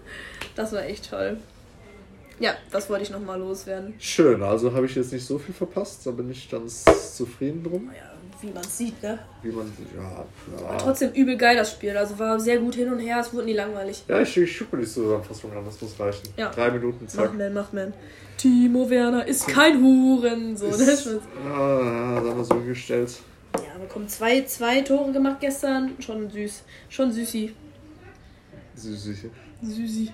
Das 0.57 0.73
war 0.73 0.83
echt 0.83 1.09
toll. 1.09 1.37
Ja, 2.41 2.53
das 2.73 2.91
wollte 2.91 3.05
ich 3.05 3.11
nochmal 3.11 3.39
loswerden. 3.39 3.95
Schön, 4.01 4.43
also 4.43 4.73
habe 4.73 4.87
ich 4.87 4.95
jetzt 4.97 5.13
nicht 5.13 5.25
so 5.25 5.39
viel 5.39 5.55
verpasst, 5.55 6.05
da 6.05 6.11
bin 6.11 6.29
ich 6.33 6.51
ganz 6.51 6.85
zufrieden 7.17 7.63
drum. 7.63 7.93
Ja, 7.95 8.11
wie 8.41 8.51
man 8.51 8.63
sieht, 8.65 9.03
ne? 9.03 9.19
Wie 9.43 9.51
man, 9.51 9.73
ja, 9.97 10.03
War 10.63 10.73
ja. 10.73 10.77
trotzdem 10.79 11.13
übel 11.13 11.37
geil, 11.37 11.57
das 11.57 11.73
Spiel. 11.73 11.97
Also 11.97 12.19
war 12.19 12.39
sehr 12.39 12.59
gut 12.59 12.75
hin 12.75 12.93
und 12.93 12.99
her, 12.99 13.19
es 13.21 13.33
wurde 13.33 13.47
nie 13.47 13.53
langweilig. 13.55 14.05
Ja, 14.09 14.21
ich, 14.21 14.37
ich 14.37 14.61
mir 14.73 14.81
die 14.81 14.87
Zusammenfassung 14.87 15.53
an, 15.53 15.65
das 15.65 15.81
muss 15.81 15.99
reichen. 15.99 16.29
Ja. 16.37 16.51
Drei 16.51 16.71
Minuten, 16.71 17.09
zack. 17.09 17.27
Mach 17.33 17.39
man, 17.39 17.53
mach 17.55 17.73
man. 17.73 17.93
Timo 18.37 18.89
Werner 18.89 19.27
ist 19.27 19.49
kein 19.49 19.83
Huren. 19.83 20.57
So, 20.57 20.67
Ist- 20.67 21.07
ne? 21.07 21.21
Ah, 21.53 22.15
ja, 22.15 22.23
sagen 22.23 22.37
wir 22.37 22.45
so 22.45 22.61
gestellt. 22.61 23.11
Ja, 23.55 23.75
aber 23.75 23.87
komm, 23.89 24.07
zwei, 24.07 24.43
zwei 24.43 24.83
Tore 24.83 25.11
gemacht 25.13 25.39
gestern. 25.41 25.93
Schon 25.99 26.31
süß. 26.31 26.63
Schon 26.89 27.11
süßi. 27.11 27.53
Süßig. 28.77 29.31
Süßi. 29.63 30.13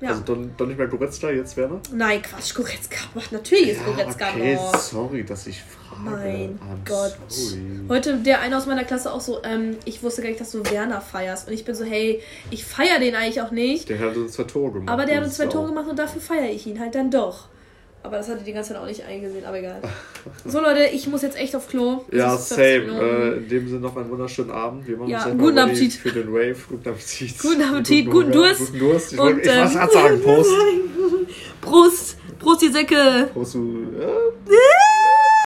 Ja. 0.00 0.10
Also 0.10 0.22
dann, 0.22 0.54
dann 0.56 0.68
nicht 0.68 0.78
mehr 0.78 0.88
Goretzka, 0.88 1.30
jetzt 1.30 1.56
Werner? 1.56 1.80
Nein, 1.92 2.20
Quatsch, 2.22 2.54
Goretzka 2.54 2.98
macht 3.14 3.32
natürlich 3.32 3.70
ist 3.70 3.84
Goretzka 3.84 4.28
okay, 4.28 4.54
noch. 4.54 4.78
sorry, 4.78 5.24
dass 5.24 5.46
ich 5.46 5.62
frage. 5.62 6.02
Mein 6.02 6.58
I'm 6.60 6.86
Gott. 6.86 7.16
Sorry. 7.28 7.60
Heute 7.88 8.18
der 8.18 8.40
eine 8.40 8.56
aus 8.58 8.66
meiner 8.66 8.84
Klasse 8.84 9.12
auch 9.12 9.20
so, 9.20 9.42
ähm, 9.42 9.76
ich 9.84 10.02
wusste 10.02 10.22
gar 10.22 10.28
nicht, 10.28 10.40
dass 10.40 10.50
du 10.50 10.62
Werner 10.70 11.00
feierst. 11.00 11.48
Und 11.48 11.54
ich 11.54 11.64
bin 11.64 11.74
so, 11.74 11.84
hey, 11.84 12.22
ich 12.50 12.64
feiere 12.64 13.00
den 13.00 13.14
eigentlich 13.14 13.40
auch 13.40 13.50
nicht. 13.50 13.88
Der 13.88 13.98
hat 13.98 14.16
uns 14.16 14.32
zwei 14.32 14.44
Tore 14.44 14.72
gemacht. 14.72 14.90
Aber 14.90 15.06
der 15.06 15.16
hat 15.16 15.24
uns 15.24 15.36
zwei 15.36 15.46
Tore 15.46 15.68
gemacht 15.68 15.88
und 15.88 15.98
dafür 15.98 16.20
feiere 16.20 16.50
ich 16.50 16.66
ihn 16.66 16.78
halt 16.78 16.94
dann 16.94 17.10
doch. 17.10 17.48
Aber 18.06 18.18
das 18.18 18.28
hatte 18.28 18.44
die 18.44 18.52
ganze 18.52 18.72
Zeit 18.72 18.80
auch 18.80 18.86
nicht 18.86 19.02
eingesehen, 19.04 19.44
aber 19.44 19.58
egal. 19.58 19.80
So 20.44 20.60
Leute, 20.60 20.84
ich 20.92 21.08
muss 21.08 21.22
jetzt 21.22 21.36
echt 21.36 21.56
auf 21.56 21.66
Klo. 21.68 22.04
Ja, 22.12 22.36
ist 22.36 22.54
40 22.54 22.88
same. 22.88 23.00
Äh, 23.00 23.36
in 23.38 23.48
dem 23.48 23.68
Sinne 23.68 23.80
noch 23.80 23.96
einen 23.96 24.08
wunderschönen 24.10 24.52
Abend. 24.52 24.86
Wir 24.86 24.96
machen 24.96 25.08
Ja, 25.10 25.24
uns 25.24 25.38
guten 25.38 25.58
Appetit. 25.58 25.94
Für 25.94 26.12
den 26.12 26.32
Wave. 26.32 26.56
Guten 26.68 26.88
Appetit. 26.88 27.38
Guten 27.40 27.62
Appetit, 27.62 28.06
guten 28.06 28.32
Hunger, 28.32 28.32
Durst. 28.32 28.60
Guten 28.60 28.78
Durst. 28.78 29.12
Ich, 29.12 29.18
Und, 29.18 29.38
ich 29.38 29.42
gerade 29.42 29.92
sagen, 29.92 30.22
Prost. 30.22 30.50
Prost! 31.60 32.16
Prost, 32.38 32.62
die 32.62 32.68
Säcke! 32.68 33.28
Prost, 33.32 33.54
du. 33.54 33.86
Ja. 33.98 34.06